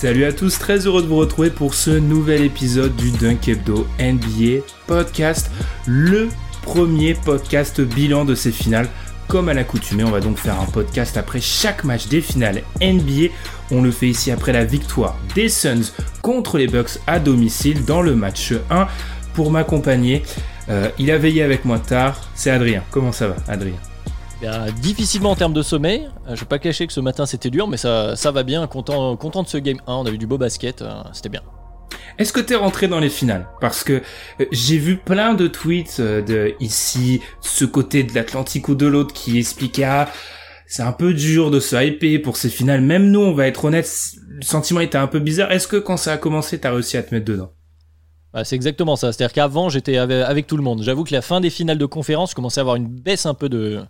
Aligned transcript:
Salut 0.00 0.26
à 0.26 0.32
tous, 0.32 0.60
très 0.60 0.86
heureux 0.86 1.02
de 1.02 1.08
vous 1.08 1.16
retrouver 1.16 1.50
pour 1.50 1.74
ce 1.74 1.90
nouvel 1.90 2.44
épisode 2.44 2.94
du 2.94 3.10
Dunk 3.10 3.48
Hebdo 3.48 3.84
NBA 3.98 4.64
Podcast, 4.86 5.50
le 5.88 6.28
premier 6.62 7.14
podcast 7.14 7.80
bilan 7.80 8.24
de 8.24 8.36
ces 8.36 8.52
finales. 8.52 8.88
Comme 9.26 9.48
à 9.48 9.54
l'accoutumée, 9.54 10.04
on 10.04 10.12
va 10.12 10.20
donc 10.20 10.38
faire 10.38 10.60
un 10.60 10.66
podcast 10.66 11.16
après 11.16 11.40
chaque 11.40 11.82
match 11.82 12.06
des 12.06 12.20
finales 12.20 12.62
NBA. 12.80 13.32
On 13.72 13.82
le 13.82 13.90
fait 13.90 14.06
ici 14.06 14.30
après 14.30 14.52
la 14.52 14.64
victoire 14.64 15.18
des 15.34 15.48
Suns 15.48 15.92
contre 16.22 16.58
les 16.58 16.68
Bucks 16.68 17.00
à 17.08 17.18
domicile 17.18 17.84
dans 17.84 18.00
le 18.00 18.14
match 18.14 18.52
1. 18.70 18.86
Pour 19.34 19.50
m'accompagner, 19.50 20.22
euh, 20.68 20.90
il 21.00 21.10
a 21.10 21.18
veillé 21.18 21.42
avec 21.42 21.64
moi 21.64 21.80
tard, 21.80 22.20
c'est 22.36 22.52
Adrien. 22.52 22.84
Comment 22.92 23.10
ça 23.10 23.26
va, 23.26 23.36
Adrien? 23.48 23.74
Difficilement 24.80 25.30
en 25.30 25.34
termes 25.34 25.52
de 25.52 25.62
sommeil. 25.62 26.08
Euh, 26.28 26.34
je 26.34 26.40
vais 26.40 26.46
pas 26.46 26.58
cacher 26.58 26.86
que 26.86 26.92
ce 26.92 27.00
matin 27.00 27.26
c'était 27.26 27.50
dur, 27.50 27.66
mais 27.68 27.76
ça, 27.76 28.16
ça 28.16 28.30
va 28.30 28.42
bien. 28.42 28.66
Content, 28.66 29.16
content 29.16 29.42
de 29.42 29.48
ce 29.48 29.58
game 29.58 29.78
1. 29.86 29.94
On 29.94 30.06
a 30.06 30.10
eu 30.10 30.18
du 30.18 30.26
beau 30.26 30.38
basket. 30.38 30.82
euh, 30.82 31.02
C'était 31.12 31.28
bien. 31.28 31.42
Est-ce 32.18 32.32
que 32.32 32.40
t'es 32.40 32.56
rentré 32.56 32.88
dans 32.88 32.98
les 32.98 33.10
finales? 33.10 33.46
Parce 33.60 33.84
que 33.84 34.02
euh, 34.40 34.44
j'ai 34.50 34.78
vu 34.78 34.96
plein 34.96 35.34
de 35.34 35.46
tweets 35.46 35.98
euh, 36.00 36.22
de 36.22 36.54
ici, 36.60 37.20
ce 37.40 37.64
côté 37.64 38.02
de 38.02 38.14
l'Atlantique 38.14 38.68
ou 38.68 38.74
de 38.74 38.86
l'autre 38.86 39.14
qui 39.14 39.38
expliquaient 39.38 39.84
ah, 39.84 40.08
c'est 40.66 40.82
un 40.82 40.92
peu 40.92 41.14
dur 41.14 41.50
de 41.50 41.60
se 41.60 41.76
hyper 41.76 42.20
pour 42.22 42.36
ces 42.36 42.50
finales. 42.50 42.82
Même 42.82 43.10
nous, 43.10 43.20
on 43.20 43.32
va 43.32 43.46
être 43.46 43.64
honnête, 43.64 43.88
le 44.28 44.42
sentiment 44.42 44.80
était 44.80 44.98
un 44.98 45.06
peu 45.06 45.18
bizarre. 45.18 45.50
Est-ce 45.50 45.66
que 45.66 45.76
quand 45.76 45.96
ça 45.96 46.12
a 46.12 46.16
commencé, 46.18 46.58
t'as 46.60 46.72
réussi 46.72 46.96
à 46.96 47.02
te 47.02 47.14
mettre 47.14 47.24
dedans? 47.26 47.52
Bah, 48.34 48.44
c'est 48.44 48.56
exactement 48.56 48.96
ça. 48.96 49.12
C'est-à-dire 49.12 49.32
qu'avant, 49.32 49.70
j'étais 49.70 49.96
avec, 49.96 50.22
avec 50.22 50.46
tout 50.46 50.58
le 50.58 50.62
monde. 50.62 50.82
J'avoue 50.82 51.04
que 51.04 51.14
la 51.14 51.22
fin 51.22 51.40
des 51.40 51.48
finales 51.48 51.78
de 51.78 51.86
conférence, 51.86 52.30
je 52.30 52.34
commençais 52.34 52.60
à 52.60 52.62
avoir 52.62 52.76
une 52.76 52.86
baisse 52.86 53.24
un 53.24 53.32
peu 53.32 53.48
de, 53.48 53.80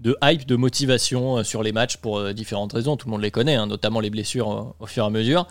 de 0.00 0.16
hype, 0.22 0.46
de 0.46 0.56
motivation 0.56 1.38
euh, 1.38 1.42
sur 1.44 1.62
les 1.62 1.72
matchs 1.72 1.96
pour 1.96 2.18
euh, 2.18 2.32
différentes 2.32 2.72
raisons. 2.72 2.96
Tout 2.96 3.06
le 3.08 3.12
monde 3.12 3.22
les 3.22 3.30
connaît, 3.30 3.54
hein, 3.56 3.66
notamment 3.66 4.00
les 4.00 4.10
blessures 4.10 4.50
euh, 4.52 4.62
au 4.80 4.86
fur 4.86 5.04
et 5.04 5.06
à 5.06 5.10
mesure. 5.10 5.46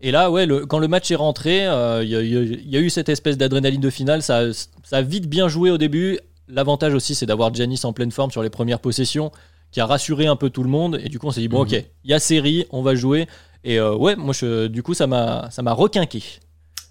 Et 0.00 0.10
là, 0.12 0.30
ouais, 0.30 0.46
le- 0.46 0.64
quand 0.66 0.78
le 0.78 0.86
match 0.88 1.10
est 1.10 1.16
rentré, 1.16 1.66
euh, 1.66 2.04
il 2.04 2.10
y, 2.10 2.14
a- 2.16 2.22
y 2.22 2.60
y 2.64 2.76
eu 2.78 2.90
cette 2.90 3.08
espèce 3.08 3.36
d'adrénaline 3.36 3.80
de 3.80 3.90
finale. 3.90 4.22
Ça, 4.22 4.52
ça 4.52 4.98
a 4.98 5.02
vite 5.02 5.28
bien 5.28 5.48
joué 5.48 5.70
au 5.70 5.78
début. 5.78 6.18
L'avantage 6.46 6.94
aussi, 6.94 7.14
c'est 7.16 7.26
d'avoir 7.26 7.52
Giannis 7.52 7.80
en 7.84 7.92
pleine 7.92 8.12
forme 8.12 8.30
sur 8.30 8.42
les 8.42 8.50
premières 8.50 8.78
possessions, 8.80 9.32
qui 9.72 9.80
a 9.80 9.86
rassuré 9.86 10.26
un 10.26 10.36
peu 10.36 10.48
tout 10.50 10.62
le 10.62 10.70
monde. 10.70 11.00
Et 11.04 11.08
du 11.08 11.18
coup, 11.18 11.26
on 11.26 11.30
s'est 11.32 11.40
dit, 11.40 11.48
bon, 11.48 11.64
Mhm. 11.64 11.72
ok, 11.78 11.84
il 12.04 12.10
y 12.10 12.14
a 12.14 12.20
série, 12.20 12.64
on 12.70 12.82
va 12.82 12.94
jouer. 12.94 13.26
Et 13.64 13.80
euh, 13.80 13.94
ouais, 13.96 14.14
moi, 14.14 14.32
je, 14.32 14.68
du 14.68 14.82
coup, 14.84 14.94
ça 14.94 15.06
m'a 15.08 15.50
requinqué. 15.72 16.22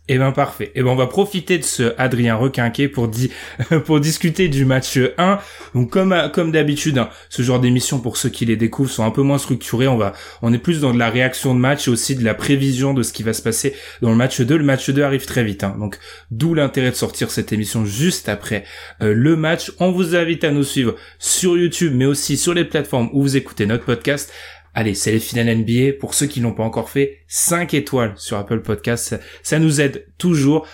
Eh 0.10 0.18
ben 0.18 0.32
parfait. 0.32 0.72
Eh 0.76 0.84
ben 0.84 0.90
on 0.90 0.96
va 0.96 1.08
profiter 1.08 1.58
de 1.58 1.64
ce 1.64 1.94
Adrien 1.98 2.36
requinqué 2.36 2.88
pour 2.88 3.10
di- 3.10 3.30
pour 3.86 4.00
discuter 4.00 4.48
du 4.48 4.64
match 4.64 4.98
1. 5.18 5.40
Donc 5.76 5.92
comme 5.92 6.52
d'habitude, 6.52 6.98
hein, 6.98 7.10
ce 7.30 7.42
genre 7.42 7.60
d'émissions 7.60 8.00
pour 8.00 8.16
ceux 8.16 8.30
qui 8.30 8.46
les 8.46 8.56
découvrent 8.56 8.90
sont 8.90 9.04
un 9.04 9.12
peu 9.12 9.22
moins 9.22 9.38
structurées. 9.38 9.88
On 9.88 9.98
va 9.98 10.14
on 10.42 10.54
est 10.54 10.58
plus 10.60 10.80
dans 10.80 10.94
de 10.94 11.00
la 11.00 11.10
réaction 11.10 11.54
de 11.54 11.60
match 11.60 11.88
et 11.88 11.92
aussi 11.92 12.16
de 12.16 12.24
la 12.24 12.34
prévision 12.34 12.94
de 12.94 13.04
ce 13.04 13.12
qui 13.12 13.24
va 13.24 13.34
se 13.34 13.42
passer 13.42 13.74
dans 14.02 14.10
le 14.10 14.16
match 14.16 14.40
2. 14.40 14.58
Le 14.58 14.64
match 14.64 14.90
2 14.90 15.04
arrive 15.04 15.26
très 15.26 15.44
vite, 15.44 15.64
hein. 15.66 15.76
donc 15.78 15.98
d'où 16.32 16.54
l'intérêt 16.54 16.92
de 16.92 16.96
sortir 16.96 17.30
cette 17.30 17.52
émission 17.52 17.86
juste 17.86 18.30
après 18.30 18.64
euh, 19.02 19.14
le 19.14 19.36
match. 19.36 19.72
On 19.80 19.92
vous 19.92 20.16
invite 20.16 20.44
à 20.46 20.52
nous 20.52 20.64
suivre 20.64 20.96
sur 21.20 21.58
YouTube, 21.58 21.94
mais 21.96 22.06
aussi 22.06 22.38
sur 22.38 22.54
les 22.54 22.64
plateformes 22.64 23.10
où 23.12 23.22
vous 23.24 23.36
écoutez 23.36 23.66
notre 23.66 23.84
podcast. 23.86 24.32
Allez, 24.78 24.94
c'est 24.94 25.12
les 25.12 25.20
finales 25.20 25.58
NBA. 25.58 25.94
Pour 26.00 26.14
ceux 26.14 26.28
qui 26.28 26.40
l'ont 26.40 26.54
pas 26.54 26.62
encore 26.62 26.92
fait, 26.92 27.18
5 27.28 27.74
étoiles 27.74 28.14
sur 28.16 28.38
Apple 28.38 28.60
Podcasts. 28.60 29.08
Ça, 29.08 29.20
ça 29.42 29.58
nous 29.58 29.82
aide 29.82 30.06
toujours. 30.20 30.68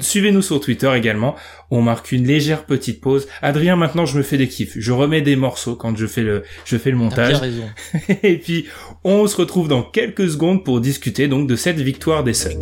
Suivez-nous 0.00 0.42
sur 0.42 0.60
Twitter 0.60 0.90
également. 0.96 1.36
On 1.70 1.80
marque 1.80 2.10
une 2.10 2.26
légère 2.26 2.64
petite 2.64 3.00
pause. 3.00 3.28
Adrien, 3.42 3.76
maintenant, 3.76 4.04
je 4.04 4.18
me 4.18 4.24
fais 4.24 4.36
des 4.36 4.48
kiffs. 4.48 4.72
Je 4.76 4.90
remets 4.90 5.22
des 5.22 5.36
morceaux 5.36 5.76
quand 5.76 5.96
je 5.96 6.08
fais 6.08 6.22
le, 6.24 6.42
je 6.64 6.76
fais 6.76 6.90
le 6.90 6.96
T'as 6.96 7.02
montage. 7.04 7.30
bien 7.30 7.38
raison. 7.38 7.68
Et 8.24 8.38
puis, 8.38 8.66
on 9.04 9.24
se 9.28 9.36
retrouve 9.36 9.68
dans 9.68 9.84
quelques 9.84 10.28
secondes 10.28 10.64
pour 10.64 10.80
discuter 10.80 11.28
donc 11.28 11.46
de 11.46 11.54
cette 11.54 11.78
victoire 11.78 12.24
des 12.24 12.34
Suns. 12.34 12.58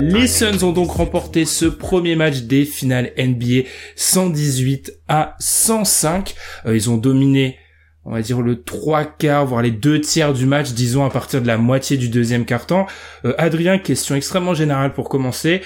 Les 0.00 0.26
Suns 0.26 0.62
ont 0.62 0.72
donc 0.72 0.90
remporté 0.90 1.44
ce 1.44 1.66
premier 1.66 2.16
match 2.16 2.42
des 2.42 2.64
finales 2.64 3.12
NBA 3.18 3.68
118 3.96 4.92
à 5.08 5.36
105. 5.40 6.34
Euh, 6.66 6.76
ils 6.76 6.88
ont 6.90 6.96
dominé, 6.96 7.58
on 8.04 8.12
va 8.12 8.22
dire, 8.22 8.40
le 8.42 8.62
trois 8.62 9.04
quarts, 9.04 9.46
voire 9.46 9.62
les 9.62 9.70
deux 9.70 10.00
tiers 10.00 10.32
du 10.32 10.46
match, 10.46 10.70
disons 10.72 11.04
à 11.04 11.10
partir 11.10 11.42
de 11.42 11.46
la 11.46 11.58
moitié 11.58 11.96
du 11.96 12.08
deuxième 12.08 12.44
quart-temps. 12.44 12.86
Euh, 13.24 13.34
Adrien, 13.38 13.78
question 13.78 14.14
extrêmement 14.14 14.54
générale 14.54 14.92
pour 14.92 15.08
commencer. 15.08 15.62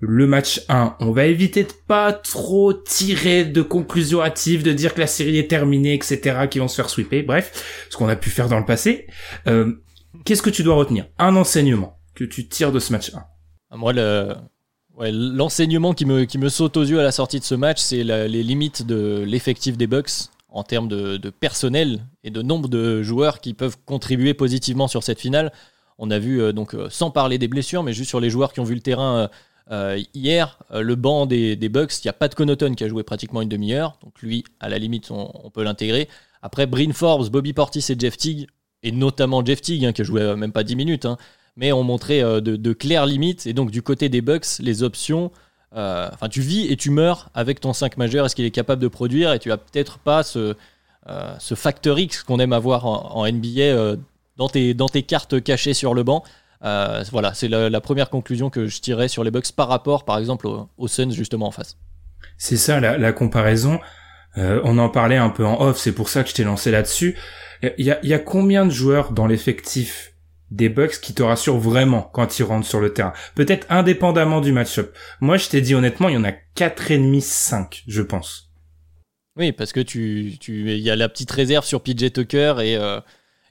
Le 0.00 0.26
match 0.26 0.60
1, 0.68 0.96
on 1.00 1.10
va 1.10 1.24
éviter 1.24 1.64
de 1.64 1.72
pas 1.86 2.12
trop 2.12 2.74
tirer 2.74 3.44
de 3.44 3.62
conclusions 3.62 4.22
hâtives, 4.22 4.62
de 4.62 4.72
dire 4.72 4.92
que 4.92 5.00
la 5.00 5.06
série 5.06 5.38
est 5.38 5.48
terminée, 5.48 5.94
etc., 5.94 6.46
qui 6.50 6.58
vont 6.58 6.68
se 6.68 6.76
faire 6.76 6.90
sweeper, 6.90 7.24
bref, 7.24 7.86
ce 7.90 7.96
qu'on 7.96 8.08
a 8.08 8.16
pu 8.16 8.28
faire 8.28 8.48
dans 8.48 8.58
le 8.58 8.66
passé. 8.66 9.06
Euh, 9.46 9.72
Qu'est-ce 10.24 10.42
que 10.42 10.50
tu 10.50 10.62
dois 10.62 10.74
retenir? 10.74 11.06
Un 11.18 11.34
enseignement 11.36 11.98
que 12.14 12.24
tu 12.24 12.48
tires 12.48 12.72
de 12.72 12.78
ce 12.78 12.92
match 12.92 13.12
1. 13.14 13.22
Ah, 13.70 13.76
Moi, 13.76 13.92
l'enseignement 14.98 15.94
qui 15.94 16.04
me, 16.04 16.24
qui 16.24 16.36
me 16.38 16.48
saute 16.50 16.76
aux 16.76 16.84
yeux 16.84 17.00
à 17.00 17.02
la 17.02 17.12
sortie 17.12 17.38
de 17.38 17.44
ce 17.44 17.54
match, 17.54 17.78
c'est 17.80 18.04
les 18.04 18.42
limites 18.42 18.86
de 18.86 19.24
l'effectif 19.26 19.76
des 19.78 19.86
Bucks 19.86 20.10
en 20.50 20.62
termes 20.62 20.88
de, 20.88 21.16
de 21.16 21.30
personnel 21.30 22.06
et 22.24 22.30
de 22.30 22.42
nombre 22.42 22.68
de 22.68 23.02
joueurs 23.02 23.40
qui 23.40 23.54
peuvent 23.54 23.76
contribuer 23.84 24.34
positivement 24.34 24.88
sur 24.88 25.02
cette 25.02 25.20
finale. 25.20 25.52
On 25.98 26.10
a 26.10 26.18
vu, 26.18 26.40
euh, 26.42 26.52
donc, 26.52 26.74
euh, 26.74 26.88
sans 26.90 27.10
parler 27.10 27.38
des 27.38 27.48
blessures, 27.48 27.82
mais 27.82 27.92
juste 27.92 28.10
sur 28.10 28.20
les 28.20 28.30
joueurs 28.30 28.52
qui 28.52 28.60
ont 28.60 28.64
vu 28.64 28.74
le 28.74 28.80
terrain 28.80 29.30
euh, 29.72 30.00
hier, 30.14 30.58
euh, 30.72 30.80
le 30.80 30.94
banc 30.94 31.26
des, 31.26 31.56
Bucks, 31.68 31.92
il 32.04 32.06
n'y 32.06 32.10
a 32.10 32.12
pas 32.12 32.28
de 32.28 32.34
Connaughton 32.34 32.74
qui 32.74 32.84
a 32.84 32.88
joué 32.88 33.02
pratiquement 33.02 33.42
une 33.42 33.48
demi-heure. 33.48 33.98
Donc 34.02 34.20
lui, 34.22 34.44
à 34.60 34.68
la 34.68 34.78
limite, 34.78 35.10
on, 35.10 35.50
peut 35.50 35.64
l'intégrer. 35.64 36.08
Après, 36.42 36.66
Bryn 36.66 36.92
Forbes, 36.92 37.28
Bobby 37.28 37.52
Portis 37.52 37.84
et 37.88 37.98
Jeff 37.98 38.16
Teague, 38.16 38.46
et 38.82 38.92
notamment 38.92 39.44
Jeff 39.44 39.60
Teague, 39.60 39.84
hein, 39.84 39.92
qui 39.92 40.02
a 40.02 40.04
joué 40.04 40.22
euh, 40.22 40.36
même 40.36 40.52
pas 40.52 40.62
10 40.62 40.76
minutes, 40.76 41.04
hein, 41.04 41.16
mais 41.56 41.72
ont 41.72 41.82
montré 41.82 42.20
de, 42.22 42.72
claires 42.74 43.06
limites. 43.06 43.46
Et 43.46 43.54
donc, 43.54 43.70
du 43.70 43.82
côté 43.82 44.08
des 44.08 44.20
Bucks, 44.20 44.58
les 44.60 44.82
options, 44.82 45.32
enfin, 45.72 46.28
tu 46.30 46.42
vis 46.42 46.70
et 46.70 46.76
tu 46.76 46.90
meurs 46.90 47.30
avec 47.34 47.60
ton 47.60 47.72
5 47.72 47.96
majeur. 47.96 48.26
Est-ce 48.26 48.36
qu'il 48.36 48.44
est 48.44 48.50
capable 48.50 48.82
de 48.82 48.88
produire? 48.88 49.32
Et 49.32 49.38
tu 49.38 49.50
as 49.50 49.56
peut-être 49.56 49.98
pas 49.98 50.22
ce, 50.22 50.54
ce 51.38 51.54
facteur 51.54 51.98
X 51.98 52.22
qu'on 52.24 52.40
aime 52.40 52.52
avoir 52.52 52.84
en, 52.84 53.26
NBA 53.26 53.96
dans 54.36 54.48
tes 54.50 55.02
cartes 55.02 55.42
cachées 55.42 55.72
sur 55.72 55.94
le 55.94 56.02
banc. 56.02 56.22
Euh, 56.64 57.04
voilà, 57.12 57.34
c'est 57.34 57.48
la, 57.48 57.68
la 57.70 57.80
première 57.80 58.10
conclusion 58.10 58.50
que 58.50 58.66
je 58.66 58.80
tirais 58.80 59.08
sur 59.08 59.24
les 59.24 59.30
Bucks 59.30 59.52
par 59.52 59.68
rapport, 59.68 60.04
par 60.04 60.18
exemple, 60.18 60.46
aux, 60.46 60.68
aux 60.78 60.88
Suns 60.88 61.10
justement 61.10 61.48
en 61.48 61.50
face. 61.50 61.76
C'est 62.38 62.56
ça 62.56 62.80
la, 62.80 62.98
la 62.98 63.12
comparaison. 63.12 63.80
Euh, 64.38 64.60
on 64.64 64.78
en 64.78 64.88
parlait 64.88 65.16
un 65.16 65.30
peu 65.30 65.46
en 65.46 65.60
off, 65.60 65.78
c'est 65.78 65.92
pour 65.92 66.08
ça 66.08 66.22
que 66.22 66.28
je 66.28 66.34
t'ai 66.34 66.44
lancé 66.44 66.70
là-dessus. 66.70 67.16
Il 67.78 67.86
y 67.86 67.90
a, 67.90 68.04
y 68.04 68.12
a 68.12 68.18
combien 68.18 68.66
de 68.66 68.70
joueurs 68.70 69.12
dans 69.12 69.26
l'effectif 69.26 70.12
des 70.50 70.68
Bucks 70.68 71.00
qui 71.00 71.14
te 71.14 71.22
rassurent 71.22 71.58
vraiment 71.58 72.02
quand 72.02 72.38
ils 72.38 72.42
rentrent 72.42 72.66
sur 72.66 72.80
le 72.80 72.92
terrain? 72.92 73.14
Peut-être 73.34 73.66
indépendamment 73.70 74.40
du 74.42 74.52
match-up. 74.52 74.94
Moi, 75.20 75.38
je 75.38 75.48
t'ai 75.48 75.62
dit 75.62 75.74
honnêtement, 75.74 76.08
il 76.08 76.14
y 76.14 76.18
en 76.18 76.24
a 76.24 76.32
quatre 76.32 76.90
et 76.90 76.98
demi, 76.98 77.22
cinq, 77.22 77.82
je 77.86 78.02
pense. 78.02 78.50
Oui, 79.36 79.52
parce 79.52 79.72
que 79.72 79.80
tu, 79.80 80.36
tu, 80.38 80.70
il 80.72 80.80
y 80.80 80.90
a 80.90 80.96
la 80.96 81.08
petite 81.08 81.30
réserve 81.30 81.64
sur 81.64 81.82
PJ 81.82 82.12
Tucker 82.12 82.56
et, 82.60 82.76
euh, 82.76 83.00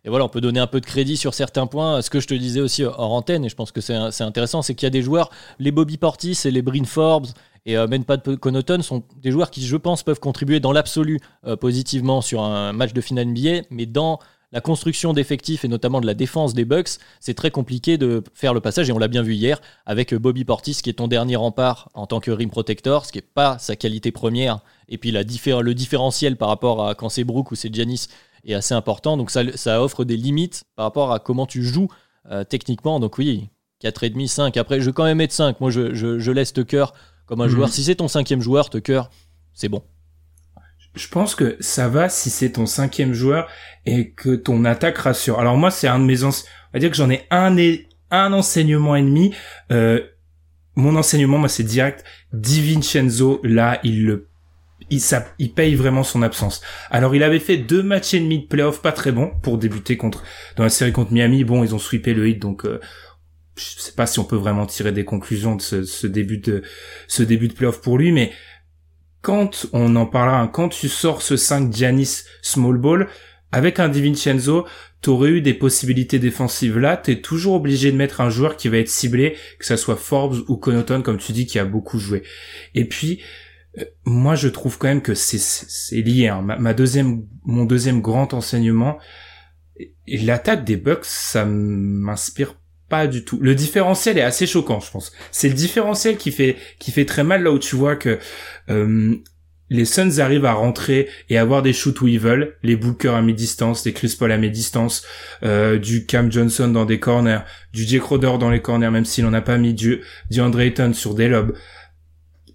Et 0.05 0.09
voilà, 0.09 0.23
on 0.23 0.29
peut 0.29 0.41
donner 0.41 0.59
un 0.59 0.67
peu 0.67 0.79
de 0.79 0.85
crédit 0.85 1.17
sur 1.17 1.33
certains 1.33 1.65
points. 1.65 2.01
Ce 2.01 2.11
que 2.11 2.19
je 2.19 2.27
te 2.27 2.35
disais 2.35 2.61
aussi 2.61 2.83
hors 2.83 3.11
antenne, 3.11 3.43
et 3.43 3.49
je 3.49 3.55
pense 3.55 3.71
que 3.71 3.81
c'est 3.81 4.21
intéressant, 4.21 4.61
c'est 4.61 4.75
qu'il 4.75 4.85
y 4.85 4.87
a 4.87 4.91
des 4.91 5.01
joueurs, 5.01 5.31
les 5.59 5.71
Bobby 5.71 5.97
Portis 5.97 6.37
et 6.45 6.51
les 6.51 6.61
Bryn 6.61 6.85
Forbes 6.85 7.27
et 7.65 7.77
euh, 7.77 7.87
Menpad 7.87 8.37
Connaughton 8.37 8.81
sont 8.81 9.03
des 9.21 9.31
joueurs 9.31 9.49
qui, 9.49 9.65
je 9.65 9.77
pense, 9.77 10.03
peuvent 10.03 10.19
contribuer 10.19 10.59
dans 10.59 10.71
l'absolu 10.71 11.19
euh, 11.47 11.55
positivement 11.55 12.21
sur 12.21 12.43
un 12.43 12.73
match 12.73 12.93
de 12.93 13.01
finale 13.01 13.27
NBA, 13.27 13.63
mais 13.71 13.87
dans 13.87 14.19
la 14.51 14.61
construction 14.61 15.11
d'effectifs 15.13 15.65
et 15.65 15.67
notamment 15.67 15.99
de 15.99 16.05
la 16.05 16.13
défense 16.13 16.53
des 16.53 16.63
Bucks, 16.63 16.99
c'est 17.19 17.33
très 17.33 17.51
compliqué 17.51 17.97
de 17.97 18.23
faire 18.33 18.53
le 18.53 18.61
passage 18.61 18.87
et 18.89 18.93
on 18.93 18.99
l'a 18.99 19.07
bien 19.07 19.23
vu 19.23 19.33
hier 19.33 19.59
avec 19.85 20.13
Bobby 20.13 20.45
Portis 20.45 20.79
qui 20.81 20.89
est 20.89 20.93
ton 20.93 21.07
dernier 21.07 21.35
rempart 21.35 21.89
en 21.93 22.05
tant 22.05 22.19
que 22.19 22.31
rim 22.31 22.49
protector, 22.49 23.05
ce 23.05 23.11
qui 23.11 23.17
n'est 23.17 23.23
pas 23.23 23.57
sa 23.57 23.75
qualité 23.75 24.11
première. 24.11 24.59
Et 24.87 24.97
puis 24.97 25.11
le 25.11 25.23
différentiel 25.73 26.37
par 26.37 26.47
rapport 26.47 26.87
à 26.87 26.95
quand 26.95 27.09
c'est 27.09 27.23
Brook 27.23 27.51
ou 27.51 27.55
c'est 27.55 27.73
Giannis 27.73 28.07
est 28.45 28.53
assez 28.55 28.73
important. 28.73 29.17
Donc 29.17 29.31
ça, 29.31 29.41
ça, 29.55 29.81
offre 29.81 30.03
des 30.03 30.17
limites 30.17 30.63
par 30.75 30.85
rapport 30.85 31.11
à 31.11 31.19
comment 31.19 31.45
tu 31.45 31.63
joues 31.63 31.87
euh, 32.29 32.43
techniquement. 32.43 32.99
Donc 32.99 33.17
oui, 33.17 33.49
4,5, 33.83 34.27
5. 34.27 34.57
Après, 34.57 34.79
je 34.79 34.85
vais 34.85 34.93
quand 34.93 35.03
même 35.03 35.17
mettre 35.17 35.33
5. 35.33 35.59
Moi, 35.59 35.69
je, 35.69 35.93
je, 35.93 36.31
laisse 36.31 36.53
Tucker 36.53 36.85
comme 37.25 37.41
un 37.41 37.45
mhm. 37.45 37.51
joueur. 37.51 37.69
Si 37.69 37.83
c'est 37.83 37.95
ton 37.95 38.07
cinquième 38.07 38.41
joueur, 38.41 38.69
Tucker, 38.69 39.03
c'est 39.53 39.69
bon. 39.69 39.83
Je 40.95 41.07
pense 41.09 41.35
que 41.35 41.57
ça 41.59 41.89
va 41.89 42.07
si 42.07 42.29
c'est 42.29 42.53
ton 42.53 42.65
cinquième 42.65 43.13
joueur 43.13 43.49
et 43.85 44.11
que 44.11 44.35
ton 44.35 44.63
attaque 44.63 44.97
rassure. 44.97 45.39
Alors 45.39 45.57
moi, 45.57 45.69
c'est 45.69 45.87
un 45.87 45.99
de 45.99 46.05
mes... 46.05 46.23
On 46.23 46.31
va 46.73 46.79
dire 46.79 46.89
que 46.89 46.95
j'en 46.95 47.09
ai 47.09 47.27
un, 47.31 47.57
et... 47.57 47.89
un 48.11 48.31
enseignement 48.31 48.95
ennemi. 48.95 49.33
Euh, 49.71 50.01
mon 50.75 50.95
enseignement, 50.95 51.37
moi, 51.37 51.49
c'est 51.49 51.63
direct. 51.63 52.05
DiVincenzo, 52.31 53.41
là, 53.43 53.79
il 53.83 54.05
le 54.05 54.29
il, 54.89 55.01
ça, 55.01 55.25
il 55.39 55.51
paye 55.53 55.75
vraiment 55.75 56.03
son 56.03 56.21
absence. 56.21 56.61
Alors 56.89 57.15
il 57.15 57.23
avait 57.23 57.39
fait 57.39 57.57
deux 57.57 57.83
matchs 57.83 58.13
et 58.13 58.19
demi 58.19 58.39
de 58.39 58.47
playoff 58.47 58.81
pas 58.81 58.91
très 58.91 59.11
bons 59.11 59.31
pour 59.41 59.57
débuter 59.57 59.97
contre 59.97 60.23
dans 60.55 60.63
la 60.63 60.69
série 60.69 60.91
contre 60.91 61.13
Miami. 61.13 61.43
Bon, 61.43 61.63
ils 61.63 61.73
ont 61.75 61.79
sweepé 61.79 62.13
le 62.13 62.27
hit, 62.27 62.39
donc 62.39 62.65
euh, 62.65 62.79
je 63.57 63.79
sais 63.79 63.93
pas 63.93 64.05
si 64.05 64.19
on 64.19 64.25
peut 64.25 64.35
vraiment 64.35 64.65
tirer 64.65 64.91
des 64.91 65.05
conclusions 65.05 65.55
de 65.55 65.61
ce, 65.61 66.07
début 66.07 66.37
de 66.37 66.61
ce 67.07 67.23
début 67.23 67.47
de 67.47 67.53
playoff 67.53 67.81
pour 67.81 67.97
lui, 67.97 68.11
mais 68.11 68.31
quand 69.21 69.67
on 69.73 69.95
en 69.95 70.05
parlera, 70.05 70.41
hein, 70.41 70.47
quand 70.47 70.69
tu 70.69 70.87
sors 70.87 71.21
ce 71.21 71.35
5 71.35 71.73
Giannis 71.73 72.23
small 72.41 72.77
ball 72.77 73.07
avec 73.51 73.79
un 73.79 73.89
DiVincenzo, 73.89 74.67
t'aurais 75.01 75.29
eu 75.29 75.41
des 75.41 75.53
possibilités 75.53 76.19
défensives 76.19 76.77
là, 76.77 76.97
t'es 76.97 77.21
toujours 77.21 77.55
obligé 77.55 77.91
de 77.91 77.97
mettre 77.97 78.21
un 78.21 78.29
joueur 78.29 78.57
qui 78.57 78.67
va 78.67 78.77
être 78.77 78.89
ciblé, 78.89 79.37
que 79.59 79.65
ça 79.65 79.77
soit 79.77 79.95
Forbes 79.95 80.43
ou 80.47 80.57
Connaughton, 80.57 81.01
comme 81.01 81.17
tu 81.17 81.31
dis, 81.31 81.45
qui 81.45 81.57
a 81.57 81.65
beaucoup 81.65 81.97
joué. 81.97 82.23
Et 82.73 82.85
puis, 82.85 83.21
moi 84.05 84.35
je 84.35 84.47
trouve 84.47 84.77
quand 84.77 84.87
même 84.87 85.01
que 85.01 85.13
c'est 85.13 86.01
lié. 86.01 86.27
Hein. 86.27 86.41
Ma, 86.41 86.73
deuxième 86.73 87.25
mon 87.43 87.65
deuxième 87.65 88.01
grand 88.01 88.33
enseignement, 88.33 88.97
l'attaque 90.07 90.63
des 90.63 90.77
Bucks, 90.77 91.05
ça 91.05 91.45
m'inspire 91.45 92.55
pas 92.89 93.07
du 93.07 93.25
tout. 93.25 93.39
Le 93.41 93.55
différentiel 93.55 94.17
est 94.17 94.21
assez 94.21 94.45
choquant, 94.45 94.79
je 94.79 94.91
pense. 94.91 95.11
C'est 95.31 95.49
le 95.49 95.55
différentiel 95.55 96.17
qui 96.17 96.31
fait 96.31 96.55
qui 96.79 96.91
fait 96.91 97.05
très 97.05 97.23
mal 97.23 97.43
là 97.43 97.51
où 97.51 97.59
tu 97.59 97.75
vois 97.75 97.95
que 97.95 98.19
euh, 98.69 99.15
les 99.69 99.85
Suns 99.85 100.19
arrivent 100.19 100.45
à 100.45 100.53
rentrer 100.53 101.09
et 101.29 101.37
avoir 101.37 101.63
des 101.63 101.73
shoots 101.73 101.99
où 102.01 102.07
ils 102.07 102.19
veulent, 102.19 102.55
les 102.61 102.75
Booker 102.75 103.09
à 103.09 103.21
mi-distance, 103.23 103.83
les 103.85 103.93
Chris 103.93 104.15
Paul 104.17 104.31
à 104.31 104.37
mi-distance, 104.37 105.03
euh, 105.41 105.79
du 105.79 106.05
Cam 106.05 106.31
Johnson 106.31 106.67
dans 106.67 106.85
des 106.85 106.99
corners, 106.99 107.39
du 107.73 107.83
Jake 107.83 108.03
Crowder 108.03 108.37
dans 108.39 108.51
les 108.51 108.61
corners 108.61 108.91
même 108.91 109.05
s'il 109.05 109.25
en 109.25 109.33
a 109.33 109.41
pas 109.41 109.57
mis, 109.57 109.73
du 109.73 110.01
DeAndre 110.29 110.61
Ayton 110.61 110.93
sur 110.93 111.15
des 111.15 111.27
lobes 111.27 111.55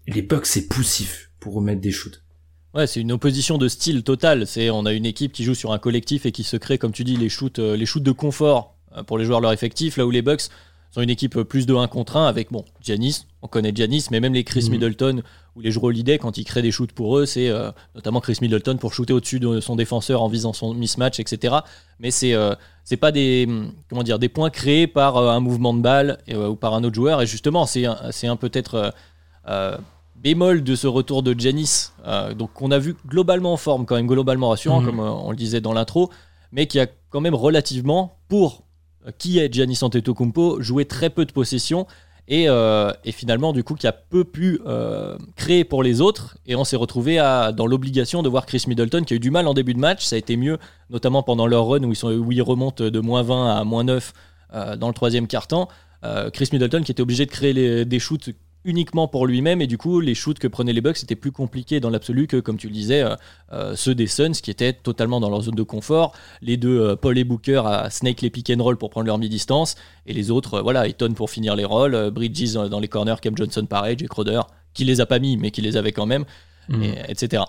les 0.07 0.23
Bucks 0.23 0.47
c'est 0.47 0.69
poussif 0.69 1.31
pour 1.41 1.55
remettre 1.55 1.81
des 1.81 1.93
shoots. 1.93 2.23
Ouais, 2.73 2.87
c'est 2.87 3.01
une 3.01 3.11
opposition 3.11 3.59
de 3.59 3.67
style 3.67 4.05
total. 4.05 4.47
C'est 4.47 4.71
on 4.71 4.87
a 4.87 4.93
une 4.93 5.07
équipe 5.07 5.33
qui 5.33 5.43
joue 5.43 5.55
sur 5.55 5.73
un 5.73 5.79
collectif 5.79 6.25
et 6.25 6.33
qui 6.33 6.45
se 6.45 6.57
crée, 6.57 6.79
comme 6.79 6.93
tu 6.93 7.03
dis, 7.03 7.17
les 7.17 7.29
shoots, 7.29 7.59
euh, 7.59 7.77
les 7.77 7.87
shoots 7.87 8.03
de 8.03 8.13
confort 8.13 8.77
euh, 8.97 9.03
pour 9.03 9.19
les 9.19 9.25
joueurs 9.25 9.41
leur 9.41 9.53
effectif. 9.53 9.97
Là 9.97 10.07
où 10.07 10.11
les 10.11 10.23
Bucks 10.23 10.43
sont 10.93 11.03
une 11.03 11.11
équipe 11.11 11.41
plus 11.43 11.67
de 11.67 11.75
1 11.75 11.89
contre 11.89 12.17
1 12.17 12.27
avec 12.27 12.53
bon 12.53 12.65
Giannis, 12.81 13.27
on 13.43 13.49
connaît 13.49 13.73
Giannis, 13.75 14.07
mais 14.11 14.21
même 14.21 14.35
les 14.35 14.45
Chris 14.45 14.65
mhm. 14.65 14.71
Middleton 14.71 15.23
ou 15.57 15.61
les 15.61 15.73
joueurs 15.73 15.87
holiday 15.87 16.19
quand 16.19 16.39
ils 16.39 16.45
créent 16.45 16.63
des 16.63 16.71
shoots 16.71 16.93
pour 16.93 17.19
eux, 17.19 17.27
c'est 17.27 17.49
euh, 17.49 17.73
notamment 17.97 18.21
Chris 18.21 18.39
Middleton 18.41 18.77
pour 18.77 18.95
shooter 18.95 19.13
au-dessus 19.13 19.41
de 19.41 19.61
son 19.61 19.75
défenseur 19.75 20.23
en 20.23 20.29
visant 20.29 20.53
son 20.53 20.73
mismatch, 20.75 21.19
etc. 21.19 21.57
Mais 21.99 22.13
c'est 22.13 22.35
c'est 22.85 22.97
pas 22.97 23.11
des 23.11 23.49
comment 23.89 24.05
dire 24.05 24.21
des 24.21 24.29
points 24.29 24.51
créés 24.51 24.87
par 24.87 25.17
un 25.17 25.41
mouvement 25.41 25.75
de 25.75 25.81
balle 25.81 26.19
ou 26.29 26.55
par 26.55 26.75
un 26.75 26.85
autre 26.85 26.95
joueur. 26.95 27.21
Et 27.21 27.27
justement, 27.27 27.67
c'est 27.67 27.87
c'est 28.11 28.29
un 28.29 28.37
peut-être 28.37 28.95
bémol 30.23 30.63
de 30.63 30.75
ce 30.75 30.87
retour 30.87 31.23
de 31.23 31.39
Janis, 31.39 31.93
euh, 32.07 32.35
donc 32.35 32.53
qu'on 32.53 32.71
a 32.71 32.79
vu 32.79 32.97
globalement 33.07 33.53
en 33.53 33.57
forme, 33.57 33.87
quand 33.87 33.97
même 33.97 34.07
globalement 34.07 34.51
rassurant, 34.51 34.81
mhm. 34.81 34.87
comme 34.87 35.01
euh, 35.01 35.11
on 35.11 35.31
le 35.31 35.37
disait 35.37 35.61
dans 35.61 35.73
l'intro, 35.73 36.11
mais 36.53 36.67
qui 36.67 36.79
a 36.79 36.87
quand 37.09 37.21
même 37.21 37.35
relativement, 37.35 38.19
pour 38.29 38.65
euh, 39.07 39.11
qui 39.19 39.39
est 39.39 39.53
Giannis 39.53 39.79
Antetokounmpo, 39.83 40.61
joué 40.61 40.85
très 40.85 41.11
peu 41.11 41.25
de 41.25 41.33
possession 41.33 41.87
et, 42.29 42.45
et, 42.45 43.11
finalement 43.11 43.53
du 43.53 43.65
coup 43.65 43.75
qui 43.75 43.89
a 43.89 43.93
peu 43.93 44.23
pu 44.23 44.61
créer 45.35 45.65
pour 45.65 45.83
les 45.83 46.01
autres 46.01 46.39
et 46.47 46.55
on 46.55 46.63
s'est 46.63 46.77
retrouvé 46.77 47.19
à, 47.19 47.51
dans 47.51 47.67
l'obligation 47.67 48.23
de 48.23 48.29
voir 48.29 48.47
Chris 48.47 48.63
Middleton 48.69 49.03
qui 49.03 49.15
a 49.15 49.17
eu 49.17 49.19
du 49.21 49.33
mal 49.33 49.49
en 49.49 49.55
début 49.55 49.75
de 49.75 49.81
match, 49.81 50.05
ça 50.05 50.15
a 50.15 50.19
été 50.21 50.37
mieux 50.37 50.57
notamment 50.91 51.25
pendant 51.25 51.49
leur 51.49 51.67
run 51.67 51.83
où 51.83 51.91
ils, 51.91 51.97
sont, 51.97 52.13
où 52.13 52.31
ils 52.31 52.43
remontent 52.43 52.89
de 52.89 53.01
moins 53.01 53.25
20 53.25 53.57
à 53.57 53.65
moins 53.65 53.83
9 53.83 54.13
dans 54.79 54.87
le 54.87 54.95
troisième 54.95 55.27
quart-temps. 55.27 55.69
Chris 56.33 56.51
Middleton 56.53 56.85
qui 56.85 56.93
était 56.93 57.03
obligé 57.03 57.27
de 57.27 57.33
créer 57.33 57.53
les, 57.53 57.85
des 57.85 57.99
shoots 57.99 58.31
uniquement 58.65 59.09
pour 59.09 59.27
lui-même 59.27 59.63
et 59.63 59.67
du 59.67 59.79
coup 59.79 60.01
les 60.01 60.15
shoots 60.15 60.39
que 60.39 60.47
prenaient 60.47 60.73
les 60.73 60.81
Bucks 60.81 61.03
étaient 61.03 61.17
plus 61.17 61.33
compliqués 61.33 61.81
dans 61.81 61.89
l'absolu 61.91 62.27
que 62.27 62.39
comme 62.39 62.59
tu 62.59 62.67
le 62.67 62.75
disais 62.75 63.03
euh, 63.03 63.17
euh, 63.53 63.75
ceux 63.75 63.95
des 63.95 64.07
Suns 64.07 64.33
qui 64.33 64.51
étaient 64.51 64.73
totalement 64.73 65.21
dans 65.21 65.31
leur 65.31 65.43
zone 65.43 65.55
de 65.55 65.63
confort 65.63 66.13
les 66.43 66.57
deux 66.57 66.81
euh, 66.81 66.97
Paul 66.97 67.17
et 67.17 67.25
Booker 67.25 67.63
à 67.65 67.89
snake 67.89 68.21
les 68.21 68.31
pick 68.31 68.51
and 68.51 68.63
roll 68.63 68.77
pour 68.77 68.91
prendre 68.91 69.07
leur 69.07 69.19
mi-distance 69.19 69.77
et 70.07 70.13
les 70.13 70.31
autres 70.31 70.61
voilà 70.61 70.87
Eton 70.87 71.15
pour 71.15 71.31
finir 71.31 71.57
les 71.57 71.65
rolls 71.65 72.11
Bridges 72.11 72.53
dans 72.53 72.81
les 72.81 72.89
corners 72.89 73.17
Cam 73.23 73.37
Johnson 73.37 73.65
pareil 73.65 73.97
Jake 73.99 74.11
Crowder 74.11 74.43
qui 74.75 74.85
les 74.85 75.01
a 75.01 75.07
pas 75.07 75.19
mis 75.19 75.37
mais 75.37 75.51
qui 75.51 75.63
les 75.63 75.77
avait 75.77 75.93
quand 75.93 76.07
même 76.07 76.25
mm. 76.69 76.83
etc 77.09 77.45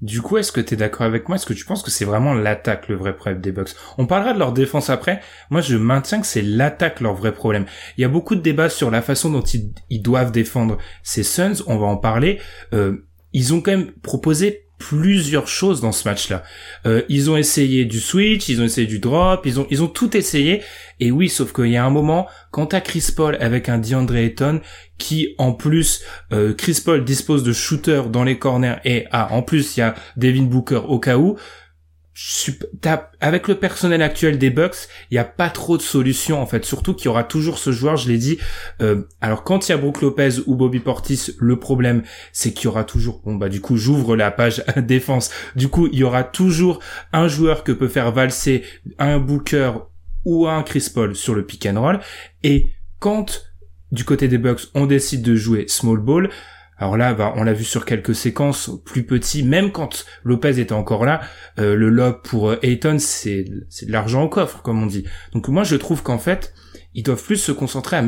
du 0.00 0.22
coup, 0.22 0.36
est-ce 0.38 0.52
que 0.52 0.60
tu 0.60 0.74
es 0.74 0.76
d'accord 0.76 1.06
avec 1.06 1.28
moi? 1.28 1.36
Est-ce 1.36 1.46
que 1.46 1.52
tu 1.52 1.64
penses 1.64 1.82
que 1.82 1.90
c'est 1.90 2.04
vraiment 2.04 2.32
l'attaque 2.32 2.88
le 2.88 2.94
vrai 2.94 3.16
problème 3.16 3.40
des 3.40 3.50
Bucks 3.50 3.70
On 3.96 4.06
parlera 4.06 4.32
de 4.32 4.38
leur 4.38 4.52
défense 4.52 4.90
après. 4.90 5.20
Moi, 5.50 5.60
je 5.60 5.76
maintiens 5.76 6.20
que 6.20 6.26
c'est 6.26 6.42
l'attaque 6.42 7.00
leur 7.00 7.14
vrai 7.14 7.32
problème. 7.32 7.66
Il 7.96 8.02
y 8.02 8.04
a 8.04 8.08
beaucoup 8.08 8.36
de 8.36 8.40
débats 8.40 8.68
sur 8.68 8.90
la 8.90 9.02
façon 9.02 9.30
dont 9.30 9.42
ils, 9.42 10.02
doivent 10.02 10.30
défendre 10.30 10.78
ces 11.02 11.24
Suns. 11.24 11.64
On 11.66 11.78
va 11.78 11.86
en 11.86 11.96
parler. 11.96 12.38
Euh, 12.74 13.08
ils 13.32 13.52
ont 13.54 13.60
quand 13.60 13.72
même 13.72 13.90
proposé 14.02 14.67
plusieurs 14.78 15.48
choses 15.48 15.80
dans 15.80 15.92
ce 15.92 16.08
match-là. 16.08 16.42
Euh, 16.86 17.02
ils 17.08 17.30
ont 17.30 17.36
essayé 17.36 17.84
du 17.84 18.00
switch, 18.00 18.48
ils 18.48 18.60
ont 18.60 18.64
essayé 18.64 18.86
du 18.86 18.98
drop, 18.98 19.44
ils 19.44 19.60
ont 19.60 19.66
ils 19.70 19.82
ont 19.82 19.88
tout 19.88 20.16
essayé. 20.16 20.62
Et 21.00 21.10
oui, 21.10 21.28
sauf 21.28 21.52
qu'il 21.52 21.66
y 21.66 21.76
a 21.76 21.84
un 21.84 21.90
moment, 21.90 22.28
quand 22.50 22.66
t'as 22.66 22.80
Chris 22.80 23.06
Paul 23.14 23.36
avec 23.40 23.68
un 23.68 23.78
DeAndre 23.78 24.16
Ayton, 24.16 24.60
qui 24.96 25.34
en 25.38 25.52
plus, 25.52 26.02
euh, 26.32 26.54
Chris 26.54 26.80
Paul 26.84 27.04
dispose 27.04 27.42
de 27.42 27.52
shooters 27.52 28.08
dans 28.08 28.24
les 28.24 28.38
corners 28.38 28.76
et 28.84 29.06
ah 29.12 29.28
en 29.32 29.42
plus 29.42 29.76
il 29.76 29.80
y 29.80 29.82
a 29.82 29.94
Devin 30.16 30.44
Booker 30.44 30.82
au 30.88 30.98
cas 30.98 31.16
où 31.16 31.36
avec 33.20 33.46
le 33.46 33.54
personnel 33.54 34.02
actuel 34.02 34.38
des 34.38 34.50
Bucks, 34.50 34.88
il 35.10 35.14
n'y 35.14 35.18
a 35.18 35.24
pas 35.24 35.50
trop 35.50 35.76
de 35.76 35.82
solutions 35.82 36.40
en 36.40 36.46
fait. 36.46 36.64
Surtout 36.64 36.94
qu'il 36.94 37.06
y 37.06 37.08
aura 37.08 37.22
toujours 37.22 37.58
ce 37.58 37.70
joueur, 37.70 37.96
je 37.96 38.08
l'ai 38.08 38.18
dit. 38.18 38.38
Euh, 38.80 39.02
alors 39.20 39.44
quand 39.44 39.68
il 39.68 39.72
y 39.72 39.74
a 39.74 39.78
Brook 39.78 40.00
Lopez 40.02 40.40
ou 40.46 40.56
Bobby 40.56 40.80
Portis, 40.80 41.36
le 41.38 41.58
problème 41.58 42.02
c'est 42.32 42.52
qu'il 42.52 42.64
y 42.64 42.68
aura 42.68 42.84
toujours. 42.84 43.22
Bon 43.24 43.36
bah 43.36 43.48
du 43.48 43.60
coup 43.60 43.76
j'ouvre 43.76 44.16
la 44.16 44.30
page 44.30 44.64
défense. 44.76 45.30
Du 45.54 45.68
coup 45.68 45.88
il 45.92 45.98
y 45.98 46.04
aura 46.04 46.24
toujours 46.24 46.80
un 47.12 47.28
joueur 47.28 47.62
que 47.62 47.72
peut 47.72 47.88
faire 47.88 48.10
valser 48.10 48.64
un 48.98 49.18
Booker 49.18 49.72
ou 50.24 50.48
un 50.48 50.62
Chris 50.62 50.90
Paul 50.92 51.14
sur 51.14 51.34
le 51.34 51.46
pick 51.46 51.66
and 51.66 51.80
roll. 51.80 52.00
Et 52.42 52.72
quand 52.98 53.44
du 53.92 54.04
côté 54.04 54.26
des 54.26 54.38
Bucks 54.38 54.62
on 54.74 54.86
décide 54.86 55.22
de 55.22 55.36
jouer 55.36 55.66
small 55.68 55.98
ball, 55.98 56.30
alors 56.78 56.96
là, 56.96 57.12
bah, 57.12 57.32
on 57.36 57.42
l'a 57.42 57.52
vu 57.52 57.64
sur 57.64 57.84
quelques 57.84 58.14
séquences 58.14 58.70
plus 58.84 59.04
petits, 59.04 59.42
même 59.42 59.72
quand 59.72 60.06
Lopez 60.22 60.60
était 60.60 60.72
encore 60.72 61.04
là, 61.04 61.20
euh, 61.58 61.74
le 61.74 61.88
lob 61.88 62.22
pour 62.22 62.50
euh, 62.50 62.58
Ayton, 62.62 62.98
c'est 63.00 63.44
de 63.44 63.92
l'argent 63.92 64.22
au 64.22 64.28
coffre, 64.28 64.62
comme 64.62 64.82
on 64.82 64.86
dit. 64.86 65.04
Donc 65.32 65.48
moi, 65.48 65.64
je 65.64 65.74
trouve 65.74 66.02
qu'en 66.02 66.18
fait, 66.18 66.54
ils 66.94 67.02
doivent 67.02 67.22
plus 67.22 67.36
se 67.36 67.50
concentrer 67.50 67.96
à 67.96 68.04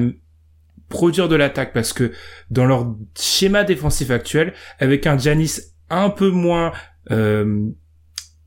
produire 0.88 1.28
de 1.28 1.36
l'attaque 1.36 1.72
parce 1.72 1.92
que 1.92 2.12
dans 2.50 2.64
leur 2.64 2.94
schéma 3.18 3.64
défensif 3.64 4.10
actuel, 4.10 4.54
avec 4.78 5.06
un 5.06 5.18
Janis 5.18 5.60
un 5.88 6.10
peu 6.10 6.30
moins, 6.30 6.72
euh, 7.10 7.68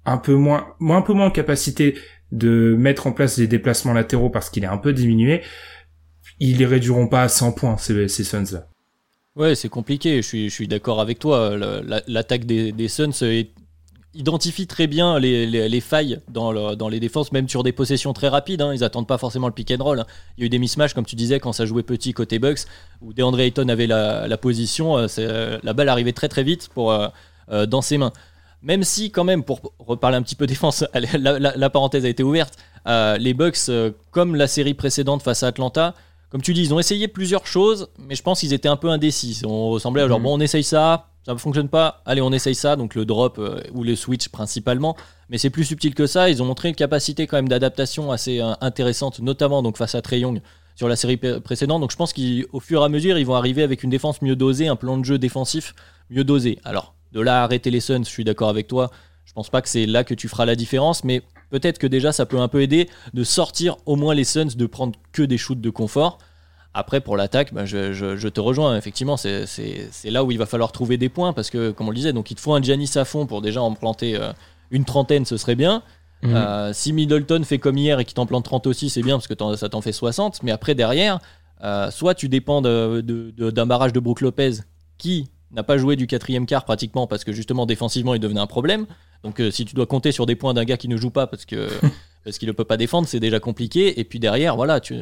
un 0.06 0.18
peu 0.18 0.36
moins, 0.36 0.75
un 0.80 1.01
peu 1.01 1.13
moins 1.13 1.27
en 1.27 1.32
capacité 1.32 1.98
de 2.32 2.75
mettre 2.80 3.08
en 3.08 3.12
place 3.12 3.38
des 3.38 3.48
déplacements 3.48 3.94
latéraux 3.94 4.30
parce 4.30 4.50
qu'il 4.50 4.63
est 4.63 4.68
un 4.68 4.77
peu 4.77 4.94
diminué, 4.94 5.42
ils 6.39 6.58
les 6.58 6.65
réduiront 6.65 7.08
pas 7.08 7.24
à 7.24 7.27
100 7.27 7.51
points 7.51 7.77
ces, 7.77 8.08
ces 8.08 8.24
Suns 8.24 8.46
là. 8.53 8.70
Ouais, 9.36 9.56
c'est 9.56 9.70
compliqué, 9.70 10.22
je 10.22 10.48
suis, 10.50 10.68
d'accord 10.68 11.02
avec 11.02 11.20
toi. 11.20 11.58
L'attaque 12.08 12.46
des, 12.46 12.88
Suns 12.88 13.12
identifie 14.13 14.68
très 14.68 14.86
bien 14.86 15.18
les, 15.18 15.48
les, 15.48 15.82
failles 15.82 16.20
dans, 16.28 16.90
les 16.90 17.00
défenses, 17.00 17.32
même 17.32 17.50
sur 17.50 17.63
des 17.63 17.72
possessions 17.72 18.13
très 18.13 18.28
rapides. 18.28 18.62
Hein. 18.62 18.74
Ils 18.75 18.84
attendent 18.84 19.08
pas 19.08 19.18
forcément 19.18 19.48
le 19.48 19.54
pick 19.54 19.72
and 19.72 19.84
roll. 19.84 20.00
Hein. 20.02 20.06
Il 20.38 20.42
y 20.42 20.44
a 20.44 20.46
eu 20.46 20.50
des 20.50 20.60
mismatchs, 20.60 20.94
comme 20.94 21.06
tu 21.06 21.16
disais, 21.16 21.40
quand 21.40 21.52
ça 21.52 21.66
jouait 21.66 21.82
petit 21.82 22.13
côté 22.13 22.38
Bucks, 22.38 22.60
où 23.02 23.12
DeAndre 23.12 23.40
Ayton 23.40 23.70
avait 23.70 23.88
la, 23.88 24.38
position, 24.38 24.98
euh, 24.98 25.60
la 25.63 25.74
balle 25.74 25.90
arrivait 25.90 26.13
très 26.13 26.30
très 26.30 26.44
vite 26.44 26.70
pour, 26.72 26.92
euh, 26.92 27.08
euh, 27.50 27.66
dans 27.66 27.82
ses 27.82 27.98
mains. 27.98 28.13
Même 28.62 28.84
si, 28.84 29.12
quand 29.12 29.25
même, 29.25 29.44
pour 29.44 29.74
reparler 29.80 30.16
un 30.16 30.22
petit 30.22 30.36
peu 30.36 30.48
défense, 30.48 30.86
la, 30.94 31.70
parenthèse 31.70 32.06
a 32.06 32.10
été 32.10 32.24
ouverte, 32.24 32.58
euh, 32.88 33.18
les 33.18 33.34
Bucks, 33.34 33.58
euh, 33.70 33.92
comme 34.12 34.36
la 34.36 34.48
série 34.48 34.74
précédente 34.74 35.22
face 35.22 35.44
à 35.44 35.48
Atlanta, 35.48 35.94
comme 36.34 36.42
tu 36.42 36.56
dis, 36.56 36.63
ils 36.63 36.74
ont 36.74 36.80
essayé 36.80 37.08
plusieurs 37.08 37.46
choses, 37.46 37.90
mais 38.00 38.16
je 38.16 38.24
pense 38.24 38.40
qu'ils 38.40 38.54
étaient 38.54 38.68
un 38.68 38.75
peu 38.75 38.90
indécis. 38.90 39.44
On 39.46 39.70
ressemblait 39.70 40.02
à 40.02 40.08
genre, 40.08 40.18
mhm. 40.18 40.24
bon, 40.24 40.38
on 40.38 40.40
essaye 40.40 40.63
ça, 40.63 41.10
ça 41.24 41.34
ne 41.34 41.38
fonctionne 41.38 41.70
pas, 41.70 42.02
allez, 42.08 42.22
on 42.24 42.32
essaye 42.32 42.56
ça, 42.56 42.75
donc 42.75 42.96
le 42.96 43.06
drop 43.06 43.38
euh, 43.38 43.62
ou 43.72 43.84
le 43.84 43.96
switch 43.96 44.30
principalement. 44.30 44.98
Mais 45.30 45.38
c'est 45.38 45.52
plus 45.52 45.63
subtil 45.63 45.94
que 45.94 46.08
ça. 46.08 46.32
Ils 46.32 46.42
ont 46.42 46.46
montré 46.46 46.70
une 46.70 46.75
capacité 46.75 47.28
quand 47.28 47.38
même 47.38 47.50
d'adaptation 47.50 48.12
assez 48.12 48.42
intéressante, 48.62 49.20
notamment 49.20 49.62
donc 49.62 49.78
face 49.78 49.94
à 49.94 50.02
Trey 50.02 50.22
Young 50.22 50.42
sur 50.75 50.88
la 50.88 50.96
série 50.96 51.18
précédente. 51.18 51.82
Donc 51.82 51.92
je 51.92 51.98
pense 51.98 52.13
qu'au 52.13 52.60
fur 52.60 52.82
et 52.82 52.84
à 52.86 52.90
mesure, 52.90 53.20
ils 53.20 53.28
vont 53.28 53.36
arriver 53.36 53.62
avec 53.62 53.84
une 53.84 53.92
défense 53.92 54.24
mieux 54.24 54.36
dosée, 54.36 54.68
un 54.68 54.75
plan 54.75 54.98
de 54.98 55.06
jeu 55.06 55.20
défensif 55.20 55.75
mieux 56.10 56.24
dosé. 56.24 56.58
Alors, 56.63 56.96
de 57.12 57.22
là 57.22 57.42
à 57.42 57.44
arrêter 57.44 57.70
les 57.70 57.80
Suns, 57.80 58.06
je 58.06 58.10
suis 58.10 58.24
d'accord 58.24 58.50
avec 58.50 58.68
toi. 58.68 58.90
Je 59.34 59.36
pense 59.36 59.50
pas 59.50 59.63
que 59.63 59.70
c'est 59.70 59.88
là 59.88 60.04
que 60.04 60.13
tu 60.13 60.28
feras 60.28 60.46
la 60.46 60.56
différence, 60.56 61.04
mais 61.04 61.24
peut-être 61.50 61.80
que 61.80 61.88
déjà 61.88 62.12
ça 62.12 62.28
peut 62.28 62.40
un 62.40 62.48
peu 62.48 62.62
aider 62.62 62.88
de 63.16 63.24
sortir 63.24 63.78
au 63.88 63.96
moins 63.96 64.13
les 64.13 64.25
Suns 64.25 64.56
de 64.56 64.66
prendre 64.68 64.94
que 65.12 65.24
des 65.24 65.40
shoots 65.40 65.60
de 65.60 65.72
confort. 65.72 66.20
Après, 66.75 67.02
pour 67.02 67.18
l'attaque, 67.18 67.52
bah, 67.52 67.66
je, 67.66 68.28
te 68.28 68.40
rejoins. 68.40 68.78
Effectivement, 68.78 69.18
c'est 69.18 69.48
là 70.06 70.24
où 70.24 70.32
il 70.32 70.38
va 70.38 70.46
falloir 70.46 70.72
trouver 70.72 70.98
des 70.98 71.10
points 71.10 71.34
parce 71.34 71.50
que, 71.50 71.72
comme 71.72 71.88
on 71.88 71.90
le 71.90 71.96
disait, 71.96 72.13
donc 72.13 72.30
il 72.30 72.36
te 72.36 72.42
faut 72.42 72.54
un 72.54 72.62
Giannis 72.62 72.92
à 72.96 73.06
fond 73.06 73.25
pour 73.25 73.42
déjà 73.42 73.62
en 73.63 73.74
planter 73.74 74.16
euh, 74.16 74.34
une 74.70 74.86
trentaine, 74.86 75.25
ce 75.25 75.38
serait 75.38 75.56
bien. 75.56 75.82
Mhm. 76.22 76.36
Euh, 76.36 76.74
si 76.74 76.94
Middleton 76.94 77.44
fait 77.44 77.58
comme 77.58 77.80
hier 77.80 78.00
et 78.00 78.06
qu'il 78.06 78.13
t'en 78.13 78.28
plante 78.28 78.46
30 78.46 78.68
aussi, 78.68 78.92
c'est 78.92 79.02
bien 79.02 79.16
parce 79.16 79.28
que 79.28 79.56
ça 79.56 79.68
t'en 79.68 79.82
fait 79.82 79.92
60. 79.92 80.44
Mais 80.44 80.52
après, 80.52 80.75
derrière, 80.75 81.20
euh, 81.63 81.90
soit 81.90 82.13
tu 82.13 82.30
dépends 82.30 82.62
d'un 82.62 83.66
barrage 83.66 83.94
de 83.94 84.00
Brook 84.00 84.22
Lopez 84.22 84.52
qui 84.98 85.30
n'a 85.52 85.63
pas 85.63 85.78
joué 85.78 85.96
du 85.96 86.08
quatrième 86.08 86.46
quart 86.46 86.66
pratiquement 86.66 87.08
parce 87.08 87.24
que 87.24 87.32
justement 87.32 87.66
défensivement 87.66 88.16
il 88.16 88.20
devenait 88.20 88.40
un 88.40 88.48
problème. 88.48 88.86
Donc 89.24 89.39
euh, 89.39 89.51
si 89.51 89.65
tu 89.65 89.75
dois 89.75 89.86
compter 89.86 90.12
sur 90.12 90.25
des 90.25 90.36
points 90.36 90.53
d'un 90.53 90.65
gars 90.65 90.77
qui 90.77 90.88
ne 90.88 90.98
joue 90.98 91.10
pas 91.10 91.27
parce 91.27 91.46
que 91.46 91.70
parce 92.24 92.38
qu'il 92.38 92.48
ne 92.48 92.53
peut 92.53 92.65
pas 92.65 92.77
défendre, 92.77 93.08
c'est 93.08 93.20
déjà 93.20 93.39
compliqué. 93.39 94.00
Et 94.00 94.03
puis 94.03 94.20
derrière, 94.20 94.56
voilà, 94.56 94.80
tu, 94.80 94.96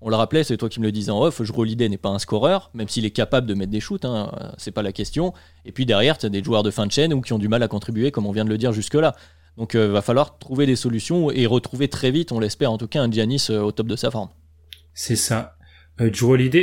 on 0.00 0.08
le 0.08 0.16
rappelait, 0.16 0.44
c'est 0.44 0.56
toi 0.56 0.68
qui 0.68 0.80
me 0.80 0.86
le 0.86 0.92
disais 0.92 1.10
en 1.10 1.22
off, 1.22 1.40
Holiday 1.54 1.88
n'est 1.88 1.98
pas 1.98 2.08
un 2.08 2.18
scoreur, 2.18 2.70
même 2.72 2.88
s'il 2.88 3.04
est 3.04 3.10
capable 3.10 3.46
de 3.46 3.54
mettre 3.54 3.70
des 3.70 3.80
shoots, 3.80 4.04
hein, 4.04 4.32
c'est 4.56 4.70
pas 4.70 4.82
la 4.82 4.92
question. 4.92 5.34
Et 5.64 5.72
puis 5.72 5.84
derrière, 5.84 6.16
tu 6.16 6.24
as 6.24 6.30
des 6.30 6.42
joueurs 6.42 6.62
de 6.62 6.70
fin 6.70 6.86
de 6.86 6.92
chaîne 6.92 7.12
ou 7.12 7.20
qui 7.20 7.34
ont 7.34 7.38
du 7.38 7.48
mal 7.48 7.62
à 7.62 7.68
contribuer, 7.68 8.10
comme 8.10 8.26
on 8.26 8.32
vient 8.32 8.44
de 8.44 8.50
le 8.50 8.58
dire 8.58 8.72
jusque-là. 8.72 9.14
Donc 9.58 9.74
il 9.74 9.80
euh, 9.80 9.88
va 9.88 10.00
falloir 10.00 10.38
trouver 10.38 10.66
des 10.66 10.76
solutions 10.76 11.30
et 11.30 11.46
retrouver 11.46 11.88
très 11.88 12.10
vite, 12.10 12.32
on 12.32 12.40
l'espère 12.40 12.72
en 12.72 12.78
tout 12.78 12.88
cas, 12.88 13.02
un 13.02 13.10
Giannis 13.10 13.46
euh, 13.50 13.60
au 13.60 13.72
top 13.72 13.86
de 13.86 13.96
sa 13.96 14.10
forme. 14.10 14.30
C'est 14.94 15.16
ça. 15.16 15.56
Euh, 16.00 16.10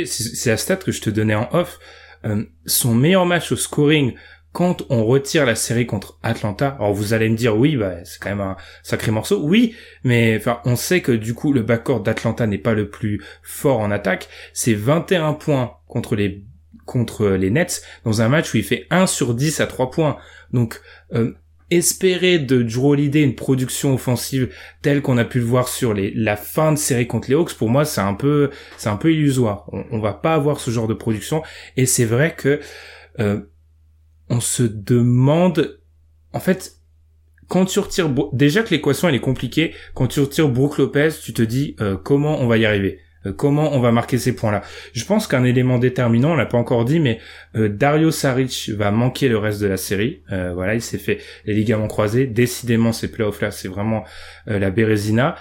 c'est 0.06 0.50
la 0.50 0.56
stat 0.56 0.76
que 0.76 0.92
je 0.92 1.00
te 1.00 1.10
donnais 1.10 1.34
en 1.34 1.48
off. 1.52 1.78
Euh, 2.24 2.44
son 2.66 2.94
meilleur 2.94 3.26
match 3.26 3.50
au 3.52 3.56
scoring 3.56 4.14
quand 4.52 4.84
on 4.90 5.04
retire 5.04 5.46
la 5.46 5.54
série 5.54 5.86
contre 5.86 6.18
Atlanta, 6.22 6.76
alors 6.78 6.92
vous 6.92 7.14
allez 7.14 7.28
me 7.28 7.36
dire 7.36 7.56
oui, 7.56 7.76
bah 7.76 8.04
c'est 8.04 8.20
quand 8.20 8.28
même 8.28 8.40
un 8.40 8.56
sacré 8.82 9.10
morceau. 9.10 9.40
Oui, 9.42 9.74
mais 10.04 10.36
enfin 10.36 10.60
on 10.64 10.76
sait 10.76 11.00
que 11.00 11.12
du 11.12 11.34
coup 11.34 11.52
le 11.52 11.62
backcourt 11.62 12.00
d'Atlanta 12.00 12.46
n'est 12.46 12.58
pas 12.58 12.74
le 12.74 12.90
plus 12.90 13.22
fort 13.42 13.80
en 13.80 13.90
attaque. 13.90 14.28
C'est 14.52 14.74
21 14.74 15.34
points 15.34 15.76
contre 15.88 16.16
les 16.16 16.44
contre 16.84 17.28
les 17.28 17.50
Nets 17.50 17.82
dans 18.04 18.22
un 18.22 18.28
match 18.28 18.52
où 18.52 18.58
il 18.58 18.64
fait 18.64 18.86
1 18.90 19.06
sur 19.06 19.34
10 19.34 19.60
à 19.60 19.66
3 19.66 19.90
points. 19.90 20.18
Donc 20.52 20.80
euh, 21.14 21.32
espérer 21.70 22.38
de 22.38 22.62
Drew 22.62 22.90
Holiday 22.90 23.22
une 23.22 23.34
production 23.34 23.94
offensive 23.94 24.52
telle 24.82 25.00
qu'on 25.00 25.16
a 25.16 25.24
pu 25.24 25.38
le 25.38 25.46
voir 25.46 25.68
sur 25.68 25.94
les, 25.94 26.12
la 26.14 26.36
fin 26.36 26.72
de 26.72 26.76
série 26.76 27.06
contre 27.06 27.30
les 27.30 27.34
Hawks, 27.34 27.54
pour 27.54 27.70
moi, 27.70 27.86
c'est 27.86 28.02
un 28.02 28.12
peu, 28.12 28.50
c'est 28.76 28.90
un 28.90 28.96
peu 28.96 29.10
illusoire. 29.10 29.64
On, 29.72 29.84
on, 29.90 29.98
va 29.98 30.12
pas 30.12 30.34
avoir 30.34 30.60
ce 30.60 30.70
genre 30.70 30.86
de 30.86 30.92
production. 30.92 31.42
Et 31.78 31.86
c'est 31.86 32.04
vrai 32.04 32.34
que, 32.36 32.60
euh, 33.20 33.40
on 34.32 34.40
se 34.40 34.62
demande, 34.62 35.78
en 36.32 36.40
fait, 36.40 36.76
quand 37.48 37.66
tu 37.66 37.78
retires, 37.80 38.10
déjà 38.32 38.62
que 38.62 38.70
l'équation 38.70 39.10
elle 39.10 39.14
est 39.14 39.20
compliquée, 39.20 39.74
quand 39.94 40.06
tu 40.06 40.20
retires 40.20 40.48
Brook 40.48 40.78
Lopez, 40.78 41.10
tu 41.22 41.34
te 41.34 41.42
dis 41.42 41.76
euh, 41.80 41.98
comment 42.02 42.40
on 42.40 42.46
va 42.46 42.56
y 42.56 42.64
arriver? 42.64 42.98
Euh, 43.26 43.34
comment 43.34 43.74
on 43.74 43.80
va 43.80 43.92
marquer 43.92 44.16
ces 44.16 44.34
points-là? 44.34 44.62
Je 44.94 45.04
pense 45.04 45.26
qu'un 45.26 45.44
élément 45.44 45.78
déterminant, 45.78 46.32
on 46.32 46.34
l'a 46.34 46.46
pas 46.46 46.56
encore 46.56 46.86
dit, 46.86 46.98
mais 46.98 47.20
euh, 47.56 47.68
Dario 47.68 48.10
Saric 48.10 48.70
va 48.74 48.90
manquer 48.90 49.28
le 49.28 49.36
reste 49.36 49.60
de 49.60 49.66
la 49.66 49.76
série. 49.76 50.22
Euh, 50.32 50.54
voilà, 50.54 50.74
il 50.74 50.80
s'est 50.80 50.96
fait 50.96 51.18
les 51.44 51.52
ligaments 51.52 51.88
croisés. 51.88 52.26
Décidément, 52.26 52.92
ces 52.92 53.10
playoffs-là, 53.10 53.50
c'est 53.50 53.68
vraiment 53.68 54.04
la 54.46 54.70
Bérésina. 54.70 55.36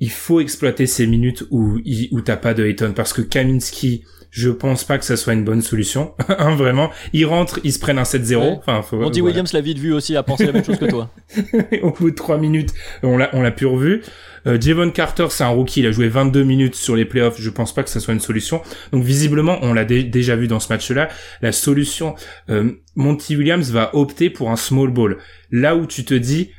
Il 0.00 0.10
faut 0.10 0.40
exploiter 0.40 0.86
ces 0.86 1.06
minutes 1.06 1.44
où, 1.50 1.78
où 2.10 2.20
t'as 2.20 2.36
pas 2.36 2.52
de 2.52 2.64
Hayton 2.64 2.94
parce 2.96 3.12
que 3.12 3.22
Kaminski, 3.22 4.02
je 4.30 4.48
pense 4.48 4.84
pas 4.84 4.98
que 4.98 5.04
ça 5.04 5.16
soit 5.16 5.32
une 5.32 5.44
bonne 5.44 5.62
solution. 5.62 6.14
Hein, 6.40 6.54
vraiment. 6.54 6.90
Ils 7.12 7.26
rentrent, 7.26 7.60
ils 7.64 7.72
se 7.72 7.78
prennent 7.78 7.98
un 7.98 8.04
7-0. 8.04 8.58
Enfin, 8.58 8.80
faut, 8.82 8.96
Monty 8.96 9.20
Williams 9.20 9.52
l'a 9.52 9.60
vite 9.60 9.78
vu 9.78 9.92
aussi, 9.92 10.16
a 10.16 10.22
pensé 10.22 10.46
la 10.46 10.52
même 10.52 10.64
chose 10.64 10.78
que 10.78 10.86
toi. 10.86 11.10
Au 11.82 11.90
bout 11.90 12.10
de 12.10 12.14
3 12.14 12.38
minutes, 12.38 12.72
on 13.02 13.18
l'a, 13.18 13.28
on 13.34 13.42
l'a 13.42 13.50
plus 13.50 13.66
revu. 13.66 14.02
Euh, 14.46 14.58
Javon 14.58 14.90
Carter, 14.90 15.26
c'est 15.28 15.44
un 15.44 15.48
rookie, 15.48 15.80
il 15.80 15.86
a 15.86 15.90
joué 15.90 16.08
22 16.08 16.44
minutes 16.44 16.76
sur 16.76 16.96
les 16.96 17.04
playoffs, 17.04 17.38
je 17.38 17.50
pense 17.50 17.74
pas 17.74 17.82
que 17.82 17.90
ça 17.90 18.00
soit 18.00 18.14
une 18.14 18.20
solution. 18.20 18.62
Donc 18.92 19.04
visiblement, 19.04 19.58
on 19.62 19.74
l'a 19.74 19.84
déjà 19.84 20.36
vu 20.36 20.46
dans 20.48 20.60
ce 20.60 20.72
match-là, 20.72 21.08
la 21.42 21.52
solution, 21.52 22.14
euh, 22.48 22.72
Monty 22.94 23.36
Williams 23.36 23.70
va 23.70 23.94
opter 23.94 24.30
pour 24.30 24.50
un 24.50 24.56
small 24.56 24.90
ball. 24.90 25.18
Là 25.50 25.76
où 25.76 25.86
tu 25.86 26.04
te 26.04 26.14
dis, 26.14 26.52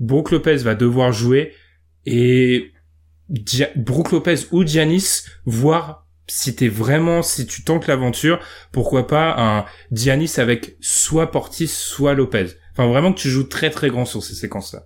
Brook 0.00 0.30
Lopez 0.32 0.56
va 0.56 0.74
devoir 0.74 1.12
jouer 1.12 1.52
et 2.06 2.72
Brook 3.76 4.10
Lopez 4.10 4.46
ou 4.50 4.66
Giannis, 4.66 5.22
voir 5.44 6.06
si 6.30 6.54
t'es 6.54 6.68
vraiment, 6.68 7.22
si 7.22 7.46
tu 7.46 7.64
tentes 7.64 7.86
l'aventure, 7.86 8.38
pourquoi 8.72 9.06
pas 9.06 9.34
un 9.36 9.64
Giannis 9.92 10.34
avec 10.38 10.76
soit 10.80 11.30
Portis, 11.30 11.68
soit 11.68 12.14
Lopez. 12.14 12.46
Enfin, 12.72 12.86
vraiment 12.88 13.12
que 13.12 13.18
tu 13.18 13.28
joues 13.28 13.44
très 13.44 13.70
très 13.70 13.90
grand 13.90 14.04
sur 14.04 14.22
ces 14.22 14.34
séquences-là. 14.34 14.84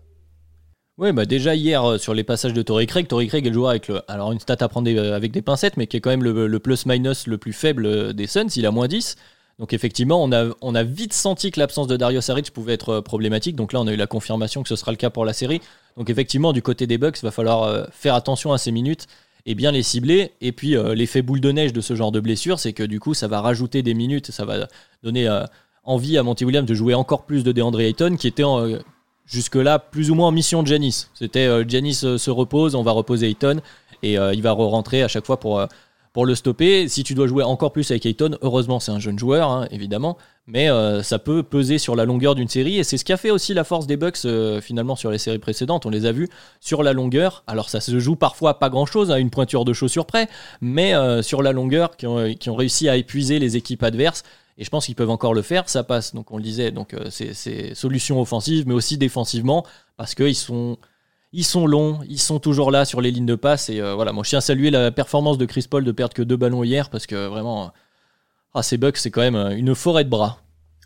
Oui, 0.97 1.13
bah 1.13 1.27
déjà 1.27 1.57
hier 1.57 1.85
euh, 1.85 1.99
sur 1.99 2.15
les 2.15 2.23
passages 2.23 2.53
de 2.53 2.63
Torrey 2.63 2.87
Craig, 2.87 3.09
Torrey 3.09 3.27
Craig 3.27 3.45
est 3.45 3.51
le 3.51 3.65
avec 3.67 3.91
alors 4.07 4.31
une 4.31 4.39
stat 4.39 4.57
à 4.61 4.69
prendre 4.69 4.89
euh, 4.89 5.17
avec 5.17 5.33
des 5.33 5.43
pincettes, 5.43 5.77
mais 5.77 5.89
qui 5.89 5.97
est 5.97 6.01
quand 6.01 6.11
même 6.11 6.23
le, 6.23 6.59
plus-minus 6.61 7.27
le 7.27 7.37
plus 7.37 7.53
faible 7.53 7.87
euh, 7.87 8.13
des 8.13 8.29
Suns, 8.29 8.47
il 8.55 8.65
a 8.65 8.71
moins 8.71 8.87
10. 8.87 9.17
Donc 9.59 9.73
effectivement, 9.73 10.23
on 10.23 10.33
a, 10.33 10.47
on 10.63 10.75
a 10.75 10.83
vite 10.83 11.13
senti 11.13 11.51
que 11.51 11.61
l'absence 11.61 11.89
de 11.89 11.97
Dario 11.97 12.21
Saric 12.21 12.53
pouvait 12.53 12.75
être 12.75 13.01
problématique. 13.01 13.55
Donc 13.55 13.73
là, 13.73 13.81
on 13.81 13.87
a 13.87 13.93
eu 13.93 13.97
la 13.97 14.07
confirmation 14.07 14.63
que 14.63 14.69
ce 14.69 14.77
sera 14.77 14.93
le 14.93 14.97
cas 14.97 15.11
pour 15.11 15.25
la 15.25 15.33
série. 15.33 15.61
Donc 15.97 16.11
effectivement, 16.11 16.53
du 16.53 16.63
côté 16.63 16.89
des 16.89 16.99
Bucks, 16.99 17.19
il 17.21 17.25
va 17.25 17.31
falloir 17.31 17.89
faire 17.93 18.15
attention 18.15 18.53
à 18.53 18.59
ces 18.59 18.73
minutes 18.73 19.07
et 19.47 19.55
bien 19.55 19.73
les 19.73 19.83
cibler. 19.83 20.33
Et 20.41 20.53
puis 20.53 20.77
euh, 20.77 20.95
l'effet 20.95 21.23
boule 21.23 21.41
de 21.41 21.53
neige 21.53 21.73
de 21.73 21.81
ce 21.81 21.95
genre 21.95 22.13
de 22.13 22.21
blessure, 22.21 22.59
c'est 22.59 22.73
que 22.73 22.83
du 22.83 23.01
coup, 23.01 23.15
ça 23.15 23.29
va 23.29 23.41
rajouter 23.41 23.83
des 23.83 23.95
minutes, 23.95 24.31
ça 24.31 24.45
va 24.45 24.69
donner 25.03 25.29
euh, 25.29 25.45
envie 25.85 26.17
à 26.19 26.23
Monty 26.23 26.45
Williams 26.45 26.67
de 26.67 26.75
jouer 26.75 26.95
encore 26.95 27.25
plus 27.25 27.45
de 27.45 27.53
DeAndre 27.53 27.81
Ayton, 27.81 28.17
qui 28.17 28.27
était 28.27 28.45
euh, 28.45 28.79
jusque-là 29.27 29.79
plus 29.79 30.11
ou 30.11 30.15
moins 30.15 30.29
en 30.29 30.33
mission 30.33 30.63
de 30.63 30.69
Janis. 30.69 31.09
C'était 31.15 31.49
Janis 31.69 31.95
se 31.95 32.31
repose, 32.31 32.75
on 32.75 32.83
va 32.83 32.93
reposer 32.93 33.29
Ayton, 33.29 33.61
et 34.03 34.15
il 34.15 34.43
va 34.43 34.53
re-rentrer 34.53 35.03
à 35.03 35.09
chaque 35.09 35.25
fois 35.25 35.41
pour 35.41 35.67
pour 36.13 36.27
le 36.27 36.35
stopper. 36.35 36.89
Si 36.89 37.05
tu 37.05 37.15
dois 37.15 37.27
jouer 37.27 37.43
encore 37.43 37.73
plus 37.73 37.91
avec 37.91 38.05
Ayton, 38.05 38.39
heureusement 38.43 38.81
c'est 38.81 38.93
un 38.93 39.01
jeune 39.01 39.19
joueur, 39.19 39.51
hein, 39.51 39.67
évidemment, 39.71 40.19
mais 40.47 40.71
euh, 40.71 41.03
ça 41.03 41.19
peut 41.19 41.43
peser 41.43 41.79
sur 41.79 41.97
la 41.97 42.05
longueur 42.05 42.35
d'une 42.35 42.49
série, 42.49 42.79
et 42.79 42.85
c'est 42.85 42.99
ce 42.99 43.05
qui 43.05 43.13
a 43.13 43.17
fait 43.17 43.31
aussi 43.31 43.55
la 43.55 43.65
force 43.65 43.87
des 43.87 43.97
Bucks 43.97 44.25
euh, 44.25 44.61
finalement 44.61 44.95
sur 44.95 45.11
les 45.11 45.19
séries 45.19 45.39
précédentes. 45.39 45.87
On 45.87 45.91
les 45.91 46.05
a 46.07 46.13
vus 46.13 46.29
sur 46.61 46.83
la 46.83 46.93
longueur. 46.93 47.45
Alors 47.47 47.71
ça 47.71 47.81
se 47.81 47.99
joue 47.99 48.17
parfois 48.17 48.59
pas 48.59 48.69
grand-chose, 48.69 49.11
à 49.11 49.15
hein, 49.15 49.19
une 49.19 49.31
pointure 49.31 49.65
de 49.65 49.73
chaussure 49.73 50.07
près, 50.07 50.29
mais 50.61 50.95
euh, 50.95 51.23
sur 51.23 51.43
la 51.43 51.53
longueur, 51.53 51.97
qui 51.97 52.07
ont, 52.07 52.55
réussi 52.55 52.89
à 52.89 52.97
épuiser 52.97 53.39
les 53.39 53.57
équipes 53.57 53.83
adverses. 53.83 54.23
Et 54.59 54.65
je 54.65 54.71
pense 54.71 54.87
qu'ils 54.87 54.95
peuvent 54.95 55.11
encore 55.11 55.35
le 55.35 55.43
faire, 55.43 55.69
ça 55.69 55.83
passe. 55.83 56.15
Donc 56.15 56.31
on 56.31 56.37
le 56.37 56.43
disait, 56.43 56.71
donc 56.71 56.95
c'est 57.11 57.75
solutions 57.75 58.21
offensives, 58.21 58.69
mais 58.69 58.75
aussi 58.75 58.99
défensivement, 58.99 59.65
parce 59.97 60.15
qu'ils 60.15 60.37
sont 60.37 60.77
ils 61.33 61.45
sont 61.45 61.67
longs, 61.67 61.99
ils 62.09 62.21
sont 62.21 62.39
toujours 62.39 62.71
là 62.71 62.85
sur 62.85 63.01
les 63.01 63.11
lignes 63.11 63.27
de 63.27 63.35
passe. 63.35 63.69
Et 63.69 63.81
voilà, 63.81 64.13
moi 64.13 64.23
je 64.23 64.29
tiens 64.29 64.39
à 64.39 64.43
saluer 64.43 64.71
la 64.71 64.93
performance 64.93 65.39
de 65.39 65.47
Chris 65.47 65.67
Paul 65.69 65.83
de 65.83 65.91
perdre 65.91 66.15
que 66.15 66.23
deux 66.23 66.37
ballons 66.37 66.63
hier 66.63 66.89
parce 66.91 67.07
que 67.07 67.27
vraiment, 67.27 67.73
ah, 68.55 68.63
ces 68.63 68.77
Bucks, 68.77 68.97
c'est 68.97 69.11
quand 69.11 69.21
même 69.21 69.37
euh, 69.37 69.57
une 69.57 69.75
forêt 69.75 70.05
de 70.05 70.11
bras. 70.11 70.41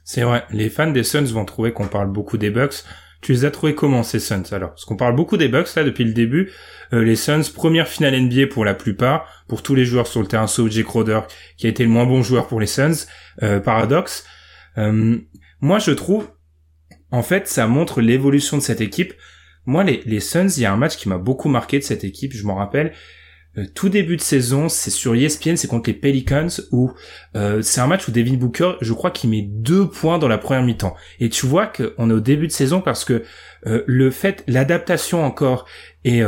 C'est 0.05 0.23
vrai, 0.23 0.45
les 0.51 0.71
fans 0.71 0.91
des 0.91 1.05
Suns 1.05 1.25
vont 1.25 1.45
trouver 1.45 1.73
qu'on 1.73 1.89
parle 1.89 2.11
beaucoup 2.11 2.39
des 2.39 2.51
Bucks. 2.51 2.85
Tu 3.21 3.33
les 3.33 3.45
as 3.45 3.51
trouvés 3.51 3.75
comment 3.75 4.03
ces 4.03 4.21
Suns 4.21 4.45
alors? 4.53 4.71
Parce 4.71 4.85
qu'on 4.85 4.97
parle 4.97 5.17
beaucoup 5.17 5.37
des 5.37 5.49
Bucks 5.49 5.75
là 5.75 5.85
depuis 5.85 6.05
le 6.05 6.13
début. 6.13 6.51
Euh, 6.93 7.03
les 7.03 7.17
Suns, 7.17 7.43
première 7.55 7.89
finale 7.89 8.19
NBA 8.19 8.47
pour 8.47 8.65
la 8.65 8.75
plupart, 8.75 9.45
pour 9.49 9.63
tous 9.63 9.75
les 9.75 9.85
joueurs 9.85 10.07
sur 10.07 10.21
le 10.21 10.29
terrain, 10.29 10.47
sauf 10.47 10.71
Jake 10.71 10.87
Crowder, 10.87 11.21
qui 11.57 11.67
a 11.67 11.71
été 11.71 11.83
le 11.83 11.91
moins 11.91 12.07
bon 12.07 12.23
joueur 12.23 12.47
pour 12.47 12.61
les 12.61 12.67
Suns. 12.67 13.07
paradoxe. 13.65 14.25
moi 14.77 15.79
je 15.79 15.91
trouve, 15.91 16.31
en 17.11 17.23
fait, 17.23 17.49
ça 17.49 17.67
montre 17.67 18.01
l'évolution 18.01 18.57
de 18.57 18.63
cette 18.63 18.81
équipe 18.81 19.13
moi, 19.69 19.85
les, 19.85 20.01
les 20.07 20.21
Suns, 20.21 20.49
il 20.57 20.63
y 20.63 20.65
a 20.65 20.73
un 20.73 20.79
match 20.79 20.97
qui 20.97 21.11
m'a 21.11 21.19
beaucoup 21.19 21.51
marqué 21.51 21.79
de 21.79 21.85
cette 21.85 22.03
équipe, 22.03 22.33
je 22.33 22.43
m'en 22.47 22.55
rappelle. 22.55 22.95
Euh, 23.59 23.65
tout 23.75 23.89
début 23.89 24.17
de 24.17 24.23
saison, 24.23 24.69
c'est 24.69 24.91
sur 24.91 25.15
ESPN, 25.15 25.57
c'est 25.57 25.69
contre 25.69 25.91
les 25.91 25.95
Pelicans, 25.95 26.49
où 26.71 26.93
euh, 27.37 27.63
c'est 27.63 27.81
un 27.81 27.87
match 27.87 28.09
où 28.09 28.11
David 28.11 28.39
Booker, 28.39 28.73
je 28.81 28.93
crois 28.93 29.11
qu'il 29.11 29.31
met 29.31 29.43
deux 29.43 29.89
points 29.89 30.19
dans 30.19 30.29
la 30.29 30.39
première 30.39 30.63
mi-temps. 30.63 30.95
Et 31.21 31.29
tu 31.29 31.47
vois 31.47 31.67
qu'on 31.67 32.11
est 32.11 32.15
au 32.15 32.21
début 32.21 32.47
de 32.47 32.53
saison 32.53 32.81
parce 32.81 33.05
que 33.05 33.25
euh, 33.67 33.83
le 33.87 34.11
fait, 34.11 34.45
l'adaptation 34.47 35.25
encore 35.25 35.67
et 36.05 36.23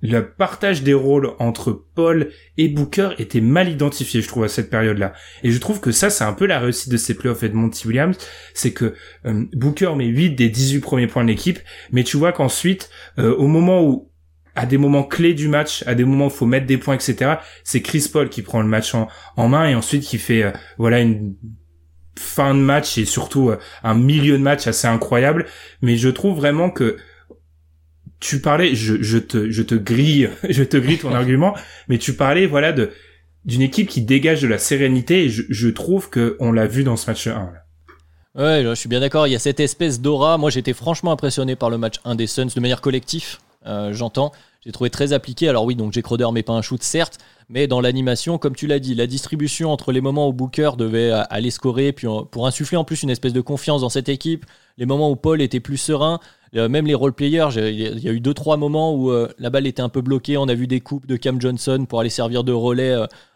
le 0.00 0.30
partage 0.30 0.82
des 0.82 0.94
rôles 0.94 1.32
entre 1.40 1.84
Paul 1.94 2.30
et 2.56 2.68
Booker 2.68 3.10
était 3.18 3.42
mal 3.42 3.68
identifié, 3.68 4.22
je 4.22 4.28
trouve, 4.28 4.44
à 4.44 4.48
cette 4.48 4.70
période-là. 4.70 5.12
Et 5.42 5.50
je 5.50 5.58
trouve 5.58 5.80
que 5.80 5.90
ça, 5.90 6.08
c'est 6.08 6.24
un 6.24 6.32
peu 6.32 6.46
la 6.46 6.58
réussite 6.58 6.90
de 6.90 6.96
ces 6.96 7.14
playoffs 7.14 7.42
et 7.42 7.50
de 7.50 7.54
Monty 7.54 7.86
Williams, 7.86 8.16
c'est 8.54 8.72
que 8.72 8.94
Booker 9.24 9.94
met 9.94 10.06
8 10.06 10.36
des 10.36 10.48
18 10.48 10.80
premiers 10.80 11.06
points 11.06 11.24
de 11.24 11.28
l'équipe, 11.28 11.58
mais 11.92 12.02
tu 12.02 12.16
vois 12.16 12.32
qu'ensuite, 12.32 12.88
au 13.18 13.46
moment 13.46 13.82
où 13.82 14.10
à 14.56 14.66
des 14.66 14.78
moments 14.78 15.04
clés 15.04 15.34
du 15.34 15.48
match, 15.48 15.84
à 15.86 15.94
des 15.94 16.04
moments 16.04 16.26
où 16.26 16.30
faut 16.30 16.46
mettre 16.46 16.66
des 16.66 16.78
points, 16.78 16.94
etc. 16.94 17.36
C'est 17.62 17.82
Chris 17.82 18.08
Paul 18.12 18.28
qui 18.28 18.42
prend 18.42 18.60
le 18.60 18.68
match 18.68 18.94
en, 18.94 19.08
en 19.36 19.48
main 19.48 19.68
et 19.68 19.74
ensuite 19.74 20.02
qui 20.02 20.18
fait 20.18 20.42
euh, 20.42 20.50
voilà 20.78 21.00
une 21.00 21.36
fin 22.18 22.54
de 22.54 22.60
match 22.60 22.96
et 22.98 23.04
surtout 23.04 23.52
un 23.82 23.94
milieu 23.94 24.38
de 24.38 24.42
match 24.42 24.66
assez 24.66 24.86
incroyable. 24.86 25.46
Mais 25.82 25.96
je 25.96 26.08
trouve 26.08 26.36
vraiment 26.36 26.70
que 26.70 26.96
tu 28.20 28.40
parlais, 28.40 28.74
je, 28.74 29.02
je 29.02 29.18
te, 29.18 29.50
je 29.50 29.62
te 29.62 29.74
grille, 29.74 30.30
je 30.48 30.62
te 30.62 30.76
grille 30.76 30.98
ton 30.98 31.14
argument, 31.14 31.54
mais 31.88 31.98
tu 31.98 32.14
parlais, 32.14 32.46
voilà, 32.46 32.72
de, 32.72 32.90
d'une 33.44 33.62
équipe 33.62 33.88
qui 33.88 34.02
dégage 34.02 34.42
de 34.42 34.48
la 34.48 34.58
sérénité 34.58 35.24
et 35.24 35.28
je, 35.28 35.42
je 35.48 35.68
trouve 35.68 36.10
que 36.10 36.36
on 36.40 36.52
l'a 36.52 36.66
vu 36.66 36.82
dans 36.82 36.96
ce 36.96 37.10
match 37.10 37.26
1. 37.26 37.32
Là. 37.32 37.62
Ouais, 38.36 38.62
je 38.62 38.74
suis 38.74 38.88
bien 38.88 39.00
d'accord. 39.00 39.26
Il 39.26 39.32
y 39.32 39.36
a 39.36 39.38
cette 39.38 39.60
espèce 39.60 40.00
d'aura. 40.00 40.36
Moi, 40.36 40.50
j'étais 40.50 40.74
franchement 40.74 41.10
impressionné 41.10 41.56
par 41.56 41.70
le 41.70 41.78
match 41.78 41.96
1 42.04 42.16
des 42.16 42.26
Suns 42.26 42.48
de 42.54 42.60
manière 42.60 42.82
collective. 42.82 43.38
Euh, 43.66 43.92
J'entends. 43.92 44.32
J'ai 44.64 44.72
trouvé 44.72 44.90
très 44.90 45.12
appliqué. 45.12 45.48
Alors 45.48 45.64
oui, 45.64 45.76
donc 45.76 45.92
Jake 45.92 46.04
Crowder 46.04 46.26
met 46.32 46.42
pas 46.42 46.52
un 46.52 46.62
shoot, 46.62 46.82
certes, 46.82 47.18
mais 47.48 47.68
dans 47.68 47.80
l'animation, 47.80 48.36
comme 48.36 48.56
tu 48.56 48.66
l'as 48.66 48.80
dit, 48.80 48.96
la 48.96 49.06
distribution 49.06 49.70
entre 49.70 49.92
les 49.92 50.00
moments 50.00 50.28
où 50.28 50.32
Booker 50.32 50.72
devait 50.76 51.12
aller 51.30 51.50
scorer, 51.52 51.92
puis 51.92 52.08
pour 52.32 52.48
insuffler 52.48 52.76
en 52.76 52.82
plus 52.82 53.04
une 53.04 53.10
espèce 53.10 53.32
de 53.32 53.40
confiance 53.40 53.82
dans 53.82 53.88
cette 53.88 54.08
équipe, 54.08 54.44
les 54.76 54.86
moments 54.86 55.08
où 55.08 55.14
Paul 55.14 55.40
était 55.40 55.60
plus 55.60 55.76
serein, 55.76 56.18
euh, 56.56 56.68
même 56.68 56.86
les 56.86 56.94
role-players, 56.94 57.48
il 57.56 57.98
y 58.00 58.08
a 58.08 58.12
eu 58.12 58.20
deux 58.20 58.34
trois 58.34 58.56
moments 58.56 58.94
où 58.94 59.10
euh, 59.10 59.28
la 59.38 59.50
balle 59.50 59.66
était 59.66 59.82
un 59.82 59.88
peu 59.88 60.00
bloquée. 60.00 60.36
On 60.36 60.48
a 60.48 60.54
vu 60.54 60.66
des 60.66 60.80
coupes 60.80 61.06
de 61.06 61.16
Cam 61.16 61.40
Johnson 61.40 61.86
pour 61.88 62.00
aller 62.00 62.10
servir 62.10 62.44
de 62.44 62.52
relais 62.52 62.94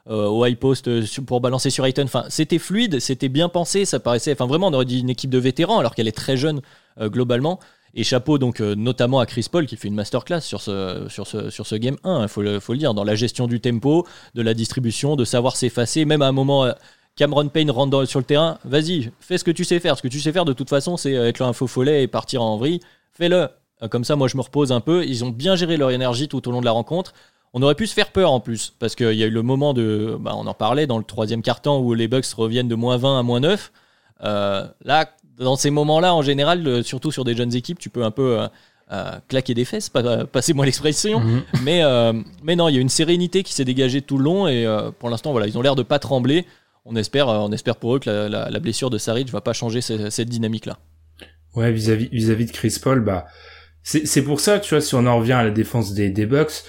euh, 0.08 0.26
au 0.26 0.44
high 0.46 0.56
post 0.56 0.88
pour 1.26 1.40
balancer 1.40 1.70
sur 1.70 1.84
Ayton. 1.84 2.04
Enfin, 2.04 2.24
c'était 2.28 2.58
fluide, 2.58 3.00
c'était 3.00 3.28
bien 3.28 3.48
pensé. 3.48 3.84
Ça 3.84 4.00
paraissait, 4.00 4.32
enfin 4.32 4.46
vraiment, 4.46 4.68
on 4.68 4.72
aurait 4.72 4.84
dit 4.84 5.00
une 5.00 5.10
équipe 5.10 5.30
de 5.30 5.38
vétérans 5.38 5.78
alors 5.78 5.94
qu'elle 5.94 6.08
est 6.08 6.16
très 6.16 6.36
jeune 6.36 6.60
globalement. 7.00 7.60
Et 7.94 8.04
chapeau 8.04 8.38
donc 8.38 8.60
notamment 8.60 9.18
à 9.20 9.26
Chris 9.26 9.46
Paul 9.50 9.66
qui 9.66 9.76
fait 9.76 9.88
une 9.88 9.94
masterclass 9.94 10.40
sur 10.40 10.60
ce, 10.60 11.06
sur 11.08 11.26
ce, 11.26 11.50
sur 11.50 11.66
ce 11.66 11.74
game 11.74 11.96
1, 12.04 12.22
il 12.22 12.28
faut, 12.28 12.42
le, 12.42 12.60
faut 12.60 12.72
le 12.72 12.78
dire, 12.78 12.94
dans 12.94 13.04
la 13.04 13.16
gestion 13.16 13.46
du 13.46 13.60
tempo, 13.60 14.06
de 14.34 14.42
la 14.42 14.54
distribution, 14.54 15.16
de 15.16 15.24
savoir 15.24 15.56
s'effacer, 15.56 16.04
même 16.04 16.22
à 16.22 16.28
un 16.28 16.32
moment 16.32 16.72
Cameron 17.16 17.48
Payne 17.48 17.70
rentre 17.70 18.04
sur 18.04 18.20
le 18.20 18.24
terrain, 18.24 18.58
vas-y, 18.64 19.10
fais 19.18 19.38
ce 19.38 19.44
que 19.44 19.50
tu 19.50 19.64
sais 19.64 19.80
faire. 19.80 19.96
Ce 19.96 20.02
que 20.02 20.08
tu 20.08 20.20
sais 20.20 20.32
faire 20.32 20.44
de 20.44 20.52
toute 20.52 20.68
façon, 20.68 20.96
c'est 20.96 21.12
être 21.12 21.42
un 21.42 21.52
faux 21.52 21.66
follet 21.66 22.04
et 22.04 22.06
partir 22.06 22.42
en 22.42 22.56
vrille 22.56 22.80
fais-le. 23.12 23.48
Euh, 23.82 23.88
comme 23.88 24.04
ça, 24.04 24.16
moi, 24.16 24.28
je 24.28 24.36
me 24.36 24.42
repose 24.42 24.72
un 24.72 24.80
peu. 24.80 25.04
Ils 25.04 25.24
ont 25.24 25.30
bien 25.30 25.56
géré 25.56 25.76
leur 25.76 25.90
énergie 25.90 26.28
tout 26.28 26.46
au 26.48 26.52
long 26.52 26.60
de 26.60 26.64
la 26.64 26.72
rencontre. 26.72 27.12
On 27.52 27.62
aurait 27.62 27.74
pu 27.74 27.86
se 27.86 27.94
faire 27.94 28.12
peur 28.12 28.30
en 28.32 28.40
plus, 28.40 28.72
parce 28.78 28.94
qu'il 28.94 29.14
y 29.14 29.24
a 29.24 29.26
eu 29.26 29.30
le 29.30 29.42
moment 29.42 29.74
de. 29.74 30.16
Bah, 30.20 30.32
on 30.36 30.46
en 30.46 30.54
parlait 30.54 30.86
dans 30.86 30.98
le 30.98 31.04
troisième 31.04 31.42
quart-temps 31.42 31.80
où 31.80 31.94
les 31.94 32.06
Bucks 32.06 32.26
reviennent 32.36 32.68
de 32.68 32.74
moins 32.74 32.96
20 32.96 33.18
à 33.18 33.22
moins 33.22 33.40
9. 33.40 33.72
Euh, 34.22 34.66
là, 34.84 35.10
dans 35.40 35.56
ces 35.56 35.70
moments-là, 35.70 36.14
en 36.14 36.22
général, 36.22 36.84
surtout 36.84 37.10
sur 37.10 37.24
des 37.24 37.34
jeunes 37.34 37.54
équipes, 37.54 37.78
tu 37.78 37.90
peux 37.90 38.04
un 38.04 38.10
peu 38.10 38.46
euh, 38.92 39.12
claquer 39.28 39.54
des 39.54 39.64
fesses, 39.64 39.90
passez-moi 40.32 40.66
l'expression. 40.66 41.20
Mhm. 41.20 41.42
mais, 41.62 41.82
mais 42.42 42.56
non, 42.56 42.68
il 42.68 42.74
y 42.74 42.78
a 42.78 42.80
une 42.80 42.88
sérénité 42.88 43.42
qui 43.42 43.52
s'est 43.52 43.64
dégagée 43.64 44.02
tout 44.02 44.18
le 44.18 44.24
long 44.24 44.46
et 44.46 44.66
pour 44.98 45.10
l'instant, 45.10 45.32
voilà, 45.32 45.46
ils 45.46 45.56
ont 45.56 45.62
l'air 45.62 45.76
de 45.76 45.82
pas 45.82 45.98
trembler. 45.98 46.46
On 46.84 46.96
espère, 46.96 47.28
on 47.28 47.52
espère 47.52 47.76
pour 47.76 47.96
eux 47.96 47.98
que 47.98 48.10
la, 48.10 48.58
blessure 48.60 48.90
de 48.90 48.98
Saric 48.98 49.30
va 49.30 49.40
pas 49.40 49.52
changer 49.52 49.80
cette 49.80 50.28
dynamique-là. 50.28 50.78
Ouais, 51.54 51.72
vis-à-vis 51.72 52.08
vis-à-vis 52.12 52.46
de 52.46 52.52
Chris 52.52 52.76
Paul, 52.80 53.00
bah 53.00 53.26
c'est 53.82 54.06
c'est 54.06 54.22
pour 54.22 54.40
ça, 54.40 54.60
tu 54.60 54.74
vois, 54.74 54.80
si 54.80 54.94
on 54.94 55.06
en 55.06 55.18
revient 55.18 55.32
à 55.32 55.42
la 55.42 55.50
défense 55.50 55.94
des 55.94 56.10
des 56.10 56.26
Bucks, 56.26 56.64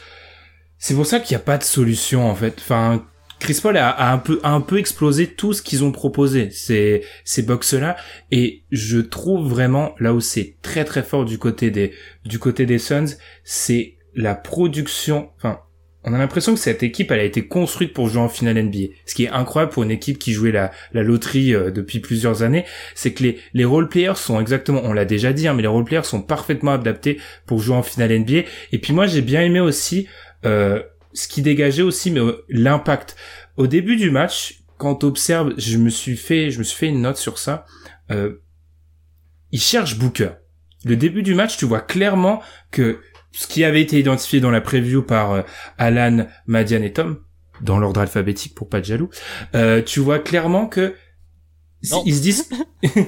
c'est 0.78 0.96
pour 0.96 1.06
ça 1.06 1.20
qu'il 1.20 1.36
n'y 1.36 1.42
a 1.42 1.46
pas 1.46 1.58
de 1.58 1.64
solution 1.64 2.30
en 2.30 2.36
fait. 2.36 2.56
Enfin, 2.60 3.06
Chris 3.42 3.60
Paul 3.60 3.76
a, 3.76 4.14
un 4.44 4.62
peu 4.62 4.78
explosé 4.78 5.26
tout 5.26 5.54
ce 5.54 5.64
qu'ils 5.64 5.84
ont 5.84 5.92
proposé 5.92 6.52
ces 6.52 7.04
ces 7.26 7.42
Bucks 7.42 7.72
là 7.72 7.98
et 8.30 8.62
je 8.70 9.00
trouve 9.00 9.50
vraiment 9.50 9.96
là 10.00 10.14
où 10.14 10.22
c'est 10.22 10.58
très 10.62 10.86
très 10.86 11.02
fort 11.02 11.26
du 11.26 11.40
côté 11.40 11.72
des 11.72 11.92
du 12.24 12.38
Suns, 12.78 13.18
c'est 13.44 13.96
la 14.14 14.36
production, 14.36 15.32
enfin 15.38 15.60
on 16.04 16.14
a 16.14 16.18
l'impression 16.18 16.54
que 16.54 16.60
cette 16.60 16.84
équipe, 16.84 17.12
elle 17.12 17.20
a 17.20 17.24
été 17.24 17.48
construite 17.48 17.94
pour 17.94 18.10
jouer 18.10 18.22
en 18.22 18.30
finale 18.30 18.62
NBA. 18.62 18.94
Ce 19.06 19.14
qui 19.14 19.26
est 19.26 19.30
incroyable 19.30 19.72
pour 19.72 19.84
une 19.84 19.92
équipe 19.92 20.18
qui 20.18 20.34
jouait 20.34 20.52
la, 20.52 20.72
loterie 20.94 21.54
euh, 21.54 21.70
depuis 21.70 22.00
plusieurs 22.00 22.42
années, 22.42 22.66
c'est 22.96 23.14
que 23.14 23.22
les, 23.22 23.40
les 23.54 23.66
role-players 23.66 24.16
sont 24.16 24.42
exactement, 24.42 24.82
on 24.84 24.94
l'a 24.94 25.06
déjà 25.06 25.32
dit, 25.32 25.48
hein, 25.48 25.54
mais 25.54 25.62
les 25.62 25.68
role-players 25.68 26.04
sont 26.04 26.24
parfaitement 26.24 26.72
adaptés 26.72 27.20
pour 27.46 27.60
jouer 27.60 27.76
en 27.76 27.84
finale 27.84 28.18
NBA. 28.18 28.48
Et 28.72 28.80
puis 28.80 28.94
moi, 28.94 29.06
j'ai 29.06 29.22
bien 29.22 29.44
aimé 29.44 29.60
aussi 29.60 30.08
euh, 30.44 30.82
ce 31.14 31.28
qui 31.28 31.42
dégageait 31.42 31.82
aussi 31.82 32.12
mais 32.12 32.20
euh, 32.20 32.44
l'impact. 32.50 33.16
Au 33.58 33.68
début 33.68 33.96
du 33.96 34.12
match, 34.12 34.62
quand 34.78 35.04
observe, 35.04 35.54
je 35.58 35.78
me 35.78 35.90
suis 35.90 36.18
fait, 36.18 36.50
je 36.50 36.60
me 36.60 36.64
suis 36.64 36.78
fait 36.78 36.88
une 36.88 37.02
note 37.02 37.18
sur 37.18 37.38
ça. 37.38 37.66
Euh, 38.10 38.42
il 39.52 39.62
cherche 39.62 39.98
Booker. 39.98 40.32
Le 40.86 40.96
début 40.96 41.22
du 41.22 41.36
match, 41.36 41.58
tu 41.58 41.66
vois 41.66 41.82
clairement 41.82 42.42
que 42.72 43.00
ce 43.32 43.48
qui 43.48 43.64
avait 43.64 43.82
été 43.82 44.00
identifié 44.00 44.40
dans 44.40 44.52
la 44.52 44.62
preview 44.62 45.04
par 45.04 45.32
euh, 45.32 45.42
Alan, 45.78 46.26
Madian 46.48 46.82
et 46.82 46.94
Tom, 46.94 47.20
dans 47.62 47.78
l'ordre 47.78 48.02
alphabétique 48.02 48.56
pour 48.56 48.70
pas 48.70 48.80
être 48.80 48.86
jaloux, 48.86 49.10
euh, 49.56 49.82
tu 49.82 50.00
vois 50.00 50.20
clairement 50.20 50.68
que 50.68 50.96
ils 51.84 52.16
se 52.16 52.22
disent. 52.22 52.50
tu 52.82 53.00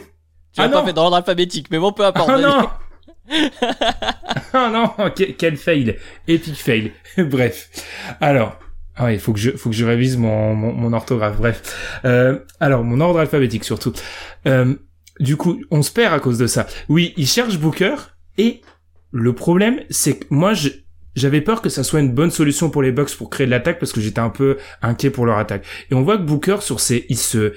ah 0.57 0.69
pas 0.69 0.85
fait 0.85 0.93
dans 0.93 1.01
l'ordre 1.01 1.17
alphabétique, 1.17 1.67
mais 1.71 1.79
bon, 1.79 1.91
peu 1.91 2.05
importe. 2.05 2.29
Ah 2.29 2.37
non. 2.37 2.69
oh 4.53 4.69
non, 4.71 4.91
quel 5.37 5.57
fail, 5.57 5.97
epic 6.27 6.55
fail. 6.55 6.91
Bref, 7.17 7.69
alors. 8.21 8.59
Ah 8.95 9.11
il 9.11 9.19
faut 9.19 9.33
que 9.33 9.39
je 9.39 9.49
faut 9.49 9.71
que 9.71 9.75
je 9.75 9.85
révise 9.85 10.17
mon 10.17 10.53
mon, 10.53 10.71
mon 10.71 10.93
orthographe. 10.93 11.37
Bref, 11.37 11.99
euh, 12.05 12.37
alors 12.59 12.83
mon 12.83 12.99
ordre 13.01 13.19
alphabétique 13.19 13.63
surtout. 13.63 13.91
Euh, 14.45 14.75
du 15.19 15.35
coup, 15.35 15.59
on 15.71 15.81
se 15.81 15.91
perd 15.91 16.13
à 16.13 16.19
cause 16.19 16.37
de 16.37 16.45
ça. 16.45 16.67
Oui, 16.89 17.13
il 17.17 17.27
cherche 17.27 17.57
Booker 17.57 17.95
et 18.37 18.61
le 19.11 19.33
problème, 19.33 19.81
c'est 19.89 20.17
que 20.17 20.25
moi, 20.31 20.53
j'avais 21.15 21.41
peur 21.41 21.61
que 21.61 21.69
ça 21.69 21.83
soit 21.83 21.99
une 21.99 22.11
bonne 22.11 22.31
solution 22.31 22.71
pour 22.71 22.81
les 22.81 22.91
Bucks 22.91 23.15
pour 23.15 23.29
créer 23.29 23.45
de 23.45 23.51
l'attaque 23.51 23.79
parce 23.79 23.91
que 23.91 24.01
j'étais 24.01 24.19
un 24.19 24.31
peu 24.31 24.57
inquiet 24.81 25.11
pour 25.11 25.27
leur 25.27 25.37
attaque. 25.37 25.65
Et 25.91 25.93
on 25.93 26.01
voit 26.01 26.17
que 26.17 26.23
Booker 26.23 26.57
sur 26.61 26.79
ses, 26.79 27.05
il 27.09 27.17
se, 27.17 27.53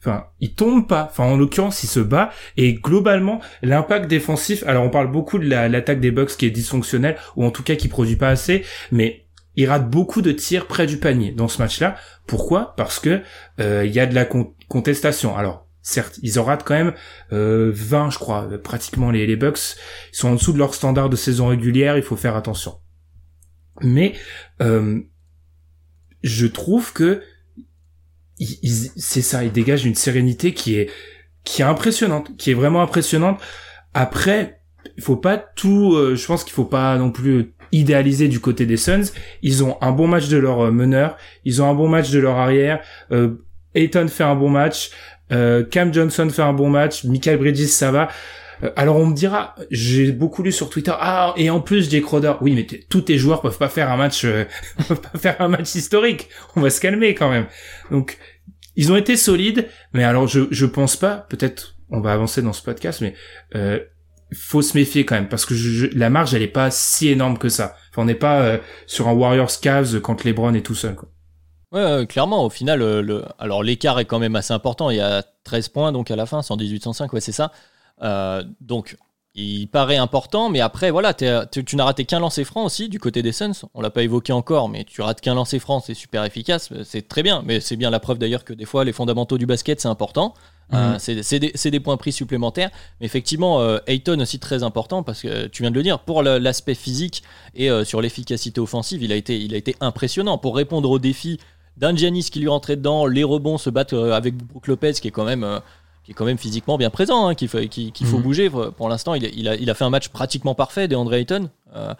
enfin, 0.00 0.26
il 0.40 0.54
tombe 0.54 0.86
pas. 0.86 1.08
Enfin, 1.10 1.24
en 1.24 1.36
l'occurrence, 1.36 1.82
il 1.82 1.88
se 1.88 2.00
bat. 2.00 2.30
Et 2.56 2.74
globalement, 2.74 3.40
l'impact 3.62 4.08
défensif. 4.08 4.64
Alors, 4.66 4.84
on 4.84 4.90
parle 4.90 5.10
beaucoup 5.10 5.38
de 5.38 5.48
l'attaque 5.48 6.00
des 6.00 6.10
Bucks 6.10 6.36
qui 6.36 6.46
est 6.46 6.50
dysfonctionnelle 6.50 7.16
ou 7.36 7.44
en 7.44 7.50
tout 7.50 7.62
cas 7.62 7.76
qui 7.76 7.88
produit 7.88 8.16
pas 8.16 8.28
assez, 8.28 8.64
mais 8.92 9.26
il 9.56 9.68
rate 9.68 9.90
beaucoup 9.90 10.22
de 10.22 10.32
tirs 10.32 10.66
près 10.66 10.86
du 10.86 10.98
panier 10.98 11.32
dans 11.32 11.48
ce 11.48 11.60
match-là. 11.60 11.96
Pourquoi? 12.26 12.74
Parce 12.76 12.98
que 12.98 13.22
euh, 13.60 13.84
il 13.84 13.92
y 13.92 14.00
a 14.00 14.06
de 14.06 14.14
la 14.14 14.24
contestation. 14.68 15.36
Alors, 15.36 15.66
certes, 15.82 16.18
ils 16.22 16.38
en 16.38 16.44
ratent 16.44 16.64
quand 16.64 16.74
même 16.74 16.94
euh, 17.32 17.70
20, 17.74 18.10
je 18.10 18.18
crois, 18.18 18.48
pratiquement 18.62 19.10
les, 19.10 19.26
les 19.26 19.36
Bucks. 19.36 19.76
Ils 20.12 20.16
sont 20.16 20.28
en 20.28 20.34
dessous 20.34 20.52
de 20.52 20.58
leur 20.58 20.74
standard 20.74 21.08
de 21.08 21.16
saison 21.16 21.48
régulière, 21.48 21.96
il 21.96 22.02
faut 22.02 22.16
faire 22.16 22.36
attention. 22.36 22.76
Mais 23.82 24.14
euh, 24.60 25.00
je 26.22 26.46
trouve 26.46 26.92
que 26.92 27.22
c'est 28.96 29.22
ça, 29.22 29.44
ils 29.44 29.52
dégagent 29.52 29.84
une 29.84 29.94
sérénité 29.94 30.54
qui 30.54 30.76
est 30.76 30.90
qui 31.44 31.62
est 31.62 31.64
impressionnante, 31.64 32.36
qui 32.36 32.50
est 32.50 32.54
vraiment 32.54 32.82
impressionnante. 32.82 33.40
Après, 33.94 34.60
il 34.96 35.02
faut 35.02 35.16
pas 35.16 35.38
tout, 35.38 35.94
euh, 35.94 36.14
je 36.14 36.26
pense 36.26 36.44
qu'il 36.44 36.52
faut 36.52 36.64
pas 36.64 36.96
non 36.98 37.10
plus 37.10 37.54
idéaliser 37.72 38.28
du 38.28 38.40
côté 38.40 38.66
des 38.66 38.76
Suns. 38.76 39.12
Ils 39.42 39.64
ont 39.64 39.76
un 39.80 39.92
bon 39.92 40.06
match 40.06 40.28
de 40.28 40.36
leur 40.36 40.66
euh, 40.66 40.70
meneur, 40.70 41.16
ils 41.44 41.62
ont 41.62 41.70
un 41.70 41.74
bon 41.74 41.88
match 41.88 42.10
de 42.10 42.18
leur 42.18 42.36
arrière. 42.36 42.80
Euh, 43.12 43.42
Ayton 43.74 44.08
fait 44.08 44.24
un 44.24 44.34
bon 44.34 44.48
match. 44.48 44.90
Euh, 45.32 45.64
Cam 45.64 45.94
Johnson 45.94 46.28
fait 46.28 46.42
un 46.42 46.52
bon 46.52 46.68
match, 46.68 47.04
Michael 47.04 47.38
Bridges 47.38 47.66
ça 47.66 47.90
va. 47.90 48.08
Euh, 48.62 48.70
alors 48.76 48.96
on 48.96 49.06
me 49.06 49.14
dira, 49.14 49.54
j'ai 49.70 50.12
beaucoup 50.12 50.42
lu 50.42 50.52
sur 50.52 50.70
Twitter, 50.70 50.92
ah 50.98 51.34
et 51.36 51.50
en 51.50 51.60
plus 51.60 51.90
Jake 51.90 52.04
Crowder, 52.04 52.34
oui 52.40 52.54
mais 52.54 52.66
tous 52.88 53.02
tes 53.02 53.18
joueurs 53.18 53.40
peuvent 53.40 53.58
pas 53.58 53.68
faire 53.68 53.90
un 53.90 53.96
match, 53.96 54.24
euh, 54.24 54.44
peuvent 54.88 55.00
pas 55.00 55.18
faire 55.18 55.40
un 55.40 55.48
match 55.48 55.74
historique. 55.74 56.28
On 56.56 56.60
va 56.60 56.70
se 56.70 56.80
calmer 56.80 57.14
quand 57.14 57.30
même. 57.30 57.46
Donc 57.90 58.18
ils 58.76 58.92
ont 58.92 58.96
été 58.96 59.16
solides, 59.16 59.68
mais 59.92 60.04
alors 60.04 60.26
je 60.26 60.42
je 60.50 60.66
pense 60.66 60.96
pas, 60.96 61.26
peut-être 61.28 61.76
on 61.90 62.00
va 62.00 62.12
avancer 62.12 62.42
dans 62.42 62.52
ce 62.52 62.62
podcast, 62.62 63.00
mais 63.00 63.14
euh, 63.54 63.80
faut 64.32 64.62
se 64.62 64.76
méfier 64.76 65.04
quand 65.04 65.16
même 65.16 65.28
parce 65.28 65.44
que 65.44 65.54
la 65.96 66.08
marge 66.08 66.34
elle 66.34 66.42
est 66.42 66.46
pas 66.46 66.70
si 66.70 67.08
énorme 67.08 67.38
que 67.38 67.48
ça. 67.48 67.76
Enfin 67.90 68.02
on 68.02 68.04
n'est 68.04 68.14
pas 68.14 68.60
sur 68.86 69.08
un 69.08 69.12
Warriors 69.12 69.60
Cavs 69.60 70.00
quand 70.00 70.22
LeBron 70.24 70.54
est 70.54 70.64
tout 70.64 70.76
seul. 70.76 70.94
Quoi. 70.94 71.08
Ouais, 71.72 72.04
clairement, 72.08 72.44
au 72.44 72.50
final, 72.50 72.82
euh, 72.82 73.00
le, 73.00 73.24
alors 73.38 73.62
l'écart 73.62 74.00
est 74.00 74.04
quand 74.04 74.18
même 74.18 74.34
assez 74.34 74.52
important. 74.52 74.90
Il 74.90 74.96
y 74.96 75.00
a 75.00 75.22
13 75.44 75.68
points 75.68 75.92
donc 75.92 76.10
à 76.10 76.16
la 76.16 76.26
fin, 76.26 76.40
118-105, 76.40 77.12
ouais, 77.12 77.20
c'est 77.20 77.32
ça. 77.32 77.52
Euh, 78.02 78.42
donc 78.60 78.96
il 79.34 79.68
paraît 79.68 79.96
important, 79.96 80.50
mais 80.50 80.60
après, 80.60 80.90
voilà, 80.90 81.14
t'es- 81.14 81.46
tu, 81.52 81.64
tu 81.64 81.76
n'as 81.76 81.84
raté 81.84 82.04
qu'un 82.04 82.18
lancer 82.18 82.44
franc 82.44 82.64
aussi 82.64 82.88
du 82.88 82.98
côté 82.98 83.22
des 83.22 83.32
Suns. 83.32 83.52
On 83.74 83.80
l'a 83.80 83.90
pas 83.90 84.02
évoqué 84.02 84.32
encore, 84.32 84.68
mais 84.68 84.84
tu 84.84 85.02
rates 85.02 85.20
qu'un 85.20 85.34
lancer 85.34 85.60
franc, 85.60 85.80
c'est 85.80 85.94
super 85.94 86.24
efficace, 86.24 86.70
c'est 86.84 87.06
très 87.06 87.22
bien. 87.22 87.42
Mais 87.46 87.60
c'est 87.60 87.76
bien 87.76 87.90
la 87.90 88.00
preuve 88.00 88.18
d'ailleurs 88.18 88.44
que 88.44 88.52
des 88.52 88.64
fois, 88.64 88.84
les 88.84 88.92
fondamentaux 88.92 89.38
du 89.38 89.46
basket, 89.46 89.80
c'est 89.80 89.88
important. 89.88 90.34
Euh, 90.72 90.96
c'est 90.98 91.70
des, 91.70 91.80
points 91.80 91.96
pris 91.96 92.12
supplémentaires. 92.12 92.70
Mais 93.00 93.06
effectivement, 93.06 93.60
euh, 93.60 93.78
Ayton 93.86 94.20
aussi 94.20 94.38
très 94.38 94.62
important 94.62 95.02
parce 95.02 95.22
que 95.22 95.28
euh, 95.28 95.48
tu 95.50 95.62
viens 95.62 95.70
de 95.70 95.76
le 95.76 95.82
dire, 95.82 95.98
pour 96.00 96.22
l'aspect 96.22 96.74
physique 96.74 97.22
et 97.54 97.70
euh, 97.70 97.84
sur 97.84 98.00
l'efficacité 98.00 98.60
offensive, 98.60 99.02
il 99.02 99.10
a, 99.12 99.16
été, 99.16 99.36
il 99.36 99.54
a 99.54 99.56
été 99.56 99.74
impressionnant 99.80 100.38
pour 100.38 100.54
répondre 100.54 100.88
aux 100.90 101.00
défis 101.00 101.38
d'un 101.76 101.96
Giannis 101.96 102.28
qui 102.30 102.40
lui 102.40 102.48
rentrait 102.48 102.76
dedans, 102.76 103.06
les 103.06 103.24
rebonds 103.24 103.58
se 103.58 103.70
battent 103.70 103.94
euh, 103.94 104.12
avec 104.12 104.36
Brook 104.36 104.66
Lopez 104.66 104.92
qui 104.94 105.08
est 105.08 105.10
quand 105.10 105.24
même, 105.24 105.44
euh, 105.44 105.58
qui 106.04 106.12
est 106.12 106.14
quand 106.14 106.24
même 106.24 106.38
physiquement 106.38 106.78
bien 106.78 106.90
présent, 106.90 107.26
hein, 107.28 107.34
qu'il 107.34 107.48
faut, 107.48 107.58
qu'il- 107.60 107.92
qu'il 107.92 108.06
faut 108.06 108.16
Mhm. 108.18 108.22
bouger. 108.22 108.50
Pour 108.50 108.88
l'instant, 108.88 109.14
il, 109.14 109.24
il 109.36 109.48
a, 109.48 109.54
il 109.56 109.68
a 109.70 109.74
fait 109.74 109.84
un 109.84 109.90
match 109.90 110.08
pratiquement 110.08 110.54
parfait 110.54 110.88
d'Andre 110.88 111.14
Ayton. 111.14 111.50
Euh, 111.74 111.94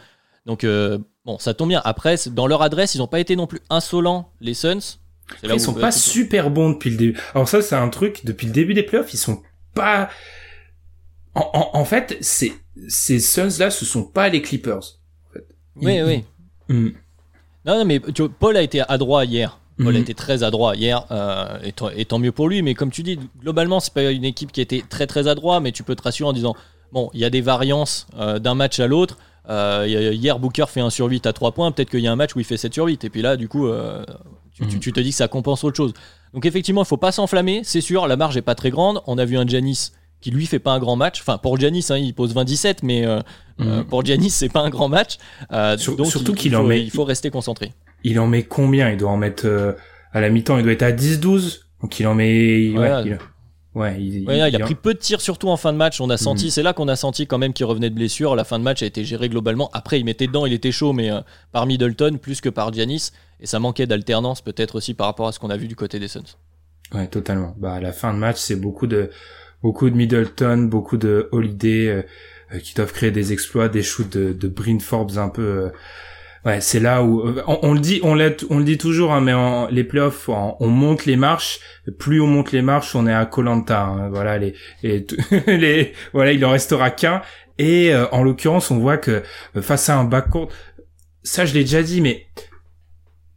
donc, 0.46 0.64
euh, 0.64 0.98
bon, 1.24 1.38
ça 1.38 1.52
tombe 1.54 1.68
bien. 1.68 1.82
Après, 1.84 2.16
dans 2.30 2.46
leur 2.46 2.62
adresse, 2.62 2.94
ils 2.94 2.98
n'ont 2.98 3.06
pas 3.06 3.20
été 3.20 3.36
non 3.36 3.46
plus 3.46 3.60
insolents, 3.70 4.30
les 4.40 4.54
Suns. 4.54 4.80
C'est 5.40 5.46
là 5.46 5.54
Ils 5.54 5.60
où- 5.60 5.64
sont 5.64 5.74
pas 5.74 5.92
super 5.92 6.50
bons 6.50 6.70
depuis 6.70 6.90
le 6.90 6.96
début. 6.96 7.20
Alors 7.34 7.48
ça, 7.48 7.62
c'est 7.62 7.76
un 7.76 7.88
truc, 7.88 8.24
depuis 8.24 8.46
le 8.46 8.52
début 8.52 8.74
des 8.74 8.82
playoffs, 8.82 9.12
ils 9.14 9.18
sont 9.18 9.42
pas... 9.74 10.08
En, 11.36 11.48
en, 11.52 11.78
en 11.78 11.84
fait, 11.84 12.16
ces, 12.20 12.52
ces 12.88 13.20
Suns-là, 13.20 13.70
ce 13.70 13.84
sont 13.84 14.02
pas 14.02 14.28
les 14.28 14.42
Clippers. 14.42 14.98
Oui, 15.76 15.94
Ils- 15.96 16.02
oui. 16.04 16.24
Hmm. 16.68 16.88
Non, 17.64 17.78
non, 17.78 17.84
mais 17.84 18.00
tu 18.12 18.22
vois, 18.22 18.30
Paul 18.36 18.56
a 18.56 18.62
été 18.62 18.80
adroit 18.80 19.24
hier. 19.24 19.59
Paul 19.82 19.94
a 19.94 19.98
Mhm. 19.98 20.02
été 20.02 20.14
très 20.14 20.42
adroit 20.42 20.76
hier, 20.76 21.04
euh, 21.10 21.58
et, 21.64 21.72
tant, 21.72 21.88
et 21.90 22.04
tant 22.04 22.18
mieux 22.18 22.32
pour 22.32 22.48
lui. 22.48 22.62
Mais 22.62 22.74
comme 22.74 22.90
tu 22.90 23.02
dis, 23.02 23.18
globalement, 23.40 23.80
c'est 23.80 23.92
pas 23.94 24.10
une 24.10 24.24
équipe 24.24 24.52
qui 24.52 24.60
était 24.60 24.82
très 24.88 25.06
très 25.06 25.26
adroit, 25.28 25.60
mais 25.60 25.72
tu 25.72 25.82
peux 25.82 25.94
te 25.94 26.02
rassurer 26.02 26.28
en 26.28 26.32
disant 26.32 26.54
bon, 26.92 27.08
il 27.14 27.20
y 27.20 27.24
a 27.24 27.30
des 27.30 27.40
variances 27.40 28.06
euh, 28.18 28.38
d'un 28.38 28.54
match 28.54 28.80
à 28.80 28.86
l'autre. 28.86 29.16
Euh, 29.48 29.82
a- 29.82 29.86
hier, 30.12 30.38
Booker 30.38 30.64
fait 30.68 30.80
1 30.80 30.90
sur 30.90 31.06
8 31.06 31.26
à 31.26 31.32
3 31.32 31.52
points. 31.52 31.70
Peut-être 31.72 31.90
qu'il 31.90 32.00
y 32.00 32.08
a 32.08 32.12
un 32.12 32.16
match 32.16 32.34
où 32.36 32.40
il 32.40 32.44
fait 32.44 32.56
7 32.56 32.74
sur 32.74 32.84
8. 32.86 33.04
Et 33.04 33.10
puis 33.10 33.22
là, 33.22 33.36
du 33.36 33.48
coup, 33.48 33.68
euh, 33.68 34.04
tu, 34.54 34.66
tu- 34.66 34.74
Mhm. 34.74 34.80
tu 34.80 34.92
te 34.92 35.00
dis 35.00 35.10
que 35.10 35.16
ça 35.16 35.28
compense 35.28 35.64
autre 35.64 35.76
chose. 35.76 35.92
Donc, 36.34 36.46
effectivement, 36.46 36.82
il 36.82 36.86
faut 36.86 36.96
pas 36.96 37.12
s'enflammer. 37.12 37.62
C'est 37.64 37.80
sûr, 37.80 38.06
la 38.06 38.16
marge 38.16 38.36
est 38.36 38.42
pas 38.42 38.54
très 38.54 38.70
grande. 38.70 39.00
On 39.06 39.18
a 39.18 39.24
vu 39.24 39.36
un 39.38 39.46
Janis 39.46 39.90
qui 40.20 40.30
lui 40.30 40.46
fait 40.46 40.58
pas 40.58 40.72
un 40.72 40.78
grand 40.78 40.96
match. 40.96 41.20
Enfin, 41.20 41.38
pour 41.38 41.58
Janis, 41.58 41.86
hein, 41.90 41.96
il 41.96 42.12
pose 42.12 42.34
27, 42.34 42.82
mais 42.82 43.06
euh, 43.06 43.20
Mhm. 43.58 43.84
pour 43.84 44.04
Janis, 44.04 44.30
c'est 44.30 44.48
pas 44.50 44.60
un 44.60 44.68
grand 44.70 44.88
match. 44.88 45.16
Euh, 45.52 45.78
Sur- 45.78 45.96
donc, 45.96 46.06
surtout 46.08 46.32
il- 46.32 46.38
qu'il 46.38 46.52
il 46.52 46.56
en 46.56 46.64
met- 46.64 46.82
Il 46.82 46.90
faut 46.90 47.04
rester 47.04 47.30
concentré. 47.30 47.72
Il 48.04 48.18
en 48.20 48.26
met 48.26 48.42
combien? 48.44 48.90
Il 48.90 48.96
doit 48.96 49.10
en 49.10 49.16
mettre... 49.16 49.46
euh, 49.46 49.72
à 50.12 50.20
la 50.20 50.28
mi-temps, 50.30 50.56
il 50.58 50.64
doit 50.64 50.72
être 50.72 50.82
à 50.82 50.92
10-12. 50.92 51.60
Donc 51.82 51.98
il 52.00 52.06
en 52.06 52.14
met... 52.14 52.70
Ouais, 52.70 52.78
Ouais. 52.78 53.02
il... 53.06 53.18
Ouais, 53.72 54.02
il, 54.02 54.26
Ouais, 54.26 54.48
il 54.50 54.56
a 54.56 54.58
pris 54.58 54.74
peu 54.74 54.94
de 54.94 54.98
tirs, 54.98 55.20
surtout 55.20 55.48
en 55.48 55.56
fin 55.56 55.72
de 55.72 55.78
match. 55.78 56.00
On 56.00 56.10
a 56.10 56.16
senti, 56.16 56.46
Mhm. 56.46 56.50
c'est 56.50 56.62
là 56.64 56.72
qu'on 56.72 56.88
a 56.88 56.96
senti 56.96 57.28
quand 57.28 57.38
même 57.38 57.52
qu'il 57.52 57.66
revenait 57.66 57.88
de 57.90 57.94
blessure. 57.94 58.34
La 58.34 58.42
fin 58.42 58.58
de 58.58 58.64
match 58.64 58.82
a 58.82 58.86
été 58.86 59.04
gérée 59.04 59.28
globalement. 59.28 59.70
Après, 59.72 60.00
il 60.00 60.04
mettait 60.04 60.26
dedans, 60.26 60.44
il 60.44 60.52
était 60.52 60.72
chaud, 60.72 60.92
mais 60.92 61.10
euh, 61.12 61.20
par 61.52 61.66
Middleton 61.66 62.18
plus 62.20 62.40
que 62.40 62.48
par 62.48 62.72
Giannis. 62.72 63.12
Et 63.38 63.46
ça 63.46 63.60
manquait 63.60 63.86
d'alternance, 63.86 64.40
peut-être 64.42 64.74
aussi 64.74 64.92
par 64.94 65.06
rapport 65.06 65.28
à 65.28 65.32
ce 65.32 65.38
qu'on 65.38 65.50
a 65.50 65.56
vu 65.56 65.68
du 65.68 65.76
côté 65.76 66.00
des 66.00 66.08
Suns. 66.08 66.24
Ouais, 66.92 67.06
totalement. 67.06 67.54
Bah, 67.58 67.74
à 67.74 67.80
la 67.80 67.92
fin 67.92 68.12
de 68.12 68.18
match, 68.18 68.38
c'est 68.38 68.56
beaucoup 68.56 68.88
de, 68.88 69.10
beaucoup 69.62 69.88
de 69.88 69.94
Middleton, 69.94 70.62
beaucoup 70.68 70.96
de 70.96 71.28
Holiday, 71.30 71.86
euh, 71.86 72.02
euh, 72.52 72.58
qui 72.58 72.74
doivent 72.74 72.92
créer 72.92 73.12
des 73.12 73.32
exploits, 73.32 73.68
des 73.68 73.84
shoots 73.84 74.10
de, 74.12 74.32
de 74.32 74.48
Bryn 74.48 74.80
Forbes 74.80 75.16
un 75.16 75.28
peu, 75.28 75.42
euh, 75.42 75.68
ouais, 76.44 76.61
c'est 76.61 76.81
là 76.81 77.03
où, 77.03 77.22
on, 77.46 77.74
le 77.74 77.81
dit, 77.81 78.00
on 78.03 78.14
le 78.14 78.64
dit 78.64 78.79
toujours, 78.79 79.12
hein, 79.12 79.20
mais 79.20 79.33
en, 79.33 79.68
les 79.68 79.85
playoffs, 79.85 80.29
on, 80.29 80.57
on 80.61 80.68
monte 80.68 81.07
les 81.07 81.16
marches, 81.16 81.61
plus 81.98 82.20
on 82.20 82.26
monte 82.26 82.53
les 82.53 82.62
marches, 82.62 82.94
on 82.94 83.07
est 83.07 83.14
à 83.14 83.26
Colanta, 83.26 84.09
voilà, 84.11 84.38
les, 84.38 84.55
les, 85.46 85.92
voilà, 86.12 86.33
il 86.33 86.44
en 86.44 86.50
restera 86.50 86.90
qu'un, 86.90 87.22
et 87.59 87.92
euh, 87.92 88.07
en 88.12 88.22
l'occurrence, 88.22 88.70
on 88.70 88.79
voit 88.79 88.96
que 88.96 89.22
euh, 89.57 89.62
face 89.62 89.88
à 89.88 89.98
un 89.98 90.05
backcourt, 90.05 90.48
ça 91.22 91.44
je 91.44 91.53
l'ai 91.53 91.61
déjà 91.61 91.83
dit, 91.83 92.00
mais 92.00 92.26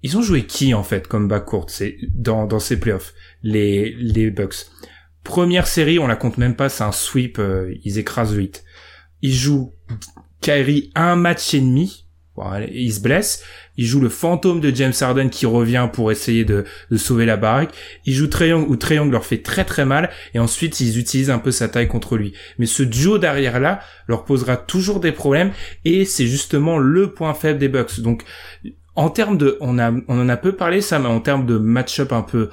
ils 0.02 0.18
ont 0.18 0.22
joué 0.22 0.46
qui 0.46 0.74
en 0.74 0.84
fait 0.84 1.08
comme 1.08 1.28
backcourt 1.28 1.70
c'est 1.70 1.98
dans 2.13 2.46
dans 2.46 2.60
ces 2.60 2.80
playoffs 2.80 3.13
les 3.44 3.94
les 4.00 4.32
Bucks? 4.32 4.68
Première 5.24 5.68
série, 5.68 6.00
on 6.00 6.08
la 6.08 6.16
compte 6.16 6.38
même 6.38 6.56
pas, 6.56 6.70
c'est 6.70 6.84
un 6.84 6.92
sweep, 6.92 7.39
euh, 7.39 7.74
ils 7.84 7.98
écrasent 7.98 8.34
8. 8.34 8.63
Ils 9.22 9.34
jouent 9.34 9.74
Kyrie 10.42 10.92
un 10.96 11.16
match 11.16 11.54
et 11.54 11.62
demi, 11.62 12.03
voilà, 12.36 12.65
il 12.67 12.91
se 12.91 13.00
blesse. 13.00 13.43
Ils 13.78 13.86
jouent 13.86 14.02
le 14.02 14.10
fantôme 14.10 14.60
de 14.60 14.74
James 14.76 14.93
Harden 15.00 15.30
qui 15.30 15.46
revient 15.46 15.88
pour 15.91 16.12
essayer 16.12 16.46
de, 16.46 16.65
de 16.89 16.98
sauver 16.98 17.26
la 17.26 17.38
baraque. 17.38 17.74
Ils 18.06 18.13
jouent 18.13 18.28
Trae 18.28 18.54
où 18.54 18.76
Trae 18.76 19.06
leur 19.10 19.26
fait 19.26 19.43
très 19.43 19.65
très 19.65 19.86
mal 19.86 20.10
et 20.34 20.39
ensuite 20.39 20.80
ils 20.80 20.98
utilisent 20.98 21.30
un 21.30 21.39
peu 21.39 21.52
sa 21.52 21.67
taille 21.67 21.88
contre 21.88 22.17
lui. 22.17 22.34
Mais 22.58 22.65
ce 22.65 22.82
duo 22.82 23.19
derrière 23.19 23.60
là 23.60 23.82
leur 24.08 24.26
posera 24.26 24.58
toujours 24.58 25.00
des 25.00 25.12
problèmes 25.12 25.52
et 25.86 26.06
c'est 26.06 26.28
justement 26.28 26.80
le 26.80 27.12
point 27.13 27.34
faible 27.36 27.60
des 27.60 27.69
Bucks. 27.69 28.00
Donc 28.00 28.24
en 28.96 29.10
termes 29.10 29.38
de, 29.38 29.58
on 29.62 29.78
a, 29.78 29.91
on 29.91 30.19
en 30.19 30.30
a 30.30 30.38
peu 30.38 30.56
parlé 30.56 30.82
ça, 30.82 30.98
mais 31.00 31.08
en 31.08 31.19
termes 31.19 31.46
de 31.46 31.58
match-up 31.58 32.12
un 32.12 32.22
peu 32.24 32.50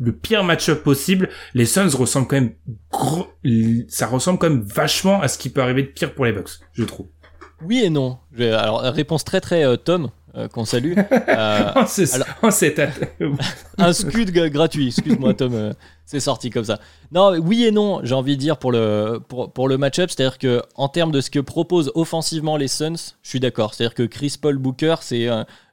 le 0.00 0.12
pire 0.12 0.42
match-up 0.44 0.82
possible, 0.82 1.28
les 1.54 1.66
Suns 1.66 1.88
ressemblent 1.96 2.26
quand 2.26 2.40
même 2.40 3.86
ça 3.88 4.06
ressemble 4.06 4.38
quand 4.38 4.50
même 4.50 4.62
vachement 4.62 5.20
à 5.22 5.28
ce 5.28 5.38
qui 5.38 5.50
peut 5.50 5.62
arriver 5.62 5.82
de 5.82 5.88
pire 5.88 6.14
pour 6.14 6.24
les 6.24 6.32
Bucks, 6.32 6.50
je 6.72 6.84
trouve. 6.84 7.06
Oui 7.66 7.82
et 7.84 7.90
non. 7.90 8.18
Alors, 8.38 8.80
réponse 8.80 9.24
très 9.24 9.40
très 9.40 9.64
euh, 9.64 9.76
Tom, 9.76 10.10
euh, 10.36 10.48
qu'on 10.48 10.64
salue. 10.64 10.94
Euh, 10.98 11.70
un 13.78 13.92
scud 13.92 14.32
gratuit. 14.32 14.88
Excuse-moi, 14.88 15.32
Tom, 15.34 15.54
euh, 15.54 15.72
c'est 16.06 16.18
sorti 16.18 16.50
comme 16.50 16.64
ça. 16.64 16.80
Non, 17.12 17.38
oui 17.38 17.64
et 17.64 17.70
non, 17.70 18.00
j'ai 18.02 18.16
envie 18.16 18.34
de 18.34 18.40
dire 18.40 18.56
pour 18.56 18.72
le, 18.72 19.20
pour, 19.28 19.52
pour 19.52 19.68
le 19.68 19.78
match-up. 19.78 20.10
C'est-à-dire 20.10 20.38
que 20.38 20.60
en 20.74 20.88
termes 20.88 21.12
de 21.12 21.20
ce 21.20 21.30
que 21.30 21.38
proposent 21.38 21.92
offensivement 21.94 22.56
les 22.56 22.66
Suns, 22.66 23.14
je 23.22 23.28
suis 23.28 23.38
d'accord. 23.38 23.74
C'est-à-dire 23.74 23.94
que 23.94 24.02
Chris 24.02 24.34
Paul 24.40 24.58
Booker, 24.58 24.96
c'est 25.02 25.28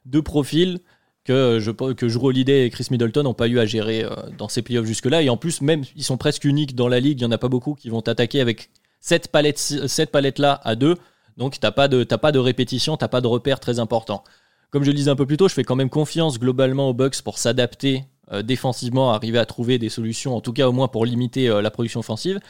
deux 0.06 0.22
profils 0.22 0.78
que 1.24 1.58
je 1.60 1.72
que 1.72 2.08
Jrue 2.08 2.26
Holiday 2.26 2.66
et 2.66 2.70
Chris 2.70 2.86
Middleton 2.92 3.24
n'ont 3.24 3.34
pas 3.34 3.48
eu 3.48 3.58
à 3.58 3.66
gérer 3.66 4.06
dans 4.38 4.48
ces 4.48 4.62
playoffs 4.62 4.86
jusque-là. 4.86 5.22
Et 5.22 5.28
en 5.28 5.36
plus, 5.36 5.60
même 5.60 5.82
ils 5.96 6.04
sont 6.04 6.18
presque 6.18 6.44
uniques 6.44 6.76
dans 6.76 6.88
la 6.88 7.00
ligue. 7.00 7.20
Il 7.20 7.24
y 7.24 7.26
en 7.26 7.32
a 7.32 7.38
pas 7.38 7.48
beaucoup 7.48 7.74
qui 7.74 7.88
vont 7.88 8.00
attaquer 8.00 8.40
avec 8.40 8.70
cette 9.00 9.26
palette, 9.26 9.58
cette 9.58 10.12
palette-là 10.12 10.60
à 10.62 10.76
deux. 10.76 10.96
Donc 11.36 11.54
de 11.54 12.04
t'as 12.04 12.18
pas 12.18 12.32
de 12.32 12.38
répétition, 12.38 12.96
t'as 12.96 13.08
pas 13.08 13.20
de 13.20 13.26
repère 13.26 13.60
très 13.60 13.78
important. 13.78 14.24
Comme 14.70 14.84
je 14.84 14.90
le 14.90 14.96
disais 14.96 15.10
un 15.10 15.16
peu 15.16 15.26
plus 15.26 15.36
tôt, 15.36 15.48
je 15.48 15.54
fais 15.54 15.64
quand 15.64 15.76
même 15.76 15.90
confiance 15.90 16.38
globalement 16.38 16.88
aux 16.88 16.94
Bucks 16.94 17.20
pour 17.22 17.38
s'adapter 17.38 18.04
euh, 18.32 18.42
défensivement, 18.42 19.12
arriver 19.12 19.38
à 19.38 19.44
trouver 19.44 19.78
des 19.78 19.90
solutions, 19.90 20.34
en 20.34 20.40
tout 20.40 20.54
cas 20.54 20.66
au 20.66 20.72
moins 20.72 20.88
pour 20.88 21.04
limiter 21.04 21.48
euh, 21.48 21.60
la 21.60 21.70
production 21.70 22.00
offensive. 22.00 22.40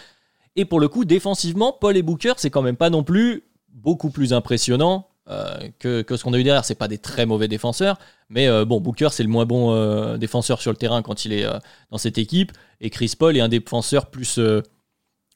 Et 0.55 0.65
pour 0.65 0.79
le 0.79 0.89
coup, 0.89 1.05
défensivement, 1.05 1.73
Paul 1.73 1.97
et 1.97 2.03
Booker, 2.03 2.35
c'est 2.37 2.51
quand 2.51 2.63
même 2.63 2.77
pas 2.77 2.91
non 2.91 3.03
plus 3.03 3.43
beaucoup 3.69 4.11
plus 4.11 4.33
impressionnant 4.33 5.09
euh, 5.29 5.69
que, 5.81 6.05
ce 6.09 6.23
qu'on 6.23 6.33
a 6.33 6.39
eu 6.39 6.45
derrière. 6.45 6.65
C'est 6.65 6.77
pas 6.77 6.87
des 6.87 6.99
très 6.99 7.27
mauvais 7.27 7.49
défenseurs, 7.49 7.99
mais 8.29 8.49
bon, 8.65 8.81
Booker, 8.81 9.09
c'est 9.11 9.25
le 9.25 9.29
moins 9.29 9.47
bon 9.47 10.17
défenseur 10.17 10.61
sur 10.61 10.71
le 10.71 10.77
terrain 10.77 11.03
quand 11.03 11.25
il 11.25 11.33
est 11.33 11.47
dans 11.91 11.99
cette 11.99 12.19
équipe. 12.19 12.53
Et 12.81 12.91
Chris 12.91 13.15
Paul 13.19 13.37
est 13.37 13.41
un 13.41 13.49
défenseur 13.49 14.07
plus 14.07 14.39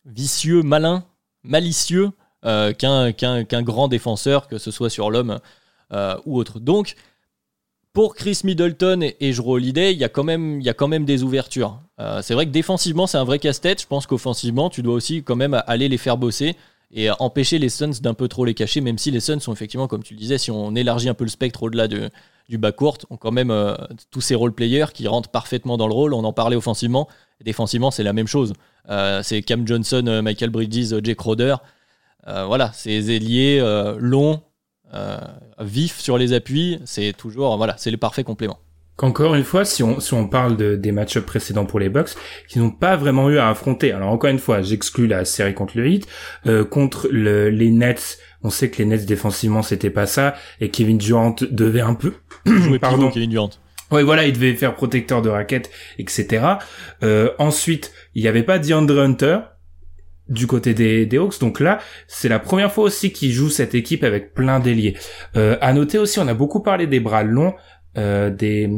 vicieux, 0.05 0.63
malin, 0.63 1.05
malicieux 1.43 2.13
euh, 2.47 2.73
qu'un 2.73 3.63
grand 3.63 3.89
défenseur, 3.89 4.49
que 4.49 4.59
ce 4.59 4.71
soit 4.71 4.89
sur 4.91 5.11
l'homme 5.11 5.41
euh, 5.93 6.17
ou 6.25 6.39
autre. 6.39 6.61
Donc, 6.61 6.95
pour 7.93 8.15
Chris 8.15 8.41
Middleton 8.45 9.01
et, 9.03 9.17
et 9.21 9.33
Jrue 9.33 9.53
Holiday, 9.55 9.93
il 9.93 9.99
y, 9.99 10.05
a 10.05 10.09
quand 10.09 10.25
même- 10.25 10.61
y 10.61 10.69
a 10.69 10.75
quand 10.75 10.89
même 10.89 11.05
des 11.05 11.23
ouvertures. 11.23 11.81
Euh, 11.99 12.21
c'est 12.23 12.35
vrai 12.35 12.45
que 12.47 12.51
défensivement, 12.51 13.07
c'est 13.07 13.19
un 13.19 13.25
vrai 13.25 13.39
casse-tête. 13.39 13.81
Je 13.81 13.87
pense 13.87 14.07
qu'offensivement, 14.07 14.69
tu 14.71 14.83
dois 14.83 14.95
aussi 14.95 15.23
quand 15.23 15.37
même 15.37 15.61
aller 15.67 15.89
les 15.89 15.97
faire 15.99 16.17
bosser 16.19 16.57
et 16.93 17.09
empêcher 17.19 17.59
les 17.59 17.69
Suns 17.69 18.01
d'un 18.01 18.15
peu 18.15 18.29
trop 18.29 18.45
les 18.45 18.55
cacher, 18.55 18.81
même 18.81 18.99
si 18.99 19.11
les 19.11 19.21
Suns 19.21 19.41
sont 19.41 19.53
effectivement, 19.53 19.89
comme 19.89 20.03
tu 20.03 20.15
le 20.15 20.21
disais, 20.21 20.39
si 20.39 20.51
on 20.51 20.75
élargit 20.77 21.09
un 21.09 21.15
peu 21.15 21.25
le 21.25 21.31
spectre 21.31 21.63
au-delà 21.65 21.89
de, 21.89 22.11
du 22.49 22.59
backcourt, 22.59 22.99
ont 23.11 23.17
quand 23.17 23.33
même 23.33 23.53
tous 24.11 24.21
ces 24.21 24.35
role-players 24.37 24.87
qui 24.95 25.09
rentrent 25.09 25.31
parfaitement 25.31 25.77
dans 25.79 25.89
le 25.89 25.95
rôle. 25.95 26.15
On 26.15 26.23
en 26.23 26.33
parlait 26.33 26.55
offensivement. 26.55 27.09
Défensivement, 27.45 27.91
c'est 27.91 28.05
la 28.05 28.13
même 28.13 28.29
chose. 28.29 28.53
C'est 29.23 29.43
Cam 29.43 29.67
Johnson, 29.67 30.21
Michael 30.23 30.51
Bridges, 30.51 30.95
Jake 31.03 31.17
Crowder. 31.17 31.57
Euh, 32.29 32.45
voilà, 32.47 32.71
ces 32.75 33.11
ailiers 33.11 33.59
euh, 33.61 33.97
longs, 33.99 34.43
euh, 34.95 35.17
vifs 35.61 35.99
sur 36.01 36.19
les 36.19 36.33
appuis, 36.33 36.79
c'est 36.85 37.13
toujours, 37.17 37.57
voilà, 37.57 37.75
c'est 37.79 37.91
le 37.91 37.97
parfait 37.97 38.25
complément. 38.25 38.59
Qu'encore 38.97 39.35
une 39.35 39.45
fois, 39.45 39.65
si 39.67 39.83
on, 39.83 40.01
si 40.01 40.15
on 40.15 40.27
parle 40.27 40.57
de, 40.57 40.75
des 40.75 40.91
match 40.91 41.19
précédents 41.19 41.67
pour 41.67 41.79
les 41.79 41.91
Bucks, 41.91 42.11
qui 42.49 42.59
n'ont 42.59 42.71
pas 42.71 42.97
vraiment 42.97 43.29
eu 43.29 43.37
à 43.37 43.51
affronter. 43.51 43.93
Alors 43.93 44.09
encore 44.11 44.31
une 44.31 44.39
fois, 44.39 44.63
j'exclus 44.63 45.07
la 45.07 45.27
série 45.27 45.53
contre 45.53 45.77
le 45.77 45.87
Heat, 45.87 46.09
euh, 46.47 46.65
contre 46.65 47.09
le- 47.11 47.51
les 47.51 47.71
Nets. 47.71 48.19
On 48.43 48.49
sait 48.49 48.71
que 48.71 48.79
les 48.79 48.87
Nets 48.87 49.05
défensivement 49.05 49.63
c'était 49.63 49.91
pas 49.91 50.07
ça, 50.07 50.35
et 50.61 50.71
Kevin 50.71 50.97
Durant 50.97 51.37
devait 51.51 51.81
un 51.83 51.95
peu, 51.95 52.15
Jouer 52.47 52.79
pardon, 52.81 53.11
Kevin 53.11 53.29
Durant. 53.31 53.51
Ouais, 53.91 54.03
voilà, 54.03 54.25
il 54.27 54.33
devait 54.33 54.55
faire 54.55 54.75
protecteur 54.75 55.21
de 55.23 55.29
raquettes, 55.29 55.71
etc. 55.99 56.45
Euh, 57.03 57.31
ensuite, 57.39 57.93
il 58.15 58.23
n'y 58.23 58.29
avait 58.29 58.43
pas 58.43 58.59
DeAndre 58.59 58.99
Hunter 58.99 59.39
du 60.29 60.47
côté 60.47 60.75
des, 60.75 61.07
des 61.07 61.19
Hawks. 61.19 61.39
Donc 61.41 61.61
là, 61.61 61.79
c'est 62.09 62.29
la 62.29 62.39
première 62.39 62.73
fois 62.73 62.85
aussi 62.85 63.13
qu'il 63.13 63.33
joue 63.33 63.49
cette 63.49 63.75
équipe 63.75 64.05
avec 64.05 64.35
plein 64.35 64.61
d'ailiers. 64.61 64.97
Euh, 65.37 65.57
à 65.61 65.73
noter 65.73 65.99
aussi, 65.99 66.19
on 66.19 66.29
a 66.29 66.35
beaucoup 66.35 66.61
parlé 66.61 66.87
des 66.87 67.01
bras 67.01 67.23
longs 67.23 67.55
euh, 67.99 68.31
des, 68.31 68.71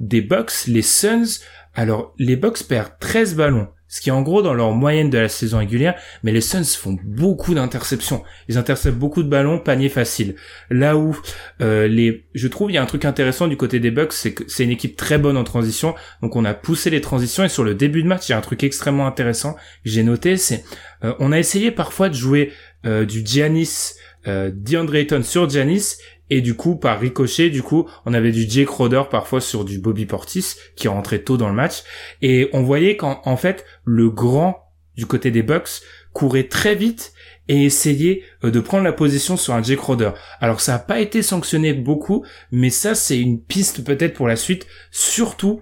des 0.00 0.22
Bucks, 0.22 0.66
les 0.66 0.82
Suns. 0.82 1.40
Alors, 1.74 2.14
les 2.18 2.36
Bucks 2.36 2.66
perdent 2.66 2.92
13 3.00 3.34
ballons. 3.36 3.68
Ce 3.92 4.00
qui 4.00 4.08
est 4.08 4.12
en 4.12 4.22
gros 4.22 4.40
dans 4.40 4.54
leur 4.54 4.72
moyenne 4.72 5.10
de 5.10 5.18
la 5.18 5.28
saison 5.28 5.58
régulière, 5.58 5.94
mais 6.22 6.32
les 6.32 6.40
Suns 6.40 6.64
font 6.64 6.96
beaucoup 7.04 7.52
d'interceptions. 7.52 8.22
Ils 8.48 8.56
interceptent 8.56 8.96
beaucoup 8.96 9.22
de 9.22 9.28
ballons, 9.28 9.58
panier 9.58 9.90
facile. 9.90 10.34
Là 10.70 10.96
où 10.96 11.14
euh, 11.60 11.86
les, 11.88 12.24
je 12.34 12.48
trouve 12.48 12.70
il 12.70 12.74
y 12.74 12.78
a 12.78 12.82
un 12.82 12.86
truc 12.86 13.04
intéressant 13.04 13.48
du 13.48 13.58
côté 13.58 13.80
des 13.80 13.90
Bucks, 13.90 14.14
c'est 14.14 14.32
que 14.32 14.44
c'est 14.48 14.64
une 14.64 14.70
équipe 14.70 14.96
très 14.96 15.18
bonne 15.18 15.36
en 15.36 15.44
transition, 15.44 15.94
donc 16.22 16.36
on 16.36 16.46
a 16.46 16.54
poussé 16.54 16.88
les 16.88 17.02
transitions 17.02 17.44
et 17.44 17.50
sur 17.50 17.64
le 17.64 17.74
début 17.74 18.02
de 18.02 18.08
match, 18.08 18.30
il 18.30 18.32
y 18.32 18.34
a 18.34 18.38
un 18.38 18.40
truc 18.40 18.64
extrêmement 18.64 19.06
intéressant 19.06 19.52
que 19.52 19.90
j'ai 19.90 20.02
noté, 20.02 20.38
c'est 20.38 20.64
euh, 21.04 21.12
on 21.18 21.30
a 21.30 21.38
essayé 21.38 21.70
parfois 21.70 22.08
de 22.08 22.14
jouer 22.14 22.50
euh, 22.86 23.04
du 23.04 23.22
Giannis, 23.26 23.94
euh, 24.26 24.50
DeAndre 24.54 24.94
Ayton 24.94 25.22
sur 25.22 25.50
Giannis 25.50 25.96
et 26.34 26.40
du 26.40 26.54
coup, 26.54 26.76
par 26.76 26.98
ricochet, 26.98 27.50
du 27.50 27.62
coup, 27.62 27.86
on 28.06 28.14
avait 28.14 28.32
du 28.32 28.48
Jake 28.48 28.68
Crowder 28.68 29.02
parfois 29.10 29.42
sur 29.42 29.66
du 29.66 29.78
Bobby 29.78 30.06
Portis 30.06 30.54
qui 30.76 30.88
rentrait 30.88 31.18
tôt 31.18 31.36
dans 31.36 31.50
le 31.50 31.54
match. 31.54 31.82
Et 32.22 32.48
on 32.54 32.62
voyait 32.62 32.96
qu'en 32.96 33.20
en 33.26 33.36
fait, 33.36 33.66
le 33.84 34.08
grand 34.08 34.72
du 34.96 35.04
côté 35.04 35.30
des 35.30 35.42
Bucks 35.42 35.82
courait 36.14 36.48
très 36.48 36.74
vite 36.74 37.12
et 37.48 37.66
essayait 37.66 38.22
euh, 38.44 38.50
de 38.50 38.60
prendre 38.60 38.82
la 38.82 38.94
position 38.94 39.36
sur 39.36 39.52
un 39.52 39.62
Jake 39.62 39.80
Crowder. 39.80 40.12
Alors 40.40 40.62
ça 40.62 40.72
n'a 40.72 40.78
pas 40.78 41.00
été 41.00 41.20
sanctionné 41.20 41.74
beaucoup, 41.74 42.24
mais 42.50 42.70
ça 42.70 42.94
c'est 42.94 43.18
une 43.18 43.38
piste 43.38 43.84
peut-être 43.84 44.14
pour 44.14 44.26
la 44.26 44.36
suite, 44.36 44.66
surtout 44.90 45.60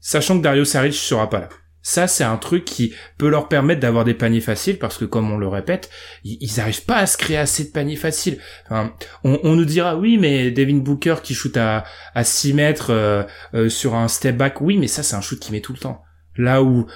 sachant 0.00 0.36
que 0.36 0.42
Dario 0.42 0.66
Saric 0.66 0.92
sera 0.92 1.30
pas 1.30 1.40
là. 1.40 1.48
Ça, 1.88 2.06
c'est 2.06 2.22
un 2.22 2.36
truc 2.36 2.66
qui 2.66 2.92
peut 3.16 3.30
leur 3.30 3.48
permettre 3.48 3.80
d'avoir 3.80 4.04
des 4.04 4.12
paniers 4.12 4.42
faciles 4.42 4.78
parce 4.78 4.98
que, 4.98 5.06
comme 5.06 5.32
on 5.32 5.38
le 5.38 5.48
répète, 5.48 5.88
ils 6.22 6.50
n'arrivent 6.58 6.84
pas 6.84 6.98
à 6.98 7.06
se 7.06 7.16
créer 7.16 7.38
assez 7.38 7.64
de 7.64 7.70
paniers 7.70 7.96
faciles. 7.96 8.36
Enfin, 8.66 8.92
on, 9.24 9.56
nous 9.56 9.64
dira, 9.64 9.96
oui, 9.96 10.18
mais 10.18 10.50
Devin 10.50 10.76
Booker 10.76 11.14
qui 11.22 11.32
shoot 11.32 11.56
à, 11.56 11.84
à 12.14 12.24
6 12.24 12.52
mètres 12.52 12.90
euh, 12.90 13.22
euh, 13.54 13.70
sur 13.70 13.94
un 13.94 14.06
step 14.08 14.36
back, 14.36 14.60
oui, 14.60 14.76
mais 14.76 14.86
ça, 14.86 15.02
c'est 15.02 15.16
un 15.16 15.22
shoot 15.22 15.40
qui 15.40 15.50
met 15.50 15.62
tout 15.62 15.72
le 15.72 15.78
temps. 15.78 16.02
Là 16.36 16.62
où 16.62 16.86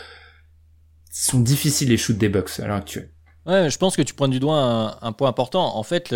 sont 1.11 1.41
difficiles 1.41 1.89
les 1.89 1.97
shoots 1.97 2.19
des 2.19 2.29
Bucks 2.29 2.61
à 2.61 2.67
l'heure 2.67 2.77
actuelle. 2.77 3.15
Ouais, 3.47 3.71
je 3.71 3.79
pense 3.79 3.97
que 3.97 4.03
tu 4.03 4.13
pointes 4.13 4.33
du 4.33 4.41
doigt 4.41 4.99
un, 5.01 5.13
point 5.13 5.31
important. 5.31 5.75
En 5.75 5.83
fait, 5.85 6.15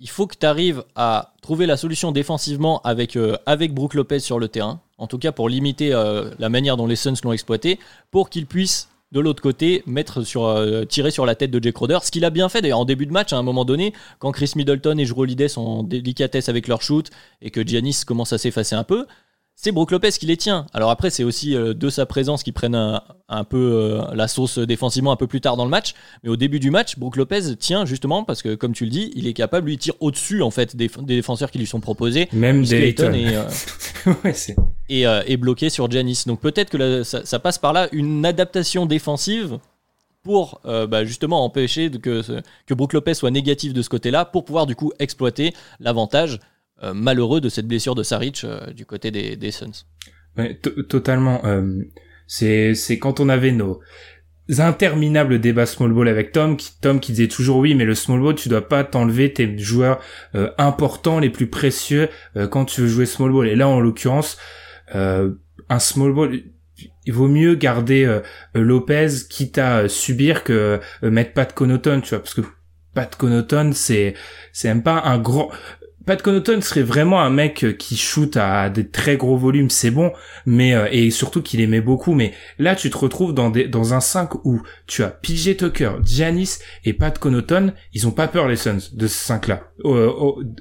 il 0.00 0.08
faut 0.08 0.26
que 0.26 0.36
tu 0.38 0.46
arrives 0.46 0.84
à 0.94 1.34
trouver 1.42 1.66
la 1.66 1.76
solution 1.76 2.12
défensivement 2.12 2.80
avec, 2.82 3.16
euh, 3.16 3.36
avec 3.46 3.74
Brook 3.74 3.94
Lopez 3.94 4.20
sur 4.20 4.38
le 4.38 4.48
terrain 4.48 4.80
en 4.98 5.06
tout 5.06 5.18
cas 5.18 5.32
pour 5.32 5.48
limiter 5.48 5.92
euh, 5.92 6.30
la 6.38 6.48
manière 6.48 6.76
dont 6.76 6.86
les 6.86 6.96
Suns 6.96 7.14
l'ont 7.24 7.32
exploité, 7.32 7.78
pour 8.10 8.28
qu'ils 8.28 8.46
puissent 8.46 8.88
de 9.12 9.20
l'autre 9.20 9.40
côté 9.40 9.82
euh, 9.88 10.84
tirer 10.84 11.10
sur 11.10 11.24
la 11.24 11.34
tête 11.34 11.50
de 11.50 11.62
Jake 11.62 11.74
Crowder, 11.74 11.98
ce 12.02 12.10
qu'il 12.10 12.26
a 12.26 12.30
bien 12.30 12.50
fait 12.50 12.60
d'ailleurs 12.60 12.80
en 12.80 12.84
début 12.84 13.06
de 13.06 13.12
match 13.12 13.32
à 13.32 13.38
un 13.38 13.42
moment 13.42 13.64
donné 13.64 13.94
quand 14.18 14.32
Chris 14.32 14.52
Middleton 14.54 14.98
et 14.98 15.10
Holiday 15.10 15.48
sont 15.48 15.62
en 15.62 15.82
délicatesse 15.82 16.50
avec 16.50 16.68
leur 16.68 16.82
shoot 16.82 17.08
et 17.40 17.50
que 17.50 17.66
Giannis 17.66 18.02
commence 18.06 18.34
à 18.34 18.38
s'effacer 18.38 18.74
un 18.74 18.84
peu, 18.84 19.06
c'est 19.60 19.72
Brook 19.72 19.90
Lopez 19.90 20.12
qui 20.12 20.26
les 20.26 20.36
tient. 20.36 20.66
Alors 20.72 20.88
après, 20.88 21.10
c'est 21.10 21.24
aussi 21.24 21.56
euh, 21.56 21.74
de 21.74 21.90
sa 21.90 22.06
présence 22.06 22.44
qui 22.44 22.52
prennent 22.52 22.76
un, 22.76 23.44
peu 23.44 23.58
euh, 23.58 24.14
la 24.14 24.28
sauce 24.28 24.56
défensivement 24.56 25.10
un 25.10 25.16
peu 25.16 25.26
plus 25.26 25.40
tard 25.40 25.56
dans 25.56 25.64
le 25.64 25.70
match. 25.70 25.94
Mais 26.22 26.30
au 26.30 26.36
début 26.36 26.60
du 26.60 26.70
match, 26.70 26.96
Brook 26.96 27.16
Lopez 27.16 27.56
tient 27.56 27.84
justement 27.84 28.22
parce 28.22 28.40
que, 28.40 28.54
comme 28.54 28.72
tu 28.72 28.84
le 28.84 28.90
dis, 28.90 29.10
il 29.16 29.26
est 29.26 29.32
capable, 29.32 29.66
lui, 29.66 29.74
il 29.74 29.78
tire 29.78 29.94
au-dessus 29.98 30.42
en 30.42 30.52
fait 30.52 30.76
des, 30.76 30.88
défenseurs 31.02 31.50
qui 31.50 31.58
lui 31.58 31.66
sont 31.66 31.80
proposés. 31.80 32.28
Même 32.32 32.64
Dayton. 32.64 33.12
Et, 33.12 33.36
euh, 35.04 35.22
et, 35.26 35.36
bloqué 35.36 35.70
sur 35.70 35.90
Janis. 35.90 36.22
Donc 36.26 36.38
peut-être 36.40 36.70
que 36.70 37.02
ça, 37.02 37.38
passe 37.40 37.58
par 37.58 37.72
là 37.72 37.88
une 37.90 38.24
adaptation 38.24 38.86
défensive 38.86 39.58
pour 40.22 40.60
bah, 40.64 41.04
justement 41.04 41.44
empêcher 41.44 41.90
que, 41.90 42.22
que 42.66 42.74
Brook 42.74 42.92
Lopez 42.92 43.14
soit 43.14 43.32
négatif 43.32 43.72
de 43.72 43.82
ce 43.82 43.88
côté-là 43.88 44.24
pour 44.24 44.44
pouvoir 44.44 44.66
du 44.66 44.76
coup 44.76 44.92
exploiter 45.00 45.52
l'avantage 45.80 46.38
malheureux 46.94 47.40
de 47.40 47.48
cette 47.48 47.66
blessure 47.66 47.94
de 47.94 48.02
Saric 48.02 48.42
euh, 48.44 48.72
du 48.72 48.86
côté 48.86 49.10
des, 49.10 49.36
des 49.36 49.50
Suns. 49.50 49.84
totalement. 50.88 51.44
Euh, 51.44 51.82
c'est 52.26 52.74
c'est 52.74 52.98
quand 52.98 53.20
on 53.20 53.28
avait 53.28 53.52
nos 53.52 53.80
interminables 54.58 55.40
débats 55.40 55.66
small 55.66 55.92
ball 55.92 56.08
avec 56.08 56.32
Tom 56.32 56.56
qui 56.56 56.72
Tom 56.80 57.00
qui 57.00 57.12
disait 57.12 57.28
toujours 57.28 57.58
oui 57.58 57.74
mais 57.74 57.84
le 57.84 57.94
small 57.94 58.20
ball 58.20 58.34
tu 58.34 58.48
dois 58.48 58.66
pas 58.66 58.84
t'enlever 58.84 59.32
tes 59.32 59.58
joueurs 59.58 60.00
importants 60.56 61.18
les 61.18 61.28
plus 61.28 61.48
précieux 61.48 62.08
quand 62.50 62.64
tu 62.64 62.82
veux 62.82 62.86
jouer 62.86 63.06
small 63.06 63.30
ball 63.30 63.48
et 63.48 63.56
là 63.56 63.68
en 63.68 63.80
l'occurrence 63.80 64.38
un 64.94 65.78
small 65.78 66.12
ball 66.14 66.40
il 67.06 67.12
vaut 67.12 67.28
mieux 67.28 67.56
garder 67.56 68.20
Lopez 68.54 69.08
quitte 69.28 69.58
à 69.58 69.88
subir 69.88 70.44
que 70.44 70.80
mettre 71.02 71.32
Pat 71.32 71.52
Connaughton 71.52 72.00
tu 72.02 72.10
vois 72.10 72.20
parce 72.20 72.34
que 72.34 72.42
Pat 72.94 73.14
Connaughton 73.14 73.72
c'est 73.74 74.14
c'est 74.52 74.68
même 74.68 74.82
pas 74.82 75.02
un 75.04 75.18
grand 75.18 75.50
Pat 76.08 76.22
Connaughton 76.22 76.62
serait 76.62 76.82
vraiment 76.82 77.20
un 77.20 77.28
mec 77.28 77.66
euh, 77.66 77.72
qui 77.74 77.94
shoot 77.98 78.34
à 78.38 78.70
des 78.70 78.88
très 78.88 79.18
gros 79.18 79.36
volumes, 79.36 79.68
c'est 79.68 79.90
bon, 79.90 80.10
mais 80.46 80.72
euh, 80.72 80.88
et 80.90 81.10
surtout 81.10 81.42
qu'il 81.42 81.60
aimait 81.60 81.82
beaucoup. 81.82 82.14
Mais 82.14 82.32
là, 82.58 82.74
tu 82.74 82.88
te 82.88 82.96
retrouves 82.96 83.34
dans 83.34 83.50
des 83.50 83.68
dans 83.68 83.92
un 83.92 84.00
5 84.00 84.46
où 84.46 84.62
tu 84.86 85.02
as 85.02 85.08
PJ 85.08 85.58
Tucker, 85.58 85.96
Giannis 86.02 86.60
et 86.86 86.94
Pat 86.94 87.18
Connaughton. 87.18 87.74
Ils 87.92 88.08
ont 88.08 88.12
pas 88.12 88.26
peur 88.26 88.48
les 88.48 88.56
Suns 88.56 88.88
de 88.94 89.06
ce 89.06 89.18
5 89.18 89.48
là 89.48 89.70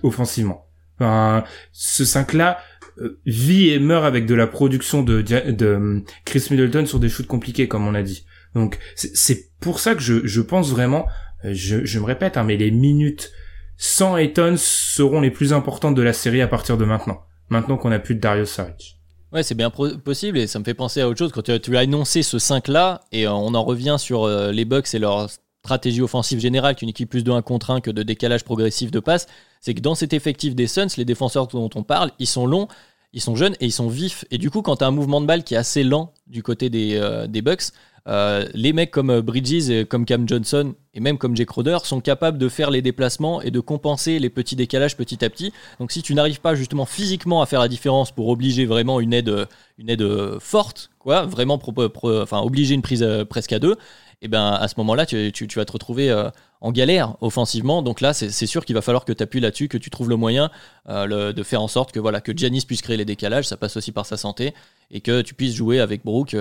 offensivement. 0.03 0.67
Enfin, 0.99 1.45
ce 1.71 2.03
5 2.03 2.33
là 2.33 2.59
euh, 2.97 3.17
vit 3.25 3.69
et 3.69 3.79
meurt 3.79 4.03
avec 4.03 4.25
de 4.25 4.35
la 4.35 4.47
production 4.47 5.01
de, 5.01 5.21
de 5.21 6.03
Chris 6.25 6.45
Middleton 6.51 6.85
sur 6.85 6.99
des 6.99 7.07
shoots 7.07 7.25
compliqués, 7.25 7.69
comme 7.69 7.87
on 7.87 7.95
a 7.95 8.03
dit. 8.03 8.25
Donc 8.53 8.79
c'est 8.95 9.49
pour 9.61 9.79
ça 9.79 9.95
que 9.95 10.01
je, 10.01 10.27
je 10.27 10.41
pense 10.41 10.71
vraiment, 10.71 11.05
je, 11.45 11.85
je 11.85 11.99
me 11.99 12.03
répète, 12.03 12.35
hein, 12.35 12.43
mais 12.43 12.57
les 12.57 12.69
minutes 12.69 13.31
100 13.77 14.17
Ayton 14.17 14.55
seront 14.57 15.21
les 15.21 15.31
plus 15.31 15.53
importantes 15.53 15.95
de 15.95 16.01
la 16.01 16.13
série 16.13 16.41
à 16.41 16.47
partir 16.47 16.77
de 16.77 16.85
maintenant. 16.85 17.21
Maintenant 17.49 17.77
qu'on 17.77 17.91
a 17.91 17.99
plus 17.99 18.15
de 18.15 18.19
Darius 18.19 18.49
Saric. 18.49 18.97
Ouais, 19.31 19.43
c'est 19.43 19.55
bien 19.55 19.69
possible 19.69 20.37
et 20.37 20.47
ça 20.47 20.57
me 20.59 20.63
fait 20.63 20.73
penser 20.73 21.01
à 21.01 21.07
autre 21.07 21.19
chose. 21.19 21.31
Quand 21.31 21.43
tu, 21.43 21.77
as 21.77 21.83
énoncé 21.83 22.23
ce 22.23 22.37
5-là, 22.37 23.01
et 23.11 23.27
euh, 23.27 23.31
on 23.31 23.53
en 23.53 23.63
revient 23.63 23.97
sur 23.99 24.23
euh, 24.23 24.51
les 24.51 24.65
Bucks 24.65 24.93
et 24.93 24.99
leur 24.99 25.29
stratégie 25.63 26.01
offensive 26.01 26.39
générale, 26.39 26.75
qu'une 26.75 26.89
équipe 26.89 27.09
plus 27.09 27.23
de 27.23 27.31
1 27.31 27.41
contre 27.41 27.71
1 27.71 27.81
que 27.81 27.91
de 27.91 28.03
décalage 28.03 28.45
progressif 28.45 28.89
de 28.89 28.99
passe, 28.99 29.27
c'est 29.59 29.73
que 29.73 29.81
dans 29.81 29.95
cet 29.95 30.13
effectif 30.13 30.55
des 30.55 30.65
Suns, 30.65 30.87
les 30.97 31.05
défenseurs 31.05 31.47
dont 31.47 31.69
on 31.75 31.83
parle, 31.83 32.11
ils 32.19 32.27
sont 32.27 32.47
longs, 32.47 32.67
ils 33.11 33.21
sont 33.21 33.35
jeunes 33.35 33.55
et 33.59 33.65
ils 33.65 33.71
sont 33.71 33.89
vifs. 33.89 34.23
Et 34.31 34.37
du 34.37 34.49
coup, 34.49 34.61
quand 34.61 34.77
tu 34.77 34.85
as 34.85 34.87
un 34.87 34.91
mouvement 34.91 35.19
de 35.19 35.25
balle 35.25 35.43
qui 35.43 35.55
est 35.55 35.57
assez 35.57 35.83
lent 35.83 36.13
du 36.27 36.41
côté 36.41 36.69
des, 36.69 36.95
euh, 36.95 37.27
des 37.27 37.41
Bucks, 37.41 37.73
euh, 38.07 38.45
les 38.53 38.71
mecs 38.71 38.91
comme 38.91 39.09
euh, 39.09 39.21
Bridges, 39.21 39.85
comme 39.89 40.05
Cam 40.05 40.27
Johnson 40.27 40.75
et 40.93 41.01
même 41.01 41.17
comme 41.17 41.35
Jake 41.35 41.49
Crowder 41.49 41.79
sont 41.83 41.99
capables 41.99 42.37
de 42.37 42.47
faire 42.47 42.71
les 42.71 42.81
déplacements 42.81 43.41
et 43.41 43.51
de 43.51 43.59
compenser 43.59 44.17
les 44.19 44.29
petits 44.29 44.55
décalages 44.55 44.95
petit 44.95 45.25
à 45.25 45.29
petit. 45.29 45.51
Donc 45.79 45.91
si 45.91 46.01
tu 46.01 46.15
n'arrives 46.15 46.39
pas 46.39 46.55
justement 46.55 46.85
physiquement 46.85 47.41
à 47.41 47.45
faire 47.45 47.59
la 47.59 47.67
différence 47.67 48.11
pour 48.11 48.29
obliger 48.29 48.65
vraiment 48.65 49.01
une 49.01 49.13
aide, 49.13 49.47
une 49.77 49.89
aide 49.89 50.39
forte, 50.39 50.89
quoi, 50.99 51.25
vraiment 51.25 51.59
enfin, 52.03 52.39
obliger 52.39 52.75
une 52.75 52.81
prise 52.81 53.03
euh, 53.03 53.25
presque 53.25 53.51
à 53.51 53.59
deux, 53.59 53.73
et 53.73 54.25
eh 54.25 54.27
ben 54.29 54.53
à 54.53 54.67
ce 54.67 54.73
moment-là, 54.77 55.05
tu, 55.05 55.31
vas 55.55 55.65
te 55.65 55.71
retrouver 55.71 56.11
en 56.59 56.71
galère 56.71 57.15
offensivement. 57.21 57.83
Donc 57.83 58.01
là, 58.01 58.13
c'est 58.15 58.47
sûr 58.47 58.65
qu'il 58.65 58.73
va 58.73 58.81
falloir 58.81 59.05
que 59.05 59.13
tu 59.13 59.21
appuies 59.21 59.41
là-dessus, 59.41 59.67
que 59.67 59.77
tu 59.77 59.91
trouves 59.91 60.09
le 60.09 60.15
moyen 60.15 60.49
de 60.87 61.43
faire 61.43 61.61
en 61.61 61.67
sorte 61.67 61.91
que 61.91 61.99
voilà 61.99 62.19
que 62.19 62.31
puisse 62.65 62.81
créer 62.81 62.97
les 62.97 63.05
décalages. 63.05 63.47
Ça 63.47 63.57
passe 63.57 63.77
aussi 63.77 63.91
par 63.91 64.07
sa 64.07 64.17
santé 64.17 64.55
et 64.89 65.01
que 65.01 65.21
tu 65.21 65.35
puisses 65.35 65.53
jouer 65.53 65.79
avec 65.79 66.03
Brook 66.03 66.35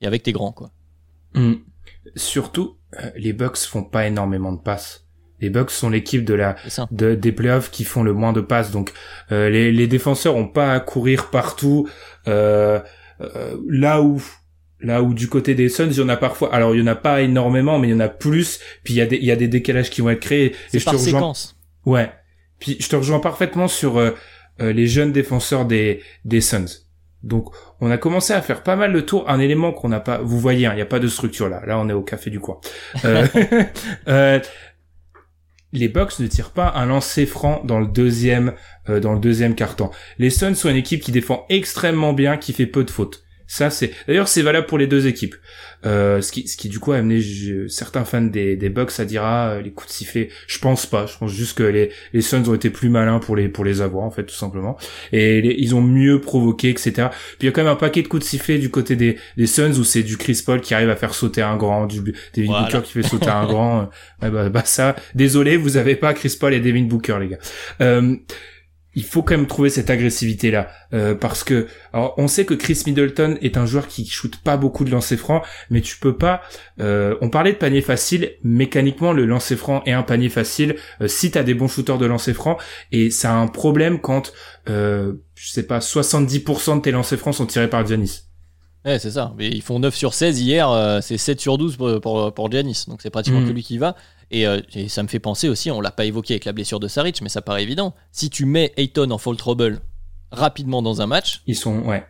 et 0.00 0.06
avec 0.06 0.22
tes 0.22 0.32
grands, 0.32 0.52
quoi. 0.52 0.70
Mm. 1.34 1.54
Surtout, 2.16 2.76
euh, 2.98 3.10
les 3.16 3.32
Bucks 3.32 3.58
font 3.58 3.84
pas 3.84 4.06
énormément 4.06 4.52
de 4.52 4.60
passes. 4.60 5.06
Les 5.40 5.50
Bucks 5.50 5.70
sont 5.70 5.90
l'équipe 5.90 6.24
de 6.24 6.34
la 6.34 6.56
de, 6.90 7.14
des 7.14 7.30
playoffs 7.30 7.70
qui 7.70 7.84
font 7.84 8.02
le 8.02 8.12
moins 8.12 8.32
de 8.32 8.40
passes. 8.40 8.72
Donc 8.72 8.92
euh, 9.30 9.48
les, 9.48 9.70
les 9.70 9.86
défenseurs 9.86 10.34
ont 10.34 10.48
pas 10.48 10.72
à 10.72 10.80
courir 10.80 11.30
partout. 11.30 11.88
Euh, 12.26 12.80
là 13.68 14.02
où 14.02 14.20
là 14.80 15.02
où 15.02 15.14
du 15.14 15.28
côté 15.28 15.54
des 15.54 15.68
Suns, 15.68 15.90
il 15.90 15.98
y 15.98 16.00
en 16.00 16.08
a 16.08 16.16
parfois. 16.16 16.52
Alors 16.52 16.74
il 16.74 16.80
y 16.80 16.82
en 16.82 16.88
a 16.88 16.96
pas 16.96 17.20
énormément, 17.20 17.78
mais 17.78 17.88
il 17.88 17.90
y 17.92 17.94
en 17.94 18.00
a 18.00 18.08
plus. 18.08 18.58
Puis 18.82 18.94
il 18.94 18.96
y 18.96 19.00
a 19.00 19.06
des 19.06 19.16
il 19.16 19.24
y 19.24 19.30
a 19.30 19.36
des 19.36 19.48
décalages 19.48 19.90
qui 19.90 20.00
vont 20.00 20.10
être 20.10 20.20
créés. 20.20 20.56
Et 20.72 20.80
je 20.80 20.84
par 20.84 20.94
te 20.94 20.98
rejoins. 20.98 21.20
Séquence. 21.20 21.56
Ouais. 21.86 22.10
Puis 22.58 22.76
je 22.80 22.88
te 22.88 22.96
rejoins 22.96 23.20
parfaitement 23.20 23.68
sur 23.68 24.02
les 24.58 24.86
jeunes 24.88 25.12
défenseurs 25.12 25.66
des 25.66 26.02
des 26.24 26.40
Suns. 26.40 26.87
Donc, 27.22 27.52
on 27.80 27.90
a 27.90 27.98
commencé 27.98 28.32
à 28.32 28.40
faire 28.40 28.62
pas 28.62 28.76
mal 28.76 28.92
de 28.92 29.00
tours. 29.00 29.28
Un 29.28 29.40
élément 29.40 29.72
qu'on 29.72 29.88
n'a 29.88 30.00
pas, 30.00 30.18
vous 30.18 30.38
voyez, 30.38 30.66
hein, 30.66 30.72
il 30.72 30.76
n'y 30.76 30.82
a 30.82 30.86
pas 30.86 31.00
de 31.00 31.08
structure 31.08 31.48
là. 31.48 31.62
Là, 31.66 31.78
on 31.78 31.88
est 31.88 31.92
au 31.92 32.02
café 32.02 32.30
du 32.30 32.40
coin. 32.40 32.60
Euh, 33.04 33.26
euh, 34.08 34.40
les 35.72 35.88
Bucks 35.88 36.18
ne 36.20 36.26
tirent 36.26 36.52
pas 36.52 36.72
un 36.76 36.86
lancer 36.86 37.26
franc 37.26 37.62
dans 37.64 37.80
le 37.80 37.86
deuxième, 37.86 38.54
euh, 38.88 39.00
dans 39.00 39.12
le 39.12 39.20
deuxième 39.20 39.54
carton. 39.54 39.90
Les 40.18 40.30
Suns 40.30 40.54
sont 40.54 40.70
une 40.70 40.76
équipe 40.76 41.02
qui 41.02 41.12
défend 41.12 41.44
extrêmement 41.48 42.12
bien, 42.12 42.36
qui 42.36 42.52
fait 42.52 42.66
peu 42.66 42.84
de 42.84 42.90
fautes. 42.90 43.24
Ça, 43.48 43.70
c'est 43.70 43.90
d'ailleurs 44.06 44.28
c'est 44.28 44.42
valable 44.42 44.66
pour 44.66 44.78
les 44.78 44.86
deux 44.86 45.06
équipes. 45.06 45.34
Euh, 45.86 46.20
ce 46.20 46.32
qui, 46.32 46.46
ce 46.46 46.56
qui 46.56 46.68
du 46.68 46.80
coup 46.80 46.92
a 46.92 46.96
amené 46.96 47.20
certains 47.68 48.04
fans 48.04 48.20
des, 48.20 48.56
des 48.56 48.68
Bucks 48.68 48.98
à 48.98 49.04
dire 49.04 49.22
ah 49.24 49.58
les 49.62 49.70
coups 49.70 49.88
de 49.88 49.92
sifflet. 49.94 50.28
Je 50.46 50.58
pense 50.58 50.84
pas. 50.86 51.06
Je 51.06 51.16
pense 51.16 51.32
juste 51.32 51.56
que 51.56 51.62
les, 51.62 51.90
les 52.12 52.20
Suns 52.20 52.46
ont 52.48 52.54
été 52.54 52.68
plus 52.68 52.90
malins 52.90 53.20
pour 53.20 53.36
les 53.36 53.48
pour 53.48 53.64
les 53.64 53.80
avoir 53.80 54.04
en 54.04 54.10
fait 54.10 54.24
tout 54.24 54.34
simplement. 54.34 54.76
Et 55.12 55.60
ils 55.60 55.74
ont 55.74 55.80
mieux 55.80 56.20
provoqué 56.20 56.68
etc. 56.68 57.08
Puis 57.10 57.36
il 57.42 57.46
y 57.46 57.48
a 57.48 57.52
quand 57.52 57.62
même 57.62 57.72
un 57.72 57.76
paquet 57.76 58.02
de 58.02 58.08
coups 58.08 58.22
de 58.22 58.28
sifflet 58.28 58.58
du 58.58 58.70
côté 58.70 58.96
des, 58.96 59.16
des 59.38 59.46
Suns 59.46 59.78
où 59.78 59.84
c'est 59.84 60.02
du 60.02 60.18
Chris 60.18 60.42
Paul 60.44 60.60
qui 60.60 60.74
arrive 60.74 60.90
à 60.90 60.96
faire 60.96 61.14
sauter 61.14 61.40
un 61.40 61.56
grand, 61.56 61.86
du 61.86 62.00
Devin 62.34 62.62
Booker 62.62 62.82
qui 62.84 62.92
fait 62.92 63.02
sauter 63.02 63.30
un 63.30 63.46
grand. 63.46 63.88
Ouais, 64.20 64.30
bah, 64.30 64.50
bah, 64.50 64.62
ça. 64.64 64.94
Désolé, 65.14 65.56
vous 65.56 65.78
avez 65.78 65.96
pas 65.96 66.12
Chris 66.12 66.36
Paul 66.38 66.52
et 66.52 66.60
Devin 66.60 66.84
Booker 66.84 67.16
les 67.20 67.28
gars. 67.28 67.38
Euh, 67.80 68.16
il 68.98 69.04
faut 69.04 69.22
quand 69.22 69.36
même 69.36 69.46
trouver 69.46 69.70
cette 69.70 69.90
agressivité 69.90 70.50
là 70.50 70.68
euh, 70.92 71.14
parce 71.14 71.44
que 71.44 71.68
alors 71.92 72.14
on 72.16 72.26
sait 72.26 72.44
que 72.44 72.54
Chris 72.54 72.82
Middleton 72.86 73.38
est 73.40 73.56
un 73.56 73.64
joueur 73.64 73.86
qui 73.86 74.04
shoot 74.06 74.34
pas 74.42 74.56
beaucoup 74.56 74.84
de 74.84 74.90
lancers 74.90 75.18
francs 75.18 75.42
mais 75.70 75.80
tu 75.80 75.98
peux 75.98 76.16
pas 76.16 76.42
euh, 76.80 77.14
on 77.20 77.28
parlait 77.30 77.52
de 77.52 77.58
panier 77.58 77.80
facile 77.82 78.32
mécaniquement 78.42 79.12
le 79.12 79.24
lancer 79.24 79.56
franc 79.56 79.82
est 79.86 79.92
un 79.92 80.02
panier 80.02 80.28
facile 80.30 80.74
euh, 81.00 81.06
si 81.06 81.30
tu 81.30 81.38
as 81.38 81.44
des 81.44 81.54
bons 81.54 81.68
shooters 81.68 81.98
de 81.98 82.06
lancer 82.06 82.34
francs 82.34 82.58
et 82.90 83.10
ça 83.10 83.32
a 83.32 83.36
un 83.36 83.46
problème 83.46 84.00
quand 84.00 84.32
euh, 84.68 85.12
je 85.36 85.48
sais 85.50 85.62
pas 85.66 85.78
70% 85.78 86.76
de 86.78 86.80
tes 86.82 86.90
lancers 86.90 87.18
francs 87.18 87.34
sont 87.34 87.46
tirés 87.46 87.70
par 87.70 87.86
Giannis 87.86 88.22
Ouais, 88.84 88.98
c'est 89.00 89.10
ça. 89.10 89.34
Mais 89.36 89.48
ils 89.48 89.60
font 89.60 89.80
9 89.80 89.94
sur 89.94 90.14
16 90.14 90.40
hier, 90.40 90.70
euh, 90.70 91.00
c'est 91.02 91.18
7 91.18 91.40
sur 91.40 91.58
12 91.58 91.76
pour, 91.76 92.00
pour, 92.00 92.32
pour 92.32 92.50
Giannis. 92.50 92.84
Donc 92.86 93.02
c'est 93.02 93.10
pratiquement 93.10 93.40
Mhm. 93.40 93.48
que 93.48 93.52
lui 93.52 93.62
qui 93.62 93.76
va. 93.76 93.96
Et, 94.30 94.46
euh, 94.46 94.60
et 94.74 94.88
ça 94.88 95.02
me 95.02 95.08
fait 95.08 95.18
penser 95.20 95.48
aussi, 95.48 95.70
on 95.70 95.80
l'a 95.80 95.90
pas 95.90 96.04
évoqué 96.04 96.34
avec 96.34 96.44
la 96.44 96.52
blessure 96.52 96.80
de 96.80 96.88
Saric, 96.88 97.22
mais 97.22 97.28
ça 97.30 97.40
paraît 97.42 97.62
évident. 97.62 97.94
Si 98.12 98.28
tu 98.30 98.44
mets 98.44 98.72
Ayton 98.76 99.10
en 99.10 99.18
fall 99.18 99.36
trouble 99.36 99.80
rapidement 100.30 100.82
dans 100.82 101.00
un 101.00 101.06
match, 101.06 101.42
ils 101.46 101.56
sont 101.56 101.80
ouais 101.80 102.04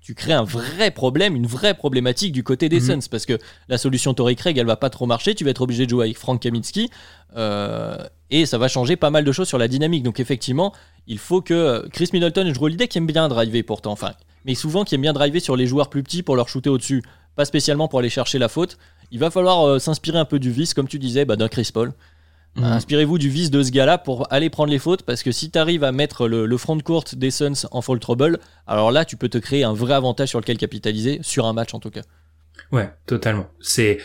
tu 0.00 0.14
crées 0.14 0.32
un 0.32 0.44
vrai 0.44 0.90
problème, 0.90 1.36
une 1.36 1.46
vraie 1.46 1.74
problématique 1.74 2.32
du 2.32 2.42
côté 2.42 2.70
des 2.70 2.80
Mhm. 2.80 3.02
Suns. 3.02 3.08
Parce 3.10 3.26
que 3.26 3.36
la 3.68 3.76
solution 3.76 4.14
Torrey 4.14 4.36
Craig, 4.36 4.56
elle 4.56 4.64
va 4.64 4.76
pas 4.76 4.88
trop 4.88 5.04
marcher. 5.04 5.34
Tu 5.34 5.44
vas 5.44 5.50
être 5.50 5.60
obligé 5.60 5.84
de 5.84 5.90
jouer 5.90 6.04
avec 6.06 6.16
Frank 6.16 6.40
Kaminsky. 6.40 6.88
euh, 7.36 7.98
et 8.30 8.46
ça 8.46 8.56
va 8.56 8.68
changer 8.68 8.96
pas 8.96 9.10
mal 9.10 9.22
de 9.24 9.32
choses 9.32 9.48
sur 9.48 9.58
la 9.58 9.68
dynamique. 9.68 10.02
Donc 10.02 10.18
effectivement, 10.18 10.72
il 11.06 11.18
faut 11.18 11.42
que 11.42 11.52
euh, 11.52 11.82
Chris 11.92 12.08
Middleton 12.14 12.46
et 12.46 12.52
Drew 12.52 12.64
Holiday 12.64 12.88
qui 12.88 12.96
aime 12.96 13.06
bien 13.06 13.28
driver 13.28 13.62
pourtant, 13.62 13.92
enfin, 13.92 14.14
mais 14.46 14.54
souvent 14.54 14.84
qui 14.84 14.94
aime 14.94 15.02
bien 15.02 15.12
driver 15.12 15.40
sur 15.40 15.56
les 15.56 15.66
joueurs 15.66 15.90
plus 15.90 16.02
petits 16.02 16.22
pour 16.22 16.36
leur 16.36 16.48
shooter 16.48 16.70
au-dessus, 16.70 17.02
pas 17.36 17.44
spécialement 17.44 17.86
pour 17.86 17.98
aller 17.98 18.08
chercher 18.08 18.38
la 18.38 18.48
faute. 18.48 18.78
Il 19.10 19.18
va 19.18 19.30
falloir 19.30 19.66
euh, 19.66 19.78
s'inspirer 19.78 20.18
un 20.18 20.24
peu 20.24 20.38
du 20.38 20.50
vice, 20.50 20.74
comme 20.74 20.88
tu 20.88 20.98
disais, 20.98 21.24
bah, 21.24 21.36
d'un 21.36 21.48
Chris 21.48 21.70
Paul. 21.72 21.92
Mhm. 22.56 22.64
Inspirez-vous 22.64 23.18
du 23.18 23.28
vice 23.28 23.50
de 23.50 23.62
ce 23.62 23.70
gars-là 23.70 23.98
pour 23.98 24.32
aller 24.32 24.50
prendre 24.50 24.70
les 24.70 24.78
fautes, 24.78 25.02
parce 25.02 25.22
que 25.22 25.32
si 25.32 25.50
tu 25.50 25.58
arrives 25.58 25.84
à 25.84 25.92
mettre 25.92 26.28
le, 26.28 26.46
le 26.46 26.56
front 26.56 26.76
de 26.76 26.82
courte 26.82 27.14
des 27.14 27.30
Suns 27.30 27.66
en 27.70 27.82
fall 27.82 27.98
trouble, 28.00 28.38
alors 28.66 28.90
là, 28.90 29.04
tu 29.04 29.16
peux 29.16 29.28
te 29.28 29.38
créer 29.38 29.64
un 29.64 29.74
vrai 29.74 29.94
avantage 29.94 30.28
sur 30.28 30.40
lequel 30.40 30.58
capitaliser, 30.58 31.20
sur 31.22 31.46
un 31.46 31.52
match 31.52 31.74
en 31.74 31.80
tout 31.80 31.90
cas. 31.90 32.02
Ouais, 32.72 32.90
totalement. 33.06 33.46
C'est 33.60 33.98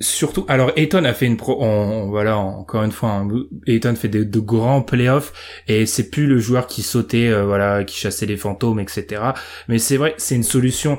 surtout. 0.00 0.44
Alors, 0.48 0.72
Ayton 0.76 1.04
a 1.04 1.12
fait 1.12 1.26
une 1.26 1.36
pro. 1.36 1.62
On, 1.62 2.08
voilà, 2.08 2.36
encore 2.38 2.82
une 2.84 2.92
fois, 2.92 3.10
hein, 3.10 3.28
Ayton 3.66 3.94
fait 3.94 4.08
de, 4.08 4.24
de 4.24 4.40
grands 4.40 4.82
playoffs 4.82 5.32
et 5.68 5.86
c'est 5.86 6.10
plus 6.10 6.26
le 6.26 6.38
joueur 6.38 6.66
qui 6.66 6.82
sautait, 6.82 7.28
euh, 7.28 7.44
voilà, 7.44 7.84
qui 7.84 7.96
chassait 7.96 8.26
les 8.26 8.36
fantômes, 8.36 8.80
etc. 8.80 9.22
Mais 9.68 9.78
c'est 9.78 9.96
vrai, 9.96 10.14
c'est 10.16 10.34
une 10.34 10.42
solution 10.42 10.98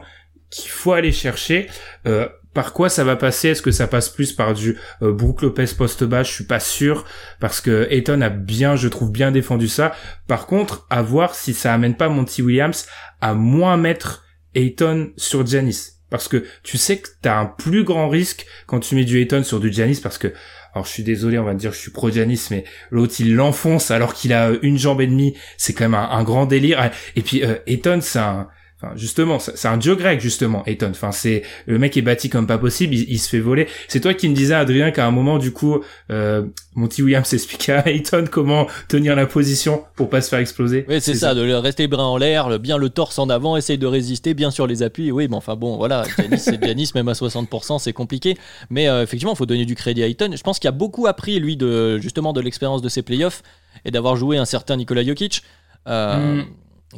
qu'il 0.50 0.70
faut 0.70 0.94
aller 0.94 1.12
chercher. 1.12 1.70
Euh, 2.06 2.28
par 2.54 2.74
quoi 2.74 2.90
ça 2.90 3.04
va 3.04 3.16
passer? 3.16 3.50
Est-ce 3.50 3.62
que 3.62 3.72
ça 3.72 3.88
passe 3.88 4.10
plus 4.10 4.34
par 4.34 4.54
du 4.54 4.78
euh, 5.02 5.14
Brook 5.14 5.42
Lopez 5.42 5.68
poste 5.78 6.04
bas? 6.04 6.24
Je 6.24 6.32
suis 6.32 6.44
pas 6.44 6.60
sûr 6.60 7.06
parce 7.40 7.62
que 7.62 7.88
Ayton 7.90 8.22
a 8.22 8.30
bien, 8.30 8.76
je 8.76 8.88
trouve 8.88 9.12
bien 9.12 9.32
défendu 9.32 9.68
ça. 9.68 9.94
Par 10.28 10.48
contre, 10.48 10.86
à 10.90 11.02
voir 11.02 11.36
si 11.36 11.54
ça 11.54 11.74
amène 11.74 11.96
pas 11.96 12.10
Monty 12.10 12.42
Williams 12.42 12.86
à 13.22 13.34
moins 13.34 13.78
mettre 13.78 14.24
Ayton 14.56 15.12
sur 15.18 15.46
Giannis. 15.46 15.94
Parce 16.10 16.28
que 16.28 16.44
tu 16.64 16.78
sais 16.78 16.98
que 16.98 17.08
t'as 17.22 17.40
un 17.40 17.46
plus 17.46 17.86
grand 17.86 18.10
risque 18.10 18.46
quand 18.68 18.82
tu 18.82 18.96
mets 18.96 19.06
du 19.06 19.20
Ayton 19.20 19.44
sur 19.44 19.62
du 19.62 19.72
Giannis 19.72 20.02
parce 20.02 20.18
que 20.18 20.34
alors 20.74 20.86
je 20.86 20.92
suis 20.92 21.04
désolé 21.04 21.38
on 21.40 21.46
va 21.46 21.54
dire 21.54 21.72
je 21.72 21.78
suis 21.78 21.92
pro 21.92 22.10
Giannis 22.10 22.48
mais 22.50 22.66
l'autre 22.92 23.16
il 23.20 23.36
l'enfonce 23.36 23.92
alors 23.92 24.14
qu'il 24.14 24.34
a 24.34 24.52
une 24.62 24.78
jambe 24.78 25.00
et 25.00 25.08
demie. 25.08 25.38
C'est 25.58 25.72
quand 25.72 25.88
même 25.88 25.94
un, 25.94 26.24
grand 26.24 26.46
délire. 26.46 26.92
Et 27.16 27.22
puis 27.22 27.44
euh, 27.46 27.56
Ayton 27.66 28.00
c'est 28.02 28.20
un 28.20 28.50
Enfin, 28.84 28.94
justement, 28.96 29.38
c'est 29.38 29.68
un 29.68 29.78
dieu 29.78 29.96
grec, 29.96 30.20
justement, 30.20 30.64
Ayton. 30.66 30.88
Enfin, 30.90 31.12
c'est 31.12 31.44
le 31.68 31.78
mec 31.78 31.96
est 31.98 32.02
bâti 32.02 32.30
comme 32.30 32.48
pas 32.48 32.58
possible, 32.58 32.96
il, 32.96 33.10
il 33.12 33.20
se 33.20 33.30
fait 33.30 33.40
voler. 33.40 33.68
C'est 33.88 34.00
toi 34.00 34.14
qui 34.16 34.28
me 34.28 34.34
disais, 34.34 34.56
Adrien, 34.56 34.90
qu'à 34.90 35.06
un 35.06 35.12
moment, 35.12 35.38
du 35.38 35.52
coup, 35.52 35.82
euh, 36.10 36.44
Monty 36.76 37.04
Williams 37.04 37.32
expliquait 37.34 37.74
à 37.74 37.88
Ayton 37.88 38.26
comment 38.32 38.66
tenir 38.88 39.16
la 39.16 39.28
position 39.28 39.84
pour 39.96 40.10
pas 40.10 40.22
se 40.22 40.30
faire 40.30 40.40
exploser. 40.40 40.86
Oui, 40.90 41.00
c'est 41.00 41.14
ça, 41.14 41.36
de 41.36 41.42
rester 41.54 41.84
les 41.84 41.88
bras 41.88 42.06
en 42.08 42.18
l'air, 42.18 42.60
bien 42.60 42.78
le 42.78 42.90
torse 42.90 43.20
en 43.20 43.30
avant, 43.30 43.56
essayer 43.56 43.78
de 43.78 43.86
résister 43.88 44.34
bien 44.34 44.50
sur 44.50 44.66
les 44.66 44.82
appuis. 44.82 45.12
Oui, 45.12 45.28
mais 45.30 45.36
enfin 45.36 45.56
bon, 45.56 45.78
voilà, 45.78 46.04
c'est 46.38 46.64
Giannis, 46.64 46.92
même 46.96 47.08
à 47.08 47.14
60%, 47.14 47.78
c'est 47.80 47.94
compliqué. 47.94 48.38
Mais 48.70 48.88
euh, 48.88 49.04
effectivement, 49.04 49.34
il 49.34 49.38
faut 49.38 49.46
donner 49.46 49.66
du 49.66 49.76
crédit 49.76 50.02
à 50.02 50.08
Ayton. 50.08 50.32
Je 50.36 50.42
pense 50.42 50.58
qu'il 50.60 50.68
a 50.68 50.72
beaucoup 50.72 51.06
appris, 51.08 51.40
lui, 51.40 51.56
de, 51.56 52.00
justement, 52.00 52.34
de 52.34 52.42
l'expérience 52.42 52.82
de 52.82 52.90
ses 52.90 53.04
playoffs 53.04 53.44
et 53.86 53.92
d'avoir 53.92 54.16
joué 54.16 54.38
un 54.38 54.46
certain 54.46 54.76
Nikola 54.76 55.04
Jokic. 55.04 55.44
euh, 55.88 56.42
Mm. 56.42 56.46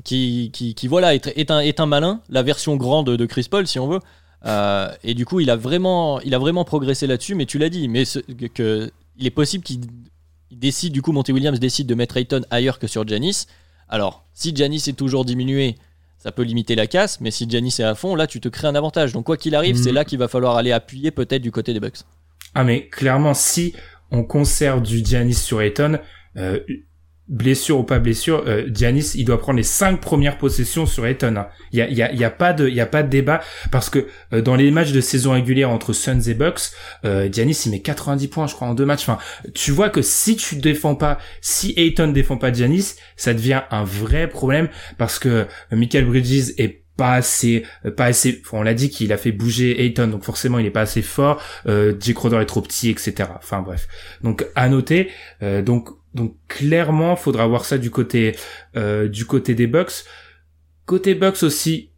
Qui, 0.03 0.49
qui, 0.53 0.73
qui, 0.75 0.87
voilà, 0.87 1.13
est, 1.15 1.27
est 1.35 1.51
un, 1.51 1.59
est 1.59 1.79
un 1.79 1.85
malin, 1.85 2.21
la 2.29 2.43
version 2.43 2.75
grande 2.75 3.09
de 3.15 3.25
Chris 3.25 3.47
Paul, 3.49 3.67
si 3.67 3.79
on 3.79 3.87
veut. 3.87 3.99
Euh, 4.45 4.89
et 5.03 5.13
du 5.13 5.25
coup, 5.25 5.39
il 5.39 5.49
a 5.49 5.55
vraiment, 5.55 6.19
il 6.21 6.33
a 6.35 6.39
vraiment 6.39 6.65
progressé 6.65 7.07
là-dessus, 7.07 7.35
mais 7.35 7.45
tu 7.45 7.57
l'as 7.59 7.69
dit, 7.69 7.87
mais 7.87 8.03
ce- 8.05 8.19
que, 8.19 8.91
il 9.17 9.25
est 9.27 9.31
possible 9.31 9.63
qu'il 9.63 9.81
il 10.51 10.59
décide, 10.59 10.93
du 10.93 11.01
coup, 11.01 11.11
Monty 11.13 11.31
Williams 11.31 11.59
décide 11.59 11.87
de 11.87 11.95
mettre 11.95 12.15
Ayton 12.17 12.41
ailleurs 12.51 12.77
que 12.77 12.85
sur 12.87 13.07
Janis. 13.07 13.45
Alors, 13.89 14.23
si 14.35 14.55
Janis 14.55 14.83
est 14.87 14.97
toujours 14.97 15.25
diminué, 15.25 15.75
ça 16.19 16.31
peut 16.31 16.43
limiter 16.43 16.75
la 16.75 16.85
casse, 16.87 17.19
mais 17.21 17.31
si 17.31 17.49
Janis 17.49 17.75
est 17.79 17.83
à 17.83 17.95
fond, 17.95 18.15
là, 18.15 18.27
tu 18.27 18.39
te 18.39 18.49
crées 18.49 18.67
un 18.67 18.75
avantage. 18.75 19.13
Donc, 19.13 19.25
quoi 19.25 19.35
qu'il 19.35 19.55
arrive, 19.55 19.75
c'est 19.77 19.91
là 19.91 20.05
qu'il 20.05 20.19
va 20.19 20.27
falloir 20.27 20.55
aller 20.55 20.71
appuyer 20.71 21.09
peut-être 21.11 21.41
du 21.41 21.51
côté 21.51 21.73
des 21.73 21.79
Bucks. 21.79 21.99
Ah 22.53 22.63
mais 22.63 22.87
clairement, 22.87 23.33
si 23.33 23.73
on 24.11 24.23
conserve 24.23 24.83
du 24.83 25.03
Giannis 25.03 25.33
sur 25.33 25.59
Ayton, 25.61 25.97
euh, 26.37 26.59
blessure 27.33 27.79
ou 27.79 27.83
pas 27.83 27.99
blessure, 27.99 28.43
euh, 28.47 28.69
il 29.15 29.25
doit 29.25 29.39
prendre 29.39 29.57
les 29.57 29.63
cinq 29.63 29.99
premières 29.99 30.37
possessions 30.37 30.85
sur 30.85 31.05
Ayton. 31.05 31.35
hein. 31.35 31.47
Il 31.71 31.79
y 31.79 32.23
a, 32.23 32.29
pas 32.29 32.53
de, 32.53 32.69
débat 33.03 33.41
parce 33.71 33.89
que 33.89 34.07
euh, 34.33 34.41
dans 34.41 34.55
les 34.55 34.69
matchs 34.71 34.91
de 34.91 35.01
saison 35.01 35.31
régulière 35.31 35.71
entre 35.71 35.93
Suns 35.93 36.21
et 36.21 36.35
Bucks, 36.35 36.71
euh, 37.05 37.29
il 37.35 37.71
met 37.71 37.79
90 37.79 38.27
points, 38.27 38.47
je 38.47 38.53
crois, 38.53 38.67
en 38.67 38.75
deux 38.75 38.85
matchs. 38.85 39.09
Enfin, 39.09 39.17
tu 39.53 39.71
vois 39.71 39.89
que 39.89 40.01
si 40.01 40.35
tu 40.35 40.55
défends 40.55 40.95
pas, 40.95 41.17
si 41.41 41.73
Ayton 41.75 42.09
défend 42.09 42.37
pas 42.37 42.53
Giannis, 42.53 42.95
ça 43.15 43.33
devient 43.33 43.63
un 43.71 43.83
vrai 43.83 44.29
problème 44.29 44.69
parce 44.97 45.19
que 45.19 45.29
euh, 45.29 45.45
Michael 45.71 46.05
Bridges 46.05 46.53
est 46.57 46.83
pas 46.95 47.13
assez 47.13 47.63
euh, 47.85 47.91
pas 47.91 48.05
assez 48.05 48.41
on 48.51 48.61
l'a 48.61 48.75
dit 48.75 48.89
qu'il 48.89 49.11
a 49.13 49.17
fait 49.17 49.31
bouger 49.31 49.83
Ayton 49.83 50.07
donc 50.07 50.23
forcément 50.23 50.59
il 50.59 50.65
est 50.65 50.71
pas 50.71 50.81
assez 50.81 51.01
fort 51.01 51.41
euh, 51.65 51.95
Jake 51.99 52.15
Crowder 52.15 52.37
est 52.37 52.45
trop 52.45 52.61
petit 52.61 52.89
etc 52.89 53.29
enfin 53.35 53.61
bref 53.61 53.87
donc 54.21 54.45
à 54.55 54.69
noter 54.69 55.09
donc 55.41 55.89
donc 56.13 56.35
clairement 56.47 57.15
faudra 57.15 57.47
voir 57.47 57.65
ça 57.65 57.77
du 57.77 57.89
côté 57.91 58.35
euh, 58.75 59.07
du 59.07 59.25
côté 59.25 59.55
des 59.55 59.67
Bucks 59.67 60.03
côté 60.85 61.15
Bucks 61.15 61.43
aussi 61.43 61.89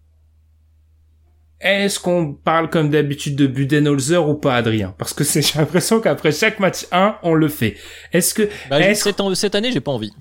est-ce 1.60 2.00
qu'on 2.00 2.34
parle 2.34 2.70
comme 2.70 2.90
d'habitude 2.90 3.36
de 3.36 3.48
Budenholzer 3.48 4.28
ou 4.28 4.36
pas 4.36 4.56
Adrien? 4.56 4.94
Parce 4.98 5.14
que 5.14 5.24
c'est 5.24 5.42
j'ai 5.46 5.58
l'impression 5.60 6.00
qu'après 6.02 6.32
chaque 6.32 6.60
match 6.60 6.86
1 6.92 7.18
on 7.24 7.34
le 7.34 7.48
fait 7.48 7.78
est-ce 8.12 8.34
que 8.34 8.50
Bah, 8.70 8.80
Est-ce- 8.82 9.10
cette, 9.36 9.56
année, 9.56 9.72
j'ai 9.72 9.80
pas 9.80 9.92
envie. 9.92 10.12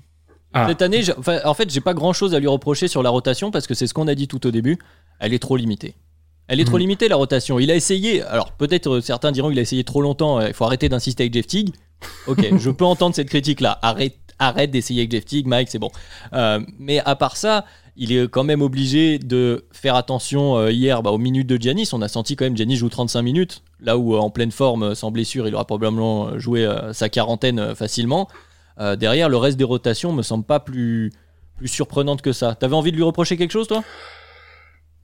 Ah. 0.53 0.67
Cette 0.69 0.81
année, 0.81 1.03
j'ai- 1.03 1.13
enfin, 1.17 1.39
en 1.43 1.53
fait, 1.53 1.69
j'ai 1.69 1.81
pas 1.81 1.93
grand 1.93 2.13
chose 2.13 2.33
à 2.33 2.39
lui 2.39 2.47
reprocher 2.47 2.87
sur 2.87 3.03
la 3.03 3.09
rotation 3.09 3.51
parce 3.51 3.67
que 3.67 3.73
c'est 3.73 3.87
ce 3.87 3.93
qu'on 3.93 4.07
a 4.07 4.15
dit 4.15 4.29
tout 4.29 4.47
au 4.47 4.51
début. 4.51 4.77
Elle 5.19 5.33
est 5.33 5.39
trop 5.39 5.57
limitée. 5.57 5.95
Elle 6.47 6.59
est 6.59 6.65
trop 6.65 6.75
Mhm. 6.77 6.81
limitée 6.81 7.07
la 7.07 7.15
rotation. 7.15 7.59
Il 7.59 7.71
a 7.71 7.75
essayé. 7.75 8.21
Alors 8.23 8.51
peut-être 8.51 8.87
euh, 8.97 9.01
certains 9.01 9.31
diront 9.31 9.49
qu'il 9.49 9.59
a 9.59 9.61
essayé 9.63 9.83
trop 9.83 10.01
longtemps. 10.01 10.39
euh, 10.39 10.47
Il 10.47 10.53
faut 10.53 10.65
arrêter 10.65 10.89
d'insister 10.89 11.23
avec 11.23 11.33
Jeff 11.33 11.47
Teague. 11.47 11.69
Ok, 12.27 12.45
je 12.59 12.69
peux 12.69 12.85
entendre 12.85 13.15
cette 13.15 13.29
critique 13.29 13.61
là. 13.61 13.79
Arrête, 13.81 14.17
arrête 14.37 14.69
d'essayer 14.71 15.01
avec 15.01 15.11
Jeff 15.11 15.25
Teague, 15.25 15.47
Mike, 15.47 15.69
c'est 15.69 15.79
bon. 15.79 15.89
Euh, 16.33 16.59
mais 16.77 16.99
à 16.99 17.15
part 17.15 17.35
ça, 17.37 17.65
il 17.97 18.11
est 18.11 18.27
quand 18.27 18.43
même 18.43 18.61
obligé 18.61 19.17
de 19.17 19.65
faire 19.71 19.95
attention 19.95 20.57
euh, 20.57 20.71
hier 20.71 21.01
bah, 21.01 21.11
aux 21.11 21.17
minutes 21.17 21.47
de 21.47 21.57
Giannis. 21.59 21.89
On 21.93 22.01
a 22.01 22.07
senti 22.09 22.35
quand 22.35 22.45
même 22.45 22.57
Giannis 22.57 22.75
joue 22.75 22.89
35 22.89 23.21
minutes, 23.23 23.63
là 23.79 23.97
où 23.97 24.13
euh, 24.13 24.19
en 24.19 24.29
pleine 24.29 24.51
forme, 24.51 24.93
sans 24.93 25.09
blessure, 25.11 25.47
il 25.47 25.55
aura 25.55 25.65
probablement 25.65 26.37
joué 26.37 26.69
sa 26.91 27.09
quarantaine 27.09 27.73
facilement. 27.73 28.27
Derrière, 28.77 29.29
le 29.29 29.37
reste 29.37 29.57
des 29.57 29.63
rotations 29.63 30.11
me 30.11 30.21
semble 30.21 30.43
pas 30.43 30.59
plus, 30.59 31.13
plus 31.55 31.69
surprenante 31.69 32.21
que 32.21 32.33
ça. 32.33 32.53
T'avais 32.55 32.75
envie 32.75 32.91
de 32.91 32.97
lui 32.97 33.03
reprocher 33.03 33.37
quelque 33.37 33.51
chose, 33.51 33.67
toi? 33.69 33.83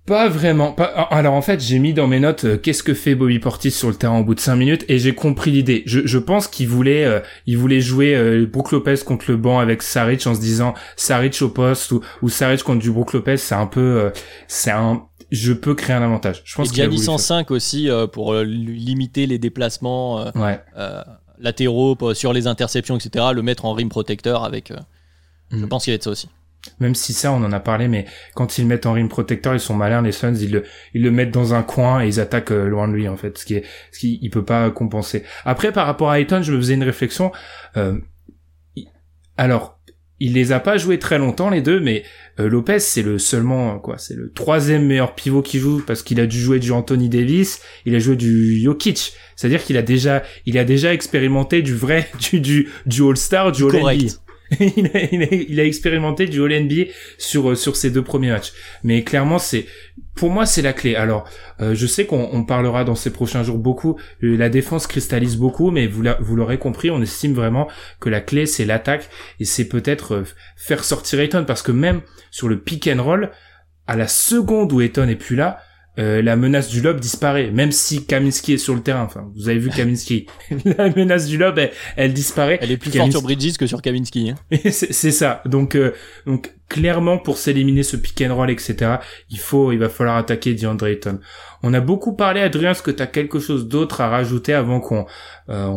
Pas 0.07 0.27
vraiment. 0.29 0.71
Pas... 0.73 0.85
Alors 0.85 1.35
en 1.35 1.41
fait, 1.43 1.59
j'ai 1.61 1.77
mis 1.79 1.93
dans 1.93 2.07
mes 2.07 2.19
notes 2.19 2.45
euh, 2.45 2.57
qu'est-ce 2.57 2.81
que 2.81 2.93
fait 2.95 3.13
Bobby 3.13 3.37
Portis 3.39 3.69
sur 3.71 3.87
le 3.87 3.93
terrain 3.95 4.19
au 4.19 4.23
bout 4.23 4.33
de 4.35 4.39
5 4.39 4.55
minutes 4.55 4.83
et 4.89 4.97
j'ai 4.97 5.13
compris 5.13 5.51
l'idée. 5.51 5.83
Je, 5.85 5.99
je 6.05 6.17
pense 6.17 6.47
qu'il 6.47 6.67
voulait, 6.67 7.05
euh, 7.05 7.19
il 7.45 7.57
voulait 7.57 7.81
jouer 7.81 8.15
euh, 8.15 8.45
Brook 8.47 8.71
Lopez 8.71 8.95
contre 9.05 9.25
le 9.29 9.37
banc 9.37 9.59
avec 9.59 9.83
Saric 9.83 10.25
en 10.25 10.33
se 10.33 10.41
disant 10.41 10.73
Saric 10.95 11.39
au 11.43 11.49
poste 11.49 11.91
ou, 11.91 12.01
ou 12.23 12.29
Saric 12.29 12.63
contre 12.63 12.79
du 12.79 12.91
Brook 12.91 13.13
Lopez, 13.13 13.37
c'est 13.37 13.53
un 13.55 13.67
peu, 13.67 13.79
euh, 13.79 14.09
c'est 14.47 14.71
un, 14.71 15.03
je 15.29 15.53
peux 15.53 15.75
créer 15.75 15.95
un 15.95 16.01
avantage. 16.01 16.41
Je 16.45 16.55
pense 16.55 16.71
qu'il 16.71 16.81
a 16.81 16.87
voulu 16.87 17.07
en 17.07 17.17
faire. 17.17 17.19
5 17.19 17.51
aussi 17.51 17.87
pour 18.11 18.33
limiter 18.35 19.27
les 19.27 19.37
déplacements 19.37 20.25
Ouais. 20.35 20.59
latéraux 21.39 21.95
sur 22.13 22.33
les 22.33 22.47
interceptions, 22.47 22.97
etc. 22.97 23.25
Le 23.33 23.41
mettre 23.41 23.65
en 23.65 23.73
rim 23.73 23.87
protecteur 23.89 24.43
avec. 24.43 24.73
Je 25.51 25.57
Mhm. 25.57 25.69
pense 25.69 25.83
qu'il 25.85 25.91
y 25.91 25.95
a 25.95 25.97
de 25.97 26.03
ça 26.03 26.09
aussi. 26.09 26.27
Même 26.79 26.95
si 26.95 27.13
ça, 27.13 27.31
on 27.31 27.43
en 27.43 27.51
a 27.51 27.59
parlé, 27.59 27.87
mais 27.87 28.05
quand 28.35 28.57
ils 28.57 28.67
mettent 28.67 28.85
en 28.85 28.93
rim 28.93 29.07
protecteur, 29.07 29.53
ils 29.53 29.59
sont 29.59 29.73
malins, 29.73 30.01
les 30.01 30.11
Suns, 30.11 30.35
ils 30.35 30.51
le, 30.51 30.63
ils 30.93 31.01
le 31.01 31.11
mettent 31.11 31.31
dans 31.31 31.53
un 31.53 31.63
coin 31.63 32.03
et 32.03 32.07
ils 32.07 32.19
attaquent 32.19 32.51
euh, 32.51 32.67
loin 32.67 32.87
de 32.87 32.93
lui, 32.93 33.07
en 33.07 33.17
fait, 33.17 33.37
ce 33.37 33.45
qui 33.45 33.55
est, 33.55 33.63
ce 33.91 33.99
qui, 33.99 34.19
il 34.21 34.29
peut 34.29 34.45
pas 34.45 34.69
compenser. 34.69 35.23
Après, 35.43 35.71
par 35.71 35.87
rapport 35.87 36.11
à 36.11 36.19
Ayton, 36.19 36.41
je 36.43 36.51
me 36.51 36.57
faisais 36.57 36.75
une 36.75 36.83
réflexion, 36.83 37.31
euh, 37.77 37.97
alors, 39.37 39.79
il 40.19 40.33
les 40.33 40.51
a 40.51 40.59
pas 40.59 40.77
joués 40.77 40.99
très 40.99 41.17
longtemps, 41.17 41.49
les 41.49 41.63
deux, 41.63 41.79
mais 41.79 42.03
euh, 42.39 42.47
Lopez, 42.47 42.77
c'est 42.77 43.01
le 43.01 43.17
seulement, 43.17 43.79
quoi, 43.79 43.97
c'est 43.97 44.13
le 44.13 44.31
troisième 44.31 44.85
meilleur 44.85 45.15
pivot 45.15 45.41
qui 45.41 45.57
joue 45.57 45.81
parce 45.85 46.03
qu'il 46.03 46.19
a 46.19 46.27
dû 46.27 46.39
jouer 46.39 46.59
du 46.59 46.71
Anthony 46.71 47.09
Davis, 47.09 47.59
il 47.87 47.95
a 47.95 47.99
joué 47.99 48.15
du 48.15 48.61
Jokic. 48.61 49.13
C'est-à-dire 49.35 49.63
qu'il 49.63 49.77
a 49.77 49.81
déjà, 49.81 50.21
il 50.45 50.59
a 50.59 50.63
déjà 50.63 50.93
expérimenté 50.93 51.63
du 51.63 51.73
vrai, 51.73 52.07
du, 52.19 52.39
du, 52.39 52.69
du 52.85 53.01
All-Star, 53.01 53.51
du 53.51 53.63
All-NBA. 53.63 54.13
Correct. 54.57 54.77
il, 54.77 55.23
a, 55.23 55.33
il, 55.33 55.59
a, 55.59 55.65
expérimenté 55.65 56.25
du 56.25 56.43
All 56.43 56.63
NBA 56.63 56.91
sur 57.17 57.57
sur 57.57 57.75
ses 57.75 57.89
deux 57.89 58.03
premiers 58.03 58.31
matchs. 58.31 58.53
Mais 58.83 59.03
clairement, 59.03 59.39
c'est 59.39 59.65
pour 60.15 60.29
moi 60.29 60.45
c'est 60.45 60.61
la 60.61 60.73
clé. 60.73 60.95
Alors, 60.95 61.27
euh, 61.61 61.73
je 61.75 61.87
sais 61.87 62.05
qu'on 62.05 62.43
parlera 62.43 62.83
dans 62.83 62.95
ces 62.95 63.11
prochains 63.11 63.43
jours 63.43 63.57
beaucoup. 63.57 63.97
Euh, 64.23 64.35
la 64.35 64.49
défense 64.49 64.87
cristallise 64.87 65.37
beaucoup, 65.37 65.71
mais 65.71 65.87
vous 65.87 66.03
vous 66.19 66.35
l'aurez 66.35 66.57
compris, 66.57 66.91
on 66.91 67.01
estime 67.01 67.33
vraiment 67.33 67.67
que 67.99 68.09
la 68.09 68.21
clé 68.21 68.45
c'est 68.45 68.65
l'attaque 68.65 69.09
et 69.39 69.45
c'est 69.45 69.67
peut-être 69.67 70.15
euh, 70.15 70.23
faire 70.55 70.83
sortir 70.83 71.19
Ayton 71.19 71.45
parce 71.45 71.61
que 71.61 71.71
même 71.71 72.01
sur 72.29 72.47
le 72.47 72.59
pick 72.59 72.87
and 72.87 73.03
roll, 73.03 73.31
à 73.87 73.95
la 73.95 74.07
seconde 74.07 74.73
où 74.73 74.81
Ayton 74.81 75.07
est 75.07 75.15
plus 75.15 75.35
là, 75.35 75.59
euh, 75.99 76.21
la 76.21 76.37
menace 76.37 76.69
du 76.69 76.81
lob 76.81 76.99
disparaît, 76.99 77.51
même 77.51 77.73
si 77.73 78.05
Kaminski 78.05 78.53
est 78.53 78.57
sur 78.57 78.75
le 78.75 78.81
terrain. 78.81 79.03
Enfin, 79.03 79.29
vous 79.35 79.49
avez 79.49 79.59
vu 79.59 79.69
Kaminski. 79.69 80.25
la 80.77 80.89
menace 80.89 81.27
du 81.27 81.37
lob, 81.37 81.59
elle, 81.97 82.13
disparaît. 82.13 82.59
Elle 82.61 82.71
est 82.71 82.77
plus 82.77 82.91
forte 82.91 83.11
sur 83.11 83.21
Bridges 83.21 83.57
que 83.57 83.67
sur 83.67 83.81
Kaminski. 83.81 84.29
Hein. 84.29 84.35
c'est 84.71 85.11
ça. 85.11 85.41
Donc, 85.45 85.75
euh, 85.75 85.93
donc 86.25 86.53
clairement, 86.69 87.17
pour 87.17 87.37
s'éliminer 87.37 87.83
ce 87.83 87.97
pick 87.97 88.21
and 88.21 88.33
roll, 88.33 88.49
etc., 88.49 88.97
il 89.29 89.39
faut, 89.39 89.71
il 89.73 89.79
va 89.79 89.89
falloir 89.89 90.15
attaquer 90.15 90.53
DeAndre 90.53 90.87
Ayton. 90.87 91.19
On 91.61 91.73
a 91.73 91.81
beaucoup 91.81 92.15
parlé, 92.15 92.39
Adrien. 92.39 92.71
Est-ce 92.71 92.83
que 92.83 92.91
tu 92.91 93.03
as 93.03 93.07
quelque 93.07 93.39
chose 93.39 93.67
d'autre 93.67 93.99
à 93.99 94.09
rajouter 94.09 94.53
avant 94.53 94.79
qu'on 94.79 95.05
euh, 95.49 95.67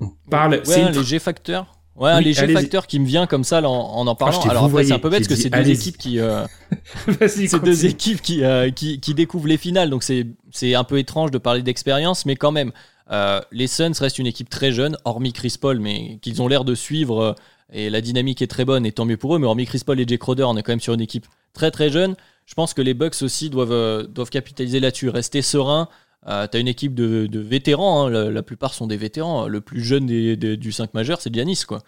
on, 0.00 0.10
parle? 0.30 0.60
Ouais, 0.66 0.80
un 0.82 0.90
léger 0.90 1.18
facteur. 1.18 1.75
Ouais, 1.98 2.10
un 2.10 2.20
léger 2.20 2.48
facteur 2.48 2.86
qui 2.86 3.00
me 3.00 3.06
vient 3.06 3.26
comme 3.26 3.44
ça 3.44 3.62
en 3.62 3.64
en, 3.66 4.06
en 4.06 4.14
parlant. 4.14 4.40
Alors 4.42 4.64
après, 4.64 4.84
c'est 4.84 4.92
un 4.92 4.98
peu 4.98 5.08
bête 5.08 5.20
parce 5.20 5.28
que 5.28 5.34
c'est 5.34 5.50
deux 5.50 5.70
équipes 5.70 5.96
qui, 5.96 6.20
euh... 6.20 6.44
c'est 7.26 7.62
deux 7.62 7.86
équipes 7.86 8.20
qui, 8.20 8.44
euh, 8.44 8.70
qui, 8.70 9.00
qui 9.00 9.14
découvrent 9.14 9.48
les 9.48 9.56
finales, 9.56 9.88
donc 9.88 10.02
c'est 10.02 10.26
c'est 10.50 10.74
un 10.74 10.84
peu 10.84 10.98
étrange 10.98 11.30
de 11.30 11.38
parler 11.38 11.62
d'expérience, 11.62 12.26
mais 12.26 12.36
quand 12.36 12.52
même, 12.52 12.72
euh, 13.10 13.40
les 13.52 13.66
Suns 13.66 13.92
restent 13.98 14.18
une 14.18 14.26
équipe 14.26 14.50
très 14.50 14.72
jeune, 14.72 14.96
hormis 15.04 15.32
Chris 15.32 15.56
Paul, 15.60 15.80
mais 15.80 16.18
qu'ils 16.22 16.42
ont 16.42 16.48
l'air 16.48 16.64
de 16.64 16.74
suivre 16.74 17.22
euh, 17.22 17.32
et 17.72 17.90
la 17.90 18.00
dynamique 18.00 18.42
est 18.42 18.46
très 18.46 18.64
bonne 18.64 18.86
et 18.86 18.92
tant 18.92 19.04
mieux 19.04 19.16
pour 19.16 19.34
eux. 19.34 19.38
Mais 19.38 19.46
hormis 19.46 19.66
Chris 19.66 19.82
Paul 19.84 19.98
et 20.00 20.06
Jay 20.06 20.18
Crowder, 20.18 20.44
on 20.44 20.56
est 20.56 20.62
quand 20.62 20.72
même 20.72 20.80
sur 20.80 20.94
une 20.94 21.00
équipe 21.00 21.26
très 21.52 21.70
très 21.70 21.90
jeune. 21.90 22.14
Je 22.46 22.54
pense 22.54 22.74
que 22.74 22.82
les 22.82 22.94
Bucks 22.94 23.22
aussi 23.22 23.50
doivent 23.50 23.72
euh, 23.72 24.04
doivent 24.06 24.30
capitaliser 24.30 24.80
là-dessus, 24.80 25.08
rester 25.08 25.42
serein. 25.42 25.88
Euh, 26.28 26.46
t'as 26.48 26.58
une 26.58 26.68
équipe 26.68 26.94
de, 26.94 27.38
vétérans, 27.38 28.06
hein. 28.06 28.30
la, 28.30 28.42
plupart 28.42 28.74
sont 28.74 28.86
des 28.86 28.96
vétérans. 28.96 29.46
Le 29.46 29.60
plus 29.60 29.82
jeune 29.82 30.06
du 30.06 30.72
5 30.72 30.94
majeur, 30.94 31.20
c'est 31.20 31.32
Giannis, 31.32 31.62
quoi. 31.66 31.82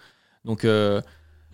Donc, 0.45 0.65
euh, 0.65 1.01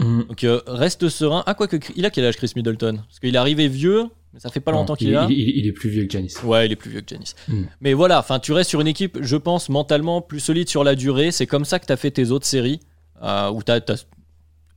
mhm. 0.00 0.26
euh, 0.44 0.60
reste 0.66 1.08
serein. 1.08 1.42
Ah, 1.46 1.54
quoi 1.54 1.66
que, 1.66 1.76
il 1.96 2.04
a 2.04 2.10
quel 2.10 2.24
âge 2.26 2.36
Chris 2.36 2.52
Middleton? 2.56 2.96
Parce 2.96 3.20
qu'il 3.20 3.34
est 3.34 3.38
arrivé 3.38 3.68
vieux, 3.68 4.04
mais 4.34 4.40
ça 4.40 4.50
fait 4.50 4.60
pas 4.60 4.72
longtemps 4.72 4.96
qu'il 4.96 5.08
est 5.08 5.12
là. 5.12 5.26
Il, 5.30 5.66
est 5.66 5.72
plus 5.72 5.88
vieux 5.88 6.04
que 6.04 6.10
Giannis. 6.10 6.34
Ouais, 6.44 6.66
il 6.66 6.72
est 6.72 6.76
plus 6.76 6.90
vieux 6.90 7.00
que 7.00 7.08
Giannis. 7.08 7.34
Mhm. 7.48 7.68
Mais 7.80 7.94
voilà, 7.94 8.18
enfin, 8.18 8.38
tu 8.38 8.52
restes 8.52 8.70
sur 8.70 8.82
une 8.82 8.86
équipe, 8.86 9.18
je 9.20 9.36
pense, 9.36 9.70
mentalement 9.70 10.20
plus 10.20 10.40
solide 10.40 10.68
sur 10.68 10.84
la 10.84 10.94
durée. 10.94 11.30
C'est 11.30 11.46
comme 11.46 11.64
ça 11.64 11.78
que 11.78 11.86
t'as 11.86 11.96
fait 11.96 12.10
tes 12.10 12.32
autres 12.32 12.46
séries, 12.46 12.80
où 13.22 13.62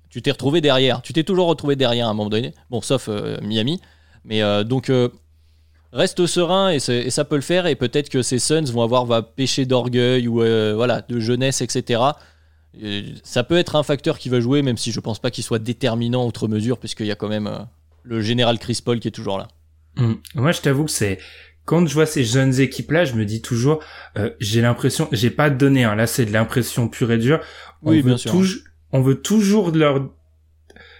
tu 0.09 0.21
t'es 0.21 0.31
retrouvé 0.31 0.61
derrière. 0.61 1.01
Tu 1.01 1.11
t'es 1.11 1.23
toujours 1.23 1.47
retrouvé 1.47 1.75
derrière 1.75 2.07
à 2.07 2.11
un 2.11 2.13
moment 2.13 2.29
donné. 2.29 2.53
Bon, 2.69 2.79
sauf 2.79 3.09
Miami. 3.41 3.81
Mais 4.23 4.41
donc 4.63 4.89
reste 5.93 6.25
serein 6.25 6.69
et, 6.69 6.79
ça 6.79 7.25
peut 7.25 7.35
le 7.35 7.41
faire 7.41 7.65
et 7.65 7.75
peut-être 7.75 8.09
que 8.09 8.21
ces 8.21 8.39
Suns 8.39 8.71
vont 8.71 8.81
avoir 8.81 9.05
va 9.05 9.21
péché 9.21 9.65
d'orgueil 9.65 10.27
ou 10.27 10.41
euh, 10.41 10.73
voilà 10.75 11.01
de 11.01 11.19
jeunesse 11.19 11.61
etc. 11.61 12.01
ça 13.23 13.43
peut 13.43 13.57
être 13.57 13.75
un 13.75 13.83
facteur 13.83 14.17
qui 14.19 14.29
va 14.29 14.39
jouer 14.39 14.61
même 14.61 14.77
si 14.77 14.91
je 14.91 14.99
pense 14.99 15.19
pas 15.19 15.31
qu'il 15.31 15.43
soit 15.43 15.59
déterminant 15.59 16.25
outre 16.25 16.47
mesure 16.47 16.77
puisqu'il 16.77 17.07
y 17.07 17.11
a 17.11 17.15
quand 17.15 17.29
même 17.29 17.47
euh, 17.47 17.59
le 18.03 18.21
général 18.21 18.59
Chris 18.59 18.81
Paul 18.83 18.99
qui 18.99 19.07
est 19.07 19.11
toujours 19.11 19.37
là. 19.37 19.47
Mmh. 19.95 20.13
Moi 20.35 20.51
je 20.51 20.61
t'avoue 20.61 20.85
que 20.85 20.91
c'est 20.91 21.19
quand 21.65 21.85
je 21.85 21.93
vois 21.93 22.05
ces 22.05 22.23
jeunes 22.23 22.59
équipes 22.59 22.91
là 22.91 23.05
je 23.05 23.13
me 23.13 23.25
dis 23.25 23.41
toujours 23.41 23.81
euh, 24.17 24.31
j'ai 24.39 24.61
l'impression 24.61 25.07
j'ai 25.11 25.31
pas 25.31 25.49
donné 25.49 25.85
hein, 25.85 25.95
là 25.95 26.05
c'est 26.05 26.25
de 26.25 26.33
l'impression 26.33 26.87
pure 26.89 27.11
et 27.11 27.17
dure. 27.17 27.39
On 27.81 27.91
oui, 27.91 28.01
veut 28.01 28.09
bien 28.09 28.17
sûr. 28.17 28.33
on 28.91 29.01
veut 29.01 29.21
toujours 29.21 29.71
leur 29.71 30.09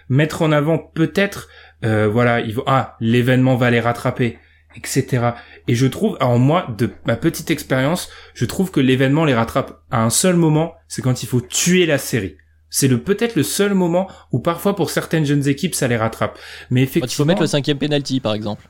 mettre 0.08 0.40
en 0.42 0.52
avant 0.52 0.78
peut-être 0.78 1.48
voilà 1.82 2.40
il 2.40 2.56
ah 2.66 2.96
l'événement 2.98 3.56
va 3.56 3.70
les 3.70 3.78
rattraper 3.78 4.38
etc. 4.76 5.30
Et 5.66 5.74
je 5.74 5.86
trouve, 5.86 6.16
en 6.20 6.38
moi, 6.38 6.66
de 6.76 6.90
ma 7.06 7.16
petite 7.16 7.50
expérience, 7.50 8.08
je 8.34 8.44
trouve 8.44 8.70
que 8.70 8.80
l'événement 8.80 9.24
les 9.24 9.34
rattrape 9.34 9.82
à 9.90 10.02
un 10.02 10.10
seul 10.10 10.36
moment, 10.36 10.74
c'est 10.88 11.02
quand 11.02 11.22
il 11.22 11.26
faut 11.26 11.40
tuer 11.40 11.86
la 11.86 11.98
série. 11.98 12.36
C'est 12.70 12.88
le 12.88 13.00
peut-être 13.00 13.34
le 13.34 13.42
seul 13.42 13.72
moment 13.74 14.08
où 14.30 14.40
parfois 14.40 14.76
pour 14.76 14.90
certaines 14.90 15.24
jeunes 15.24 15.48
équipes 15.48 15.74
ça 15.74 15.88
les 15.88 15.96
rattrape. 15.96 16.38
Mais 16.70 16.82
effectivement, 16.82 17.06
il 17.06 17.14
faut 17.14 17.24
mettre 17.24 17.40
le 17.40 17.46
cinquième 17.46 17.78
penalty 17.78 18.20
par 18.20 18.34
exemple. 18.34 18.68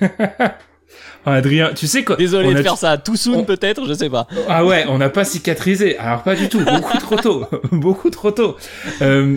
Ah, 1.26 1.34
Adrien, 1.34 1.72
tu 1.74 1.86
sais 1.86 2.04
quoi 2.04 2.16
Désolé 2.16 2.54
de 2.54 2.62
faire 2.62 2.78
ça 2.78 2.96
tout 2.96 3.16
soon 3.16 3.44
peut-être, 3.44 3.86
je 3.86 3.92
sais 3.92 4.08
pas. 4.08 4.26
Ah 4.48 4.64
ouais, 4.64 4.86
on 4.88 4.96
n'a 4.96 5.10
pas 5.10 5.24
cicatrisé. 5.24 5.98
Alors 5.98 6.22
pas 6.22 6.34
du 6.34 6.48
tout, 6.48 6.60
beaucoup 6.64 6.96
trop 6.96 7.16
tôt, 7.16 7.46
beaucoup 7.72 8.08
trop 8.08 8.30
tôt. 8.30 8.56
Euh, 9.02 9.36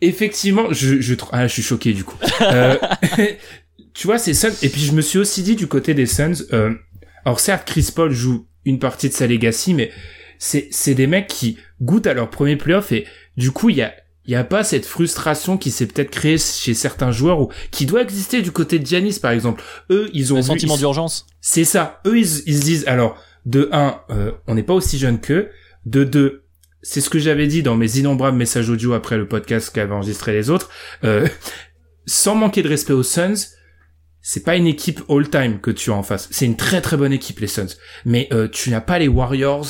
effectivement, 0.00 0.68
je 0.70 1.00
je, 1.00 1.14
ah, 1.32 1.46
je 1.46 1.52
suis 1.52 1.62
choqué 1.62 1.92
du 1.92 2.04
coup. 2.04 2.16
Euh, 2.40 2.76
tu 4.00 4.06
vois, 4.06 4.16
c'est 4.16 4.32
Suns. 4.32 4.56
Et 4.62 4.70
puis 4.70 4.80
je 4.80 4.92
me 4.92 5.02
suis 5.02 5.18
aussi 5.18 5.42
dit 5.42 5.56
du 5.56 5.66
côté 5.66 5.92
des 5.92 6.06
Suns, 6.06 6.46
euh, 6.54 6.72
alors 7.26 7.38
certes, 7.38 7.68
Chris 7.68 7.92
Paul 7.94 8.10
joue 8.10 8.46
une 8.64 8.78
partie 8.78 9.10
de 9.10 9.12
sa 9.12 9.26
legacy, 9.26 9.74
mais 9.74 9.90
c'est 10.38 10.68
c'est 10.70 10.94
des 10.94 11.06
mecs 11.06 11.26
qui 11.26 11.58
goûtent 11.82 12.06
à 12.06 12.14
leur 12.14 12.30
premier 12.30 12.56
playoff 12.56 12.92
et 12.92 13.06
du 13.36 13.50
coup 13.50 13.68
il 13.68 13.76
y 13.76 13.82
a 13.82 13.92
il 14.24 14.32
y 14.32 14.36
a 14.36 14.44
pas 14.44 14.64
cette 14.64 14.86
frustration 14.86 15.58
qui 15.58 15.70
s'est 15.70 15.84
peut-être 15.84 16.08
créée 16.08 16.38
chez 16.38 16.72
certains 16.72 17.12
joueurs 17.12 17.42
ou 17.42 17.50
qui 17.72 17.84
doit 17.84 18.00
exister 18.00 18.40
du 18.40 18.52
côté 18.52 18.78
de 18.78 18.86
Giannis 18.86 19.18
par 19.20 19.32
exemple. 19.32 19.62
Eux, 19.90 20.08
ils 20.14 20.32
ont 20.32 20.38
un 20.38 20.42
sentiment 20.42 20.78
d'urgence. 20.78 21.26
C'est 21.42 21.64
ça. 21.64 22.00
Eux, 22.06 22.18
ils, 22.18 22.42
ils 22.46 22.56
se 22.56 22.62
disent 22.62 22.84
alors 22.86 23.22
de 23.44 23.68
un, 23.70 24.00
euh, 24.08 24.32
on 24.46 24.54
n'est 24.54 24.62
pas 24.62 24.72
aussi 24.72 24.96
jeune 24.96 25.20
qu'eux. 25.20 25.50
De 25.84 26.04
deux, 26.04 26.44
c'est 26.80 27.02
ce 27.02 27.10
que 27.10 27.18
j'avais 27.18 27.48
dit 27.48 27.62
dans 27.62 27.76
mes 27.76 27.98
innombrables 27.98 28.38
messages 28.38 28.70
audio 28.70 28.94
après 28.94 29.18
le 29.18 29.28
podcast 29.28 29.68
qu'avaient 29.74 29.92
enregistré 29.92 30.32
les 30.32 30.48
autres. 30.48 30.70
Euh, 31.04 31.28
sans 32.06 32.34
manquer 32.34 32.62
de 32.62 32.68
respect 32.68 32.94
aux 32.94 33.02
Suns, 33.02 33.59
c'est 34.22 34.44
pas 34.44 34.56
une 34.56 34.66
équipe 34.66 35.02
all-time 35.08 35.60
que 35.60 35.70
tu 35.70 35.90
as 35.90 35.94
en 35.94 36.02
face. 36.02 36.28
C'est 36.30 36.44
une 36.44 36.56
très 36.56 36.80
très 36.80 36.96
bonne 36.96 37.12
équipe 37.12 37.40
les 37.40 37.46
Suns, 37.46 37.76
mais 38.04 38.28
euh, 38.32 38.48
tu 38.48 38.70
n'as 38.70 38.80
pas 38.80 38.98
les 38.98 39.08
Warriors, 39.08 39.66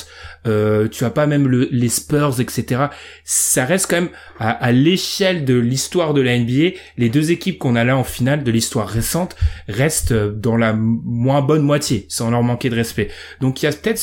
euh, 0.46 0.88
tu 0.88 1.04
as 1.04 1.10
pas 1.10 1.26
même 1.26 1.46
le, 1.46 1.68
les 1.70 1.88
Spurs, 1.88 2.40
etc. 2.40 2.86
Ça 3.24 3.64
reste 3.64 3.88
quand 3.88 4.00
même 4.00 4.10
à, 4.38 4.50
à 4.50 4.72
l'échelle 4.72 5.44
de 5.44 5.54
l'histoire 5.54 6.14
de 6.14 6.20
la 6.20 6.38
NBA, 6.38 6.76
les 6.96 7.08
deux 7.08 7.30
équipes 7.30 7.58
qu'on 7.58 7.76
a 7.76 7.84
là 7.84 7.96
en 7.96 8.04
finale 8.04 8.42
de 8.42 8.50
l'histoire 8.50 8.88
récente 8.88 9.36
restent 9.68 10.12
dans 10.12 10.56
la 10.56 10.72
moins 10.72 11.42
bonne 11.42 11.62
moitié, 11.62 12.06
sans 12.08 12.30
leur 12.30 12.42
manquer 12.42 12.70
de 12.70 12.76
respect. 12.76 13.08
Donc 13.40 13.62
il 13.62 13.66
y 13.66 13.68
a 13.68 13.72
peut-être 13.72 14.00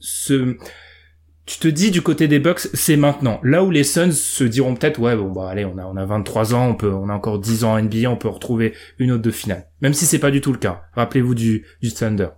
ce 0.00 0.56
tu 1.44 1.58
te 1.58 1.68
dis 1.68 1.90
du 1.90 2.02
côté 2.02 2.28
des 2.28 2.38
Bucks, 2.38 2.68
c'est 2.72 2.96
maintenant. 2.96 3.40
Là 3.42 3.64
où 3.64 3.70
les 3.70 3.84
Suns 3.84 4.12
se 4.12 4.44
diront 4.44 4.74
peut-être, 4.74 5.00
ouais, 5.00 5.16
bon, 5.16 5.30
bah, 5.30 5.48
allez, 5.48 5.64
on 5.64 5.76
a, 5.76 5.84
on 5.84 5.96
a 5.96 6.04
23 6.04 6.54
ans, 6.54 6.68
on 6.68 6.74
peut, 6.74 6.92
on 6.92 7.08
a 7.08 7.14
encore 7.14 7.38
10 7.38 7.64
ans 7.64 7.72
en 7.72 7.82
NBA, 7.82 8.08
on 8.08 8.16
peut 8.16 8.28
retrouver 8.28 8.74
une 8.98 9.10
autre 9.12 9.22
de 9.22 9.30
finale. 9.30 9.66
Même 9.80 9.94
si 9.94 10.06
c'est 10.06 10.20
pas 10.20 10.30
du 10.30 10.40
tout 10.40 10.52
le 10.52 10.58
cas. 10.58 10.82
Rappelez-vous 10.94 11.34
du, 11.34 11.66
du 11.80 11.92
Thunder. 11.92 12.28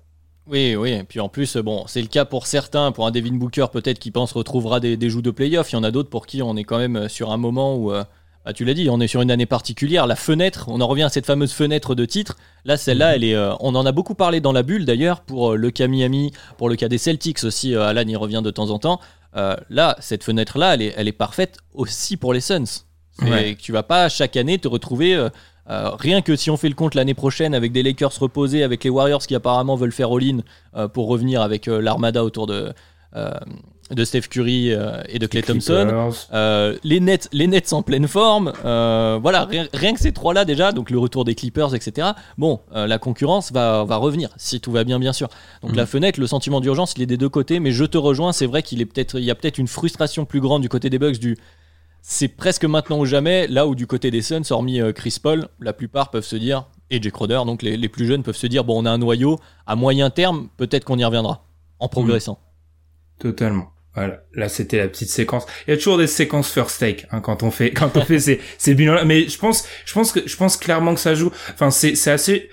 Oui, 0.46 0.74
oui. 0.76 0.92
Et 0.92 1.04
puis 1.04 1.20
en 1.20 1.28
plus, 1.28 1.56
bon, 1.58 1.84
c'est 1.86 2.02
le 2.02 2.08
cas 2.08 2.24
pour 2.24 2.46
certains. 2.46 2.92
Pour 2.92 3.06
un 3.06 3.10
Devin 3.10 3.34
Booker, 3.34 3.66
peut-être 3.72 3.98
qui 3.98 4.10
pense 4.10 4.32
retrouvera 4.32 4.80
des, 4.80 4.96
des 4.96 5.10
joues 5.10 5.22
de 5.22 5.30
playoff. 5.30 5.72
Il 5.72 5.76
y 5.76 5.78
en 5.78 5.84
a 5.84 5.90
d'autres 5.90 6.10
pour 6.10 6.26
qui 6.26 6.42
on 6.42 6.56
est 6.56 6.64
quand 6.64 6.78
même 6.78 7.08
sur 7.08 7.30
un 7.30 7.38
moment 7.38 7.76
où, 7.76 7.92
euh, 7.92 8.04
bah, 8.44 8.52
tu 8.52 8.64
l'as 8.64 8.74
dit, 8.74 8.90
on 8.90 9.00
est 9.00 9.08
sur 9.08 9.22
une 9.22 9.30
année 9.30 9.46
particulière. 9.46 10.06
La 10.06 10.16
fenêtre, 10.16 10.66
on 10.68 10.80
en 10.82 10.86
revient 10.86 11.04
à 11.04 11.08
cette 11.08 11.24
fameuse 11.24 11.52
fenêtre 11.52 11.94
de 11.94 12.04
titre. 12.04 12.36
Là, 12.66 12.76
celle-là, 12.76 13.10
mhm. 13.10 13.14
elle 13.14 13.24
est, 13.24 13.34
euh, 13.34 13.54
on 13.60 13.74
en 13.74 13.86
a 13.86 13.92
beaucoup 13.92 14.14
parlé 14.14 14.40
dans 14.40 14.52
la 14.52 14.62
bulle 14.62 14.84
d'ailleurs, 14.84 15.22
pour 15.22 15.52
euh, 15.52 15.56
le 15.56 15.70
cas 15.70 15.86
Miami, 15.86 16.32
pour 16.58 16.68
le 16.68 16.76
cas 16.76 16.88
des 16.88 16.98
Celtics 16.98 17.42
aussi. 17.44 17.74
Euh, 17.74 17.86
Alan 17.86 18.06
y 18.06 18.16
revient 18.16 18.42
de 18.44 18.50
temps 18.50 18.70
en 18.70 18.78
temps. 18.78 19.00
là, 19.34 19.96
cette 19.98 20.24
fenêtre-là, 20.24 20.74
elle 20.74 20.82
est, 20.82 20.94
elle 20.96 21.08
est 21.08 21.12
parfaite 21.12 21.58
aussi 21.72 22.16
pour 22.16 22.34
les 22.34 22.40
Suns. 22.40 22.84
Ouais. 23.22 23.56
Tu 23.58 23.72
vas 23.72 23.82
pas 23.82 24.08
chaque 24.08 24.36
année 24.36 24.58
te 24.58 24.68
retrouver. 24.68 25.28
rien 25.66 26.20
que 26.20 26.36
si 26.36 26.50
on 26.50 26.56
fait 26.56 26.68
le 26.68 26.74
compte 26.74 26.94
l'année 26.94 27.14
prochaine 27.14 27.54
avec 27.54 27.72
des 27.72 27.82
Lakers 27.82 28.12
reposés, 28.20 28.62
avec 28.62 28.84
les 28.84 28.90
Warriors 28.90 29.26
qui 29.26 29.34
apparemment 29.34 29.76
veulent 29.76 29.92
faire 29.92 30.10
all-in 30.12 30.40
pour 30.88 31.08
revenir 31.08 31.42
avec 31.42 31.66
l'armada 31.66 32.24
autour 32.24 32.46
de, 32.46 32.72
de 33.90 34.04
Steph 34.04 34.22
Curry 34.30 34.72
euh, 34.72 35.02
et 35.08 35.18
de 35.18 35.26
Clay 35.26 35.42
Thompson. 35.42 36.10
Euh, 36.32 36.76
les 36.84 37.00
Nets, 37.00 37.28
les 37.32 37.46
Nets 37.46 37.72
en 37.72 37.82
pleine 37.82 38.08
forme. 38.08 38.52
Euh, 38.64 39.18
voilà, 39.20 39.44
rien, 39.44 39.94
que 39.94 40.00
ces 40.00 40.12
trois-là 40.12 40.44
déjà, 40.44 40.72
donc 40.72 40.90
le 40.90 40.98
retour 40.98 41.24
des 41.24 41.34
Clippers, 41.34 41.74
etc. 41.74 42.08
Bon, 42.38 42.60
la 42.72 42.98
concurrence 42.98 43.52
va, 43.52 43.84
va 43.84 43.96
revenir 43.96 44.30
si 44.36 44.60
tout 44.60 44.72
va 44.72 44.84
bien, 44.84 44.98
bien 44.98 45.12
sûr. 45.12 45.28
Donc 45.62 45.72
mm. 45.72 45.76
la 45.76 45.86
fenêtre, 45.86 46.20
le 46.20 46.26
sentiment 46.26 46.60
d'urgence, 46.60 46.94
il 46.96 47.02
est 47.02 47.06
des 47.06 47.16
deux 47.16 47.28
côtés, 47.28 47.60
mais 47.60 47.72
je 47.72 47.84
te 47.84 47.98
rejoins. 47.98 48.32
C'est 48.32 48.46
vrai 48.46 48.62
qu'il 48.62 48.80
est 48.80 48.86
peut-être, 48.86 49.18
il 49.18 49.24
y 49.24 49.30
a 49.30 49.34
peut-être 49.34 49.58
une 49.58 49.68
frustration 49.68 50.24
plus 50.24 50.40
grande 50.40 50.62
du 50.62 50.68
côté 50.68 50.88
des 50.88 50.98
Bucks 50.98 51.18
du. 51.18 51.36
C'est 52.06 52.28
presque 52.28 52.66
maintenant 52.66 52.98
ou 52.98 53.06
jamais, 53.06 53.46
là 53.46 53.66
où 53.66 53.74
du 53.74 53.86
côté 53.86 54.10
des 54.10 54.20
Suns, 54.20 54.42
hormis 54.50 54.78
Chris 54.94 55.16
Paul, 55.22 55.48
la 55.58 55.72
plupart 55.72 56.10
peuvent 56.10 56.24
se 56.24 56.36
dire, 56.36 56.66
et 56.90 57.00
Jay 57.00 57.10
Crowder, 57.10 57.40
donc 57.46 57.62
les, 57.62 57.78
les, 57.78 57.88
plus 57.88 58.06
jeunes 58.06 58.22
peuvent 58.22 58.36
se 58.36 58.46
dire, 58.46 58.62
bon, 58.62 58.82
on 58.82 58.84
a 58.84 58.90
un 58.90 58.98
noyau, 58.98 59.40
à 59.66 59.74
moyen 59.74 60.10
terme, 60.10 60.48
peut-être 60.58 60.84
qu'on 60.84 60.98
y 60.98 61.04
reviendra, 61.04 61.46
en 61.78 61.88
progressant. 61.88 62.38
Totalement. 63.18 63.70
Voilà, 63.94 64.24
là 64.34 64.48
c'était 64.48 64.78
la 64.78 64.88
petite 64.88 65.08
séquence. 65.08 65.46
Il 65.66 65.70
y 65.70 65.74
a 65.74 65.76
toujours 65.76 65.98
des 65.98 66.08
séquences 66.08 66.50
first 66.52 66.80
take 66.80 67.06
hein, 67.12 67.20
quand 67.20 67.44
on 67.44 67.52
fait 67.52 67.70
quand 67.74 67.96
on 67.96 68.04
fait 68.04 68.18
ces 68.18 68.40
ces 68.58 68.74
bilans 68.74 68.94
là 68.94 69.04
mais 69.04 69.28
je 69.28 69.38
pense 69.38 69.68
je 69.84 69.92
pense 69.94 70.10
que 70.10 70.26
je 70.26 70.36
pense 70.36 70.56
clairement 70.56 70.94
que 70.94 71.00
ça 71.00 71.14
joue. 71.14 71.30
Enfin 71.52 71.70
c'est 71.70 71.94
c'est 71.94 72.10
assez 72.10 72.50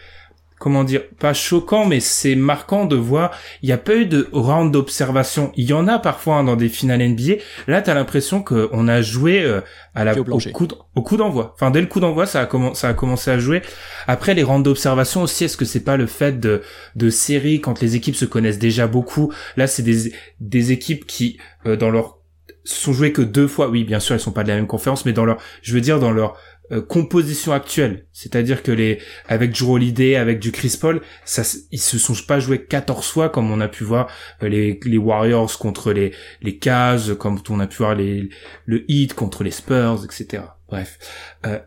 comment 0.61 0.83
dire, 0.83 1.01
pas 1.19 1.33
choquant, 1.33 1.87
mais 1.87 1.99
c'est 1.99 2.35
marquant 2.35 2.85
de 2.85 2.95
voir, 2.95 3.31
il 3.63 3.65
n'y 3.65 3.73
a 3.73 3.79
pas 3.79 3.95
eu 3.95 4.05
de 4.05 4.29
round 4.31 4.71
d'observation. 4.71 5.51
Il 5.55 5.67
y 5.67 5.73
en 5.73 5.87
a 5.87 5.97
parfois 5.97 6.35
hein, 6.35 6.43
dans 6.43 6.55
des 6.55 6.69
finales 6.69 7.01
NBA. 7.01 7.41
Là, 7.67 7.81
t'as 7.81 7.95
l'impression 7.95 8.43
qu'on 8.43 8.87
a 8.87 9.01
joué 9.01 9.41
euh, 9.41 9.61
à 9.95 10.03
la, 10.03 10.15
au, 10.15 10.23
coup, 10.23 10.67
au 10.93 11.01
coup 11.01 11.17
d'envoi. 11.17 11.55
Enfin, 11.55 11.71
dès 11.71 11.81
le 11.81 11.87
coup 11.87 11.99
d'envoi, 11.99 12.27
ça 12.27 12.41
a, 12.41 12.45
commencé 12.45 12.79
ça 12.79 12.89
a 12.89 12.93
commencé 12.93 13.31
à 13.31 13.39
jouer. 13.39 13.63
Après, 14.05 14.35
les 14.35 14.43
rounds 14.43 14.63
d'observation 14.63 15.23
aussi, 15.23 15.45
est-ce 15.45 15.57
que 15.57 15.65
c'est 15.65 15.83
pas 15.83 15.97
le 15.97 16.05
fait 16.05 16.39
de, 16.39 16.61
de 16.95 17.09
séries 17.09 17.59
quand 17.59 17.81
les 17.81 17.95
équipes 17.95 18.15
se 18.15 18.25
connaissent 18.25 18.59
déjà 18.59 18.85
beaucoup? 18.85 19.33
Là, 19.57 19.65
c'est 19.65 19.81
des, 19.81 20.13
des 20.41 20.71
équipes 20.71 21.07
qui, 21.07 21.39
euh, 21.65 21.75
dans 21.75 21.89
leur 21.89 22.21
sont 22.63 22.93
jouées 22.93 23.11
que 23.11 23.21
deux 23.21 23.47
fois. 23.47 23.69
Oui, 23.69 23.83
bien 23.83 23.99
sûr, 23.99 24.13
elles 24.13 24.21
sont 24.21 24.31
pas 24.31 24.43
de 24.43 24.49
la 24.49 24.55
même 24.55 24.67
conférence, 24.67 25.05
mais 25.05 25.13
dans 25.13 25.25
leur, 25.25 25.37
je 25.61 25.73
veux 25.73 25.81
dire, 25.81 25.99
dans 25.99 26.11
leur 26.11 26.37
euh, 26.71 26.81
composition 26.81 27.51
actuelle. 27.51 28.05
C'est-à-dire 28.13 28.63
que 28.63 28.71
les, 28.71 28.99
avec 29.27 29.51
Drew 29.51 29.73
Holiday, 29.73 30.15
avec 30.15 30.39
du 30.39 30.51
Chris 30.51 30.77
Paul, 30.79 31.01
ça, 31.25 31.43
ils 31.71 31.79
se 31.79 31.97
sont 31.97 32.15
pas 32.27 32.39
joués 32.39 32.63
14 32.63 33.05
fois 33.07 33.29
comme 33.29 33.51
on 33.51 33.59
a 33.59 33.67
pu 33.67 33.83
voir 33.83 34.07
euh, 34.41 34.49
les, 34.49 34.79
les 34.85 34.97
Warriors 34.97 35.57
contre 35.57 35.91
les, 35.91 36.13
les 36.41 36.57
Cavs, 36.57 37.15
comme 37.15 37.39
on 37.49 37.59
a 37.59 37.67
pu 37.67 37.77
voir 37.77 37.95
les, 37.95 38.29
le 38.65 38.89
Heat 38.89 39.13
contre 39.13 39.43
les 39.43 39.51
Spurs, 39.51 40.05
etc. 40.05 40.43
Bref. 40.69 40.97
Euh, 41.45 41.59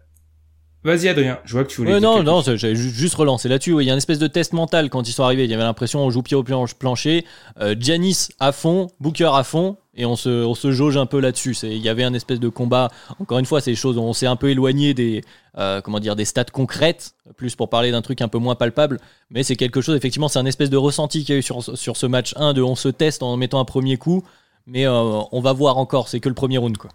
Vas-y 0.85 1.09
Adrien, 1.09 1.39
je 1.47 1.53
vois 1.55 1.65
que 1.65 1.71
tu 1.71 1.79
voulais. 1.79 1.99
non, 1.99 2.23
non, 2.23 2.43
j'avais 2.43 2.77
juste 2.77 3.15
relancé 3.15 3.49
là-dessus. 3.49 3.75
Il 3.81 3.87
y 3.87 3.91
a 3.91 3.95
un 3.95 3.97
espèce 3.97 4.19
de 4.19 4.27
test 4.27 4.53
mental 4.53 4.91
quand 4.91 5.09
ils 5.09 5.13
sont 5.13 5.25
arrivés. 5.25 5.45
Il 5.45 5.51
y 5.51 5.55
avait 5.55 5.63
l'impression 5.63 6.05
on 6.05 6.11
joue 6.11 6.23
pied 6.23 6.37
au 6.37 6.43
plancher, 6.43 7.25
euh, 7.59 7.75
Giannis 7.79 8.29
à 8.39 8.53
fond, 8.53 8.89
Booker 9.01 9.31
à 9.33 9.45
fond, 9.45 9.79
et 9.95 10.05
on 10.05 10.15
se, 10.15 10.29
on 10.29 10.55
se 10.55 10.73
jauge 10.73 10.99
un 10.99 11.07
peu 11.07 11.21
là-dessus. 11.21 11.57
Il 11.63 11.79
y 11.79 11.89
avait 11.89 12.05
un 12.05 12.13
espèce 12.13 12.39
de 12.39 12.51
combat. 12.51 12.91
Encore 13.19 13.39
une 13.39 13.47
fois, 13.47 13.63
c'est 13.63 13.71
des 13.71 13.77
choses. 13.77 13.97
On 13.97 14.13
s'est 14.13 14.27
un 14.27 14.37
peu 14.37 14.51
éloigné 14.51 14.93
des, 14.93 15.23
euh, 15.57 15.81
comment 15.81 16.01
dire, 16.01 16.17
des 16.17 16.27
stats 16.27 16.45
concrètes, 16.45 17.15
plus 17.39 17.57
pour 17.57 17.71
parler 17.71 17.91
d'un 17.91 18.03
truc 18.03 18.21
un 18.21 18.29
peu 18.29 18.39
moins 18.39 18.55
palpable. 18.55 19.01
Mais 19.31 19.43
c'est 19.43 19.57
quelque 19.57 19.81
chose. 19.81 19.97
Effectivement, 19.97 20.29
c'est 20.29 20.39
un 20.39 20.47
espèce 20.47 20.69
de 20.69 20.77
ressenti 20.77 21.25
qu'il 21.25 21.35
y 21.35 21.37
a 21.37 21.39
eu 21.39 21.43
sur, 21.43 21.63
sur 21.63 21.97
ce 21.97 22.05
match 22.05 22.35
1 22.37 22.53
de 22.53 22.61
on 22.61 22.75
se 22.75 22.91
teste 22.91 23.23
en 23.23 23.39
mettant 23.39 23.59
un 23.59 23.65
premier 23.65 23.97
coup, 23.97 24.23
mais 24.67 24.87
euh, 24.87 24.93
on 24.93 25.41
va 25.41 25.55
voir 25.55 25.79
encore. 25.79 26.09
C'est 26.09 26.21
que 26.21 26.29
le 26.29 26.35
premier 26.35 26.59
round, 26.59 26.77
quoi. 26.77 26.91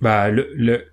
Bah 0.00 0.30
le, 0.30 0.48
le 0.54 0.92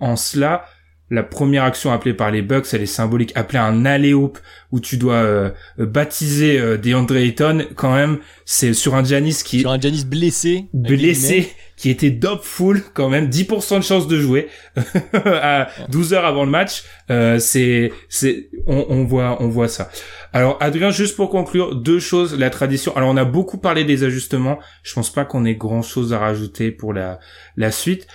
en 0.00 0.16
cela 0.16 0.66
la 1.08 1.22
première 1.22 1.62
action 1.62 1.92
appelée 1.92 2.14
par 2.14 2.32
les 2.32 2.42
Bucks, 2.42 2.66
elle 2.72 2.82
est 2.82 2.86
symbolique, 2.86 3.32
appelée 3.36 3.60
un 3.60 3.84
alley-oop 3.84 4.38
où 4.72 4.80
tu 4.80 4.96
dois 4.96 5.14
euh, 5.14 5.50
baptiser 5.78 6.58
euh, 6.58 6.76
DeAndre 6.78 7.16
Ayton. 7.16 7.64
Quand 7.76 7.94
même, 7.94 8.18
c'est 8.44 8.74
sur 8.74 8.96
un 8.96 9.04
Janis 9.04 9.42
qui 9.44 9.60
sur 9.60 9.70
un 9.70 9.80
Janis 9.80 10.04
blessé, 10.04 10.66
blessé, 10.74 11.52
qui 11.76 11.90
était 11.90 12.10
dope 12.10 12.42
full 12.42 12.82
quand 12.92 13.08
même, 13.08 13.28
10% 13.28 13.78
de 13.78 13.84
chance 13.84 14.08
de 14.08 14.18
jouer 14.18 14.48
à 15.14 15.68
12 15.90 16.12
heures 16.14 16.24
avant 16.24 16.44
le 16.44 16.50
match. 16.50 16.82
Euh, 17.10 17.38
c'est 17.38 17.92
c'est 18.08 18.50
on, 18.66 18.86
on 18.88 19.04
voit 19.04 19.40
on 19.40 19.48
voit 19.48 19.68
ça. 19.68 19.88
Alors 20.32 20.58
Adrien, 20.60 20.90
juste 20.90 21.14
pour 21.14 21.30
conclure, 21.30 21.76
deux 21.76 22.00
choses. 22.00 22.36
La 22.36 22.50
tradition. 22.50 22.96
Alors 22.96 23.10
on 23.10 23.16
a 23.16 23.24
beaucoup 23.24 23.58
parlé 23.58 23.84
des 23.84 24.02
ajustements. 24.02 24.58
Je 24.82 24.92
pense 24.92 25.12
pas 25.12 25.24
qu'on 25.24 25.44
ait 25.44 25.54
grand 25.54 25.82
chose 25.82 26.12
à 26.12 26.18
rajouter 26.18 26.72
pour 26.72 26.92
la 26.92 27.20
la 27.56 27.70
suite. 27.70 28.08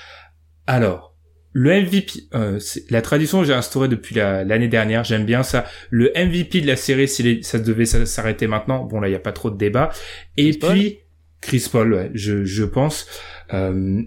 Alors 0.67 1.10
le 1.53 1.81
MVP, 1.81 2.23
euh, 2.33 2.59
la 2.89 3.01
tradition 3.01 3.41
que 3.41 3.47
j'ai 3.47 3.53
instaurée 3.53 3.87
depuis 3.87 4.15
l'année 4.15 4.67
dernière, 4.67 5.03
j'aime 5.03 5.25
bien 5.25 5.43
ça. 5.43 5.65
Le 5.89 6.11
MVP 6.15 6.61
de 6.61 6.67
la 6.67 6.75
série, 6.75 7.07
si 7.07 7.43
ça 7.43 7.59
devait 7.59 7.85
s'arrêter 7.85 8.47
maintenant, 8.47 8.85
bon 8.85 8.99
là 8.99 9.09
il 9.09 9.11
y 9.11 9.15
a 9.15 9.19
pas 9.19 9.33
trop 9.33 9.49
de 9.49 9.57
débat. 9.57 9.91
Et 10.37 10.53
puis 10.53 10.99
Chris 11.41 11.67
Paul, 11.71 11.93
ouais, 11.93 12.11
je, 12.13 12.45
je 12.45 12.63
pense. 12.63 13.07
Euh, 13.53 14.01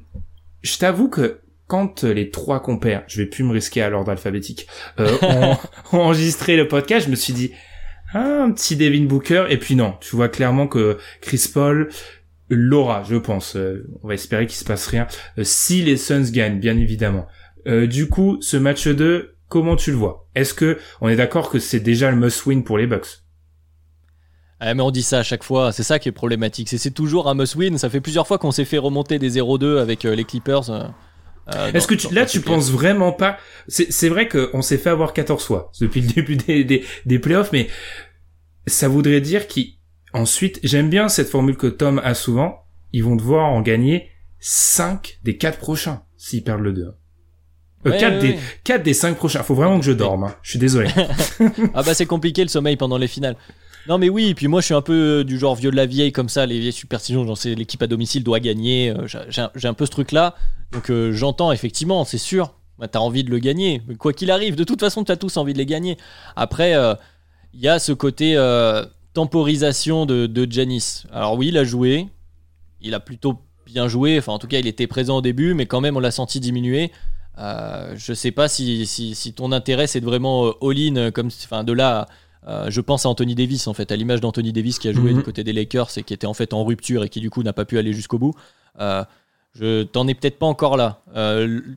je 0.63 0.79
t'avoue 0.79 1.09
que 1.09 1.41
quand 1.67 2.05
les 2.05 2.31
trois 2.31 2.61
compères, 2.61 3.05
je 3.09 3.23
vais 3.23 3.29
plus 3.29 3.45
me 3.45 3.53
risquer 3.53 3.83
à 3.83 3.91
l'ordre 3.91 4.11
alphabétique, 4.11 4.67
euh, 5.01 5.17
ont, 5.23 5.57
ont, 5.93 6.01
enregistré 6.01 6.57
le 6.57 6.69
podcast, 6.69 7.07
je 7.07 7.11
me 7.11 7.17
suis 7.17 7.33
dit 7.33 7.53
ah, 8.15 8.45
un 8.45 8.53
petit 8.53 8.77
Devin 8.77 9.05
Booker. 9.05 9.47
Et 9.51 9.59
puis 9.59 9.75
non, 9.75 9.95
tu 10.01 10.17
vois 10.17 10.29
clairement 10.29 10.69
que 10.69 10.99
Chris 11.21 11.51
Paul, 11.53 11.91
Laura, 12.49 13.03
je 13.03 13.17
pense. 13.17 13.57
Euh, 13.57 13.89
on 14.03 14.09
va 14.09 14.15
espérer 14.15 14.47
qu'il 14.47 14.57
se 14.57 14.65
passe 14.65 14.87
rien. 14.87 15.07
Euh, 15.39 15.45
si 15.45 15.83
les 15.83 15.97
Suns 15.97 16.31
gagnent, 16.31 16.61
bien 16.61 16.77
évidemment. 16.77 17.27
Euh, 17.67 17.87
du 17.87 18.09
coup, 18.09 18.39
ce 18.41 18.57
match 18.57 18.87
2, 18.87 19.37
comment 19.49 19.77
tu 19.77 19.91
le 19.91 19.97
vois? 19.97 20.29
Est-ce 20.35 20.55
que 20.55 20.79
on 21.01 21.09
est 21.09 21.17
d'accord 21.17 21.51
que 21.51 21.59
c'est 21.59 21.81
déjà 21.81 22.11
le 22.11 22.17
must-win 22.17 22.63
pour 22.63 22.79
les 22.79 22.87
Bucks? 22.87 23.23
Ah, 24.61 24.75
mais 24.75 24.83
on 24.83 24.91
dit 24.91 25.03
ça 25.03 25.19
à 25.19 25.23
chaque 25.23 25.43
fois, 25.43 25.73
c'est 25.73 25.83
ça 25.83 25.99
qui 25.99 26.09
est 26.09 26.13
problématique. 26.13 26.69
C'est 26.69 26.91
toujours 26.91 27.29
un 27.29 27.35
must-win. 27.35 27.77
Ça 27.79 27.91
fait 27.91 28.01
plusieurs 28.01 28.27
fois 28.27 28.39
qu'on 28.39 28.53
s'est 28.53 28.65
fait 28.65 28.79
remonter 28.79 29.19
des 29.19 29.39
0-2 29.39 29.79
avec 29.79 30.05
les 30.05 30.25
Clippers. 30.25 30.71
Est-ce 31.75 31.87
que 31.87 31.95
tu, 31.95 32.15
là 32.15 32.25
tu 32.25 32.41
penses 32.41 32.71
vraiment 32.71 33.13
pas 33.13 33.37
C'est 33.69 34.09
vrai 34.09 34.29
qu'on 34.29 34.63
s'est 34.63 34.79
fait 34.79 34.89
avoir 34.89 35.13
14 35.13 35.45
fois 35.45 35.71
depuis 35.81 36.01
le 36.01 36.07
début 36.15 36.37
des, 36.37 36.65
des, 36.65 36.85
des 37.05 37.19
playoffs, 37.19 37.53
mais 37.53 37.69
ça 38.67 38.89
voudrait 38.89 39.21
dire 39.21 39.47
qu'ils 39.47 39.75
Ensuite, 40.15 40.61
j'aime 40.63 40.89
bien 40.89 41.09
cette 41.09 41.29
formule 41.29 41.57
que 41.57 41.67
Tom 41.67 42.01
a 42.03 42.15
souvent. 42.15 42.65
Ils 42.93 43.05
vont 43.05 43.17
devoir 43.17 43.47
en 43.47 43.61
gagner 43.61 44.09
5 44.39 45.19
des 45.25 45.37
4 45.37 45.59
prochains 45.59 46.03
s'ils 46.17 46.45
perdent 46.45 46.63
le 46.63 46.73
2. 46.73 46.95
Euh, 47.87 47.99
4, 47.99 48.19
Des, 48.21 48.39
4 48.63 48.83
des 48.83 48.95
5 48.95 49.17
prochains. 49.17 49.43
Faut 49.43 49.55
vraiment 49.55 49.79
que 49.79 49.85
je 49.85 49.93
dorme. 49.93 50.25
Hein. 50.25 50.35
Je 50.43 50.51
suis 50.51 50.59
désolé. 50.59 50.89
ah 51.75 51.83
bah 51.83 51.93
c'est 51.95 52.07
compliqué 52.07 52.43
le 52.43 52.49
sommeil 52.49 52.77
pendant 52.77 52.97
les 52.97 53.09
finales. 53.09 53.37
Non 53.87 53.99
mais 53.99 54.09
oui, 54.09 54.29
et 54.29 54.35
puis 54.35 54.49
moi 54.49 54.61
je 54.61 54.67
suis 54.67 54.75
un 54.75 54.81
peu 54.81 55.21
euh, 55.21 55.25
du 55.25 55.39
genre 55.39 55.55
vieux 55.55 55.71
de 55.71 55.77
la 55.77 55.85
vieille 55.85 56.11
comme 56.11 56.31
ça, 56.31 56.47
les 56.47 56.59
vieilles 56.59 56.73
superstitions, 56.73 57.27
j'en 57.27 57.35
sais 57.35 57.55
l'équipe 57.55 57.83
à 57.83 57.87
domicile 57.87 58.25
doit 58.25 58.41
gagner, 58.41 58.91
euh, 58.91 59.07
j'ai 59.29 59.69
un 59.69 59.75
peu 59.75 59.85
ce 59.85 59.91
truc 59.91 60.13
là. 60.13 60.35
Donc 60.73 60.91
euh, 60.91 61.13
j'entends 61.13 61.53
effectivement, 61.53 62.05
c'est 62.05 62.17
sûr, 62.17 62.55
bah, 62.79 62.89
t'as 62.89 63.01
envie 63.01 63.25
de 63.25 63.31
le 63.31 63.39
gagner. 63.41 63.83
Quoi 63.99 64.15
qu'il 64.15 64.31
arrive, 64.31 64.57
de 64.57 64.65
toute 64.65 64.81
façon 64.81 65.05
t'as 65.05 65.17
tous 65.17 65.37
envie 65.37 65.53
de 65.53 65.59
les 65.59 65.67
gagner. 65.67 65.99
Après, 66.35 66.73
il 67.53 67.61
y 67.61 67.69
a 67.69 67.79
ce 67.79 67.93
côté 67.93 68.37
temporisation 69.15 70.05
de, 70.05 70.27
de 70.27 70.51
Janis. 70.51 71.05
Alors 71.13 71.37
oui, 71.39 71.49
il 71.49 71.59
a 71.59 71.65
joué. 71.65 72.09
Il 72.81 72.95
a 72.95 73.01
plutôt 73.01 73.39
bien 73.65 73.89
joué. 73.89 74.19
Enfin, 74.19 74.33
en 74.33 74.39
tout 74.39 74.47
cas, 74.47 74.59
il 74.59 74.67
était 74.67 74.87
présent 74.87 75.19
au 75.19 75.23
début, 75.23 75.55
mais 75.55 75.67
quand 75.67 75.81
même, 75.81 75.97
on 75.97 76.01
l'a 76.01 76.11
senti 76.11 76.41
diminuer. 76.41 76.93
Euh, 77.39 77.95
je 77.97 78.13
sais 78.13 78.31
pas 78.31 78.49
si, 78.49 78.87
si, 78.87 79.33
ton 79.33 79.51
intérêt 79.51 79.89
c'est 79.89 80.01
de 80.01 80.05
vraiment 80.05 80.47
euh, 80.47 80.53
all-in, 80.63 80.97
euh, 80.97 81.11
comme, 81.11 81.29
enfin, 81.45 81.65
de 81.65 81.73
là, 81.73 82.07
euh, 82.47 82.67
je 82.69 82.81
pense 82.81 83.07
à 83.07 83.09
Anthony 83.09 83.35
Davis, 83.35 83.67
en 83.67 83.75
fait, 83.75 83.91
à 83.91 83.97
l'image 83.97 84.21
d'Anthony 84.21 84.53
Davis 84.53 84.79
qui 84.79 84.89
a 84.89 84.93
joué 84.93 85.11
mhm. 85.11 85.19
du 85.19 85.25
côté 85.25 85.43
des 85.43 85.53
Lakers 85.53 85.89
et 85.97 86.03
qui 86.03 86.15
était 86.15 86.27
en 86.27 86.35
fait 86.35 86.53
en 86.53 86.65
rupture 86.65 87.03
et 87.03 87.09
qui 87.09 87.21
du 87.21 87.31
coup 87.31 87.43
n'a 87.43 87.53
pas 87.53 87.65
pu 87.65 87.79
aller 87.79 87.93
jusqu'au 87.93 88.19
bout. 88.19 88.35
je 88.79 89.83
t'en 89.85 90.07
ai 90.07 90.15
peut-être 90.15 90.39
pas 90.39 90.47
encore 90.47 90.77
là. 90.77 91.03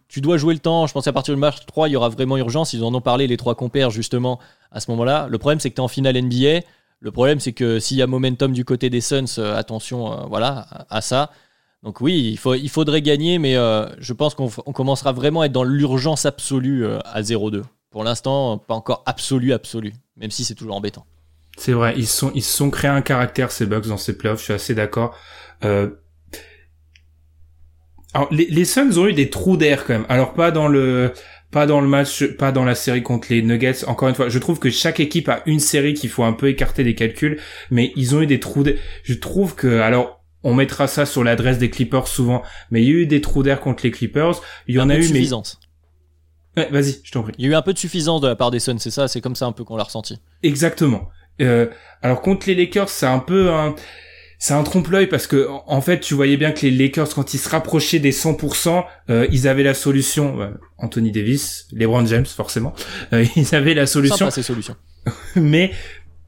tu 0.08 0.22
dois 0.22 0.38
jouer 0.38 0.54
le 0.54 0.60
temps. 0.60 0.86
Je 0.88 0.94
pense 0.94 1.08
à 1.08 1.14
partir 1.14 1.34
du 1.34 1.40
match 1.40 1.66
3, 1.66 1.90
il 1.90 1.94
y 1.94 1.96
aura 1.96 2.10
vraiment 2.10 2.38
urgence. 2.38 2.74
Ils 2.74 2.84
en 2.84 2.94
ont 2.94 3.02
parlé, 3.02 3.28
les 3.28 3.38
trois 3.38 3.56
compères, 3.56 3.90
justement, 3.90 4.40
à 4.72 4.80
ce 4.80 4.92
moment-là. 4.92 5.28
Le 5.30 5.38
problème, 5.38 5.60
c'est 5.60 5.70
que 5.70 5.76
tu 5.76 5.82
es 5.82 5.84
en 5.84 5.88
finale 5.88 6.22
NBA. 6.22 6.62
Le 7.00 7.12
problème, 7.12 7.40
c'est 7.40 7.54
que 7.54 7.80
s'il 7.80 7.98
y 7.98 8.02
a 8.02 8.08
momentum 8.08 8.54
du 8.54 8.66
côté 8.66 8.90
des 8.90 9.02
Suns, 9.02 9.26
euh, 9.38 9.56
attention 9.56 10.12
euh, 10.12 10.26
voilà, 10.28 10.86
à, 10.90 11.02
ça. 11.02 11.30
Donc 11.84 12.02
oui, 12.02 12.38
il, 12.44 12.70
faudrait 12.70 13.04
gagner, 13.04 13.38
mais 13.38 13.56
euh, 13.56 13.86
je 14.00 14.14
pense 14.14 14.34
qu'on 14.34 14.50
commencera 14.50 15.12
vraiment 15.12 15.42
à 15.42 15.46
être 15.46 15.52
dans 15.52 15.64
l'urgence 15.64 16.26
absolue 16.26 16.88
à 16.88 17.22
0-2. 17.22 17.62
Pour 17.92 18.04
l'instant, 18.04 18.58
pas 18.58 18.74
encore 18.74 19.04
absolu, 19.06 19.54
absolu, 19.54 19.94
même 20.18 20.32
si 20.32 20.44
c'est 20.44 20.56
toujours 20.56 20.76
embêtant. 20.76 21.06
C'est 21.58 21.74
vrai, 21.74 21.94
ils 21.96 22.08
sont 22.08 22.32
ils 22.36 22.44
sont 22.44 22.70
créés 22.70 22.92
un 22.92 23.02
caractère 23.02 23.52
ces 23.52 23.66
Bucks 23.66 23.88
dans 23.88 23.98
ces 23.98 24.18
playoffs, 24.18 24.40
je 24.40 24.46
suis 24.46 24.54
assez 24.54 24.76
d'accord. 24.76 25.16
Les 28.32 28.66
Suns 28.66 28.98
ont 28.98 29.08
eu 29.08 29.14
des 29.14 29.30
trous 29.30 29.56
d'air 29.56 29.86
quand 29.86 29.94
même. 29.94 30.06
Alors 30.10 30.34
pas 30.34 30.52
dans 30.52 30.68
le 30.68 31.14
pas 31.52 31.66
dans 31.66 31.82
le 31.82 31.88
match, 31.88 32.26
pas 32.38 32.52
dans 32.52 32.66
la 32.66 32.76
série 32.76 33.04
contre 33.04 33.28
les 33.30 33.42
Nuggets. 33.42 33.86
Encore 33.86 34.10
une 34.10 34.16
fois, 34.16 34.30
je 34.30 34.40
trouve 34.40 34.60
que 34.60 34.70
chaque 34.70 35.00
équipe 35.00 35.30
a 35.30 35.42
une 35.46 35.60
série 35.60 35.94
qu'il 35.94 36.10
faut 36.10 36.24
un 36.24 36.34
peu 36.34 36.50
écarter 36.50 36.84
des 36.84 36.96
calculs, 36.96 37.40
mais 37.72 37.94
ils 37.96 38.16
ont 38.16 38.22
eu 38.22 38.28
des 38.28 38.40
trous. 38.40 38.66
Je 39.04 39.14
trouve 39.14 39.56
que 39.56 39.80
alors 39.80 40.24
on 40.44 40.54
mettra 40.54 40.88
ça 40.88 41.06
sur 41.06 41.24
l'adresse 41.24 41.58
des 41.58 41.70
Clippers 41.70 42.08
souvent, 42.08 42.44
mais 42.70 42.82
il 42.82 42.88
y 42.88 42.92
a 42.92 42.96
eu 42.96 43.06
des 43.06 43.22
trous 43.22 43.44
d'air 43.44 43.60
contre 43.60 43.84
les 43.84 43.92
Clippers. 43.92 44.42
Il 44.68 44.76
y 44.76 44.80
en 44.80 44.90
a 44.90 44.98
eu, 44.98 45.04
suffisance. 45.04 45.60
mais 46.56 46.64
ouais, 46.64 46.70
vas-y, 46.72 47.00
je 47.04 47.12
t'en 47.12 47.24
prie. 47.24 47.34
Il 47.38 47.46
y 47.46 47.48
a 47.48 47.52
eu 47.52 47.56
un 47.56 47.62
peu 47.62 47.74
de 47.74 47.80
suffisance 47.80 48.22
de 48.22 48.28
la 48.28 48.36
part 48.36 48.52
des 48.52 48.60
Suns, 48.60 48.80
c'est 48.80 48.92
ça, 48.92 49.08
c'est 49.08 49.22
comme 49.22 49.36
ça 49.36 49.46
un 49.46 49.52
peu 49.52 49.64
qu'on 49.64 49.78
l'a 49.78 49.84
ressenti. 49.84 50.20
Exactement. 50.44 51.10
Euh, 51.42 51.68
alors 52.02 52.22
contre 52.22 52.48
les 52.48 52.56
Lakers, 52.56 52.90
c'est 52.90 53.06
un 53.06 53.20
peu 53.20 53.52
un 53.52 53.76
c'est 54.40 54.54
un 54.54 54.64
trompe-l'œil 54.64 55.08
parce 55.08 55.26
que 55.26 55.48
en 55.50 55.82
fait 55.82 56.00
tu 56.00 56.14
voyais 56.14 56.38
bien 56.38 56.52
que 56.52 56.62
les 56.62 56.72
Lakers 56.72 57.10
quand 57.10 57.34
ils 57.34 57.40
se 57.40 57.50
rapprochaient 57.50 58.00
des 58.00 58.12
100% 58.12 58.86
euh, 59.10 59.28
ils 59.32 59.48
avaient 59.48 59.64
la 59.64 59.74
solution 59.74 60.40
euh, 60.42 60.50
Anthony 60.78 61.12
Davis 61.12 61.68
LeBron 61.72 62.06
James 62.06 62.26
forcément 62.26 62.74
euh, 63.14 63.26
ils 63.36 63.56
avaient 63.56 63.74
la 63.74 63.88
solution. 63.88 64.18
Sympa, 64.18 64.32
ces 64.32 64.44
solutions. 64.44 64.76
Mais 65.36 65.72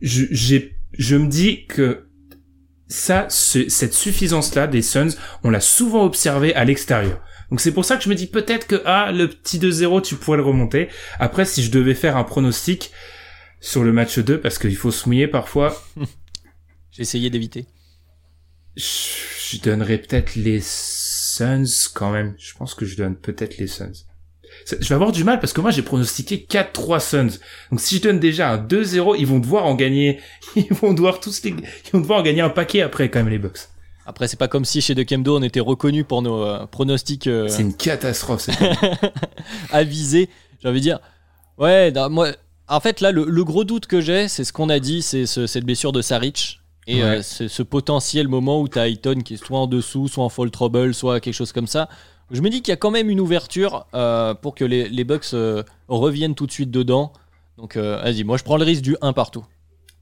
je 0.02 0.26
j'ai 0.32 0.76
je 0.98 1.16
me 1.16 1.28
dis 1.28 1.68
que 1.68 2.08
ça 2.88 3.28
cette 3.30 3.94
suffisance 3.94 4.56
là 4.56 4.66
des 4.66 4.82
Suns 4.82 5.16
on 5.44 5.52
l'a 5.52 5.62
souvent 5.62 6.04
observé 6.04 6.56
à 6.56 6.66
l'extérieur. 6.66 7.22
Donc 7.52 7.62
c'est 7.62 7.72
pour 7.72 7.86
ça 7.86 7.98
que 7.98 8.04
je 8.04 8.10
me 8.10 8.16
dis 8.16 8.28
peut-être 8.28 8.66
que 8.66 8.82
ah 8.86 9.12
le 9.12 9.28
petit 9.28 9.60
2-0 9.60 10.02
tu 10.02 10.16
pourrais 10.16 10.38
le 10.38 10.44
remonter. 10.44 10.88
Après 11.20 11.46
si 11.46 11.62
je 11.64 11.70
devais 11.70 11.94
faire 11.94 12.18
un 12.18 12.24
pronostic 12.24 12.92
sur 13.60 13.84
le 13.84 13.92
match 13.92 14.18
2 14.18 14.40
parce 14.40 14.58
qu'il 14.58 14.76
faut 14.76 14.92
se 14.92 15.08
mouiller 15.08 15.28
parfois. 15.28 15.80
J'ai 16.92 17.04
essayé 17.04 17.30
d'éviter 17.30 17.68
je 18.80 19.62
donnerais 19.62 19.98
peut-être 19.98 20.36
les 20.36 20.60
Suns 20.62 21.90
quand 21.94 22.12
même. 22.12 22.36
Je 22.38 22.54
pense 22.54 22.74
que 22.74 22.86
je 22.86 22.96
donne 22.96 23.16
peut-être 23.16 23.58
les 23.58 23.68
Suns. 23.68 24.06
je 24.68 24.88
vais 24.88 24.96
avoir 24.96 25.12
du 25.12 25.24
mal 25.24 25.40
parce 25.40 25.54
que 25.54 25.62
moi 25.62 25.72
j'ai 25.72 25.82
pronostiqué 25.82 26.46
4-3 26.50 27.00
Suns. 27.00 27.40
Donc 27.72 27.80
si 27.80 27.98
je 27.98 28.02
donne 28.02 28.20
déjà 28.20 28.52
un 28.52 28.58
2-0, 28.58 29.16
ils 29.20 29.28
vont 29.28 29.40
devoir 29.40 29.66
en 29.66 29.76
gagner, 29.76 30.20
ils 30.56 30.74
vont 30.74 30.94
devoir 30.94 31.20
tous 31.20 31.44
les, 31.44 31.52
ils 31.52 31.92
vont 31.92 32.02
devoir 32.02 32.20
en 32.20 32.24
gagner 32.24 32.42
un 32.42 32.50
paquet 32.50 32.82
après 32.82 33.10
quand 33.10 33.20
même 33.20 33.30
les 33.30 33.40
Bucks. 33.40 33.60
Après, 34.06 34.28
c'est 34.28 34.38
pas 34.38 34.48
comme 34.48 34.66
si 34.66 34.82
chez 34.82 34.96
Kemdo 35.06 35.38
on 35.38 35.44
était 35.44 35.60
reconnu 35.60 36.04
pour 36.04 36.24
nos 36.24 36.44
euh, 36.44 36.66
pronostics. 36.66 37.28
Euh, 37.28 37.48
c'est 37.48 37.62
une 37.62 37.76
catastrophe, 37.76 38.42
c'est 38.42 38.58
avisés. 39.70 40.30
J'ai 40.62 40.68
envie 40.68 40.80
de 40.80 40.84
dire, 40.84 41.00
ouais, 41.60 41.94
moi, 42.10 42.32
en 42.68 42.80
fait, 42.80 43.02
là, 43.02 43.12
le, 43.12 43.44
gros 43.44 43.66
doute 43.66 43.86
que 43.86 44.02
j'ai, 44.02 44.28
c'est 44.28 44.44
ce 44.44 44.52
qu'on 44.52 44.70
a 44.70 44.80
dit, 44.80 45.04
c'est 45.04 45.26
cette 45.26 45.64
blessure 45.64 45.92
de 45.92 46.02
Saric. 46.02 46.59
Et 46.90 47.04
euh, 47.04 47.22
ce 47.22 47.64
potentiel 47.64 48.28
moment 48.28 48.62
où 48.62 48.68
tu 48.68 48.80
as 48.80 48.88
Ayton 48.88 49.22
qui 49.22 49.36
est 49.36 49.38
soit 49.38 49.60
en 49.60 49.68
dessous, 49.68 50.08
soit 50.08 50.24
en 50.24 50.30
fall 50.30 50.50
trouble, 50.52 50.94
soit 50.94 51.20
quelque 51.20 51.34
chose 51.34 51.52
comme 51.52 51.68
ça. 51.68 51.88
Je 52.32 52.42
me 52.42 52.50
dis 52.50 52.62
qu'il 52.62 52.72
y 52.72 52.74
a 52.74 52.78
quand 52.78 52.92
même 52.92 53.10
une 53.10 53.20
ouverture 53.20 53.86
pour 54.42 54.56
que 54.56 54.66
les, 54.66 54.90
les 54.90 55.04
Bucks 55.04 55.36
reviennent 55.88 56.36
tout 56.36 56.46
de 56.46 56.52
suite 56.52 56.72
dedans. 56.72 57.14
Donc, 57.58 57.78
vas-y, 57.78 58.24
moi 58.24 58.38
je 58.38 58.44
prends 58.44 58.58
le 58.58 58.64
risque 58.64 58.82
du 58.82 58.96
1 59.02 59.14
partout. 59.14 59.46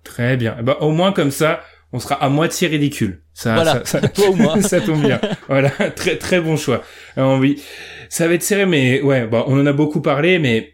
Très 0.03 0.38
bien. 0.38 0.55
Bah, 0.63 0.77
au 0.81 0.91
moins 0.91 1.11
comme 1.11 1.31
ça, 1.31 1.61
on 1.93 1.99
sera 1.99 2.15
à 2.15 2.29
moitié 2.29 2.67
ridicule. 2.67 3.21
Ça, 3.33 3.55
voilà, 3.55 3.81
ça, 3.85 4.01
moi. 4.35 4.61
ça 4.61 4.81
tombe 4.81 5.01
bien. 5.01 5.19
voilà, 5.47 5.69
très 5.95 6.17
très 6.17 6.41
bon 6.41 6.57
choix. 6.57 6.83
Alors, 7.15 7.39
oui, 7.39 7.61
ça 8.09 8.27
va 8.27 8.33
être 8.33 8.43
serré, 8.43 8.65
mais 8.65 9.01
ouais, 9.01 9.27
bah, 9.27 9.43
on 9.47 9.59
en 9.59 9.65
a 9.65 9.73
beaucoup 9.73 10.01
parlé, 10.01 10.39
mais 10.39 10.73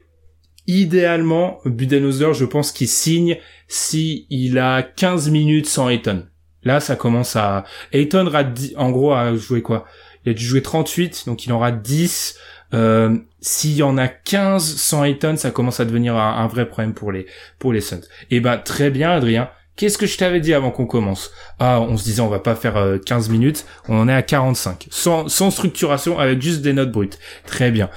idéalement, 0.68 1.60
Budenholzer, 1.66 2.34
je 2.34 2.46
pense 2.46 2.72
qu'il 2.72 2.88
signe 2.88 3.38
si 3.68 4.28
a 4.58 4.82
15 4.82 5.30
minutes 5.30 5.68
sans 5.68 5.90
Ayton. 5.90 6.26
Là, 6.64 6.80
ça 6.80 6.96
commence 6.96 7.36
à... 7.36 7.66
Ayton 7.92 8.32
en 8.78 8.92
gros, 8.92 9.14
à 9.14 9.36
jouer 9.36 9.62
quoi? 9.62 9.86
Il 10.26 10.32
a 10.32 10.34
dû 10.34 10.44
jouer 10.44 10.62
38, 10.62 11.24
donc 11.28 11.46
il 11.46 11.52
en 11.52 11.58
aura 11.58 11.72
10. 11.72 12.38
Euh, 12.74 13.18
S'il 13.42 13.76
y 13.76 13.84
en 13.84 13.98
a 13.98 14.08
15 14.08 14.78
sans 14.78 15.04
Ayton, 15.04 15.36
ça 15.36 15.52
commence 15.52 15.80
à 15.80 15.86
devenir 15.86 16.16
un, 16.16 16.48
vrai 16.48 16.68
problème 16.68 16.94
pour 16.94 17.12
les 17.12 17.28
pour 17.60 17.74
les 17.74 17.82
Suns. 17.82 18.02
Eh 18.32 18.40
ben 18.40 18.58
très 18.58 18.90
bien, 18.90 19.12
Adrien. 19.12 19.50
Qu'est-ce 19.76 19.98
que 19.98 20.06
je 20.06 20.18
t'avais 20.18 20.40
dit 20.40 20.54
avant 20.54 20.72
qu'on 20.72 20.86
commence? 20.86 21.32
Ah, 21.60 21.82
on 21.82 21.98
se 21.98 22.04
disait 22.04 22.22
on 22.22 22.30
va 22.30 22.40
pas 22.40 22.56
faire 22.56 23.00
15 23.06 23.28
euh, 23.28 23.32
minutes, 23.32 23.66
on 23.90 24.00
en 24.00 24.08
est 24.08 24.14
à 24.14 24.22
45, 24.22 24.88
sans, 24.92 25.28
sans 25.28 25.50
structuration, 25.52 26.20
avec 26.20 26.42
juste 26.42 26.62
des 26.62 26.74
notes 26.74 26.92
brutes. 26.92 27.18
Très 27.46 27.72
bien. 27.72 27.90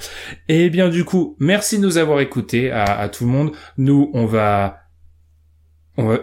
Eh 0.47 0.69
bien 0.69 0.89
du 0.89 1.05
coup, 1.05 1.35
merci 1.39 1.77
de 1.77 1.83
nous 1.83 1.97
avoir 1.97 2.19
écoutés 2.19 2.71
à 2.71 3.09
tout 3.09 3.25
le 3.25 3.29
monde. 3.29 3.51
Nous, 3.77 4.09
on 4.13 4.25
va 4.25 4.86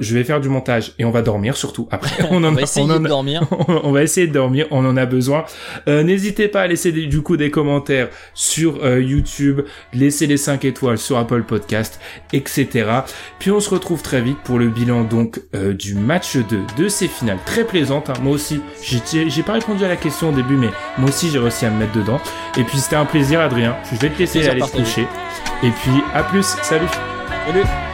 je 0.01 0.14
vais 0.14 0.25
faire 0.25 0.41
du 0.41 0.49
montage 0.49 0.93
et 0.99 1.05
on 1.05 1.11
va 1.11 1.22
dormir 1.22 1.57
surtout. 1.57 1.89
Après, 1.91 2.25
on, 2.31 2.45
en, 2.45 2.53
va 2.53 2.62
essayer 2.62 2.87
de 2.87 2.99
dormir. 2.99 3.43
On, 3.68 3.93
va 3.93 4.03
essayer 4.03 4.27
de 4.27 4.33
dormir. 4.33 4.66
On 4.70 4.85
en 4.85 4.97
a 4.97 5.07
besoin. 5.07 5.45
Euh, 5.89 6.03
N'hésitez 6.03 6.49
pas 6.49 6.62
à 6.62 6.66
laisser 6.66 6.93
du 6.93 7.22
coup 7.22 7.37
des 7.37 7.51
commentaires 7.51 8.09
sur 8.35 8.85
euh, 8.85 9.01
YouTube, 9.01 9.62
laisser 9.93 10.27
les 10.27 10.37
5 10.37 10.64
étoiles 10.64 10.99
sur 10.99 11.18
Apple 11.18 11.43
Podcast, 11.43 12.01
etc. 12.33 12.87
Puis 13.39 13.51
on 13.51 13.61
se 13.61 13.70
retrouve 13.70 14.03
très 14.03 14.20
vite 14.20 14.39
pour 14.45 14.59
le 14.59 14.68
bilan 14.68 15.05
donc 15.05 15.41
euh, 15.55 15.72
du 15.72 15.95
match 15.95 16.37
2 16.37 16.61
de 16.77 16.89
ces 16.89 17.09
finales 17.09 17.39
très 17.45 17.64
plaisantes. 17.64 18.11
Hein. 18.11 18.14
Moi 18.22 18.33
aussi, 18.33 18.61
j'ai 18.83 19.43
pas 19.43 19.55
répondu 19.55 19.85
à 19.85 19.89
la 19.89 19.97
question 19.97 20.31
au 20.31 20.33
début, 20.33 20.57
mais 20.57 20.70
moi 20.99 21.09
aussi 21.09 21.31
j'ai 21.31 21.39
réussi 21.39 21.66
à 21.66 21.70
me 21.70 21.79
mettre 21.79 21.93
dedans. 21.93 22.20
Et 22.57 22.62
puis 22.62 22.79
c'était 22.79 22.97
un 22.97 23.07
plaisir, 23.07 23.41
Adrien. 23.41 23.77
Je 23.93 23.99
vais 23.99 24.11
te 24.11 24.18
laisser 24.18 24.47
aller 24.49 24.61
te 24.61 24.77
coucher. 24.77 25.07
Et 25.62 25.70
puis 25.70 26.03
à 26.12 26.22
plus. 26.22 26.45
Salut. 26.62 26.89
Salut. 27.47 27.93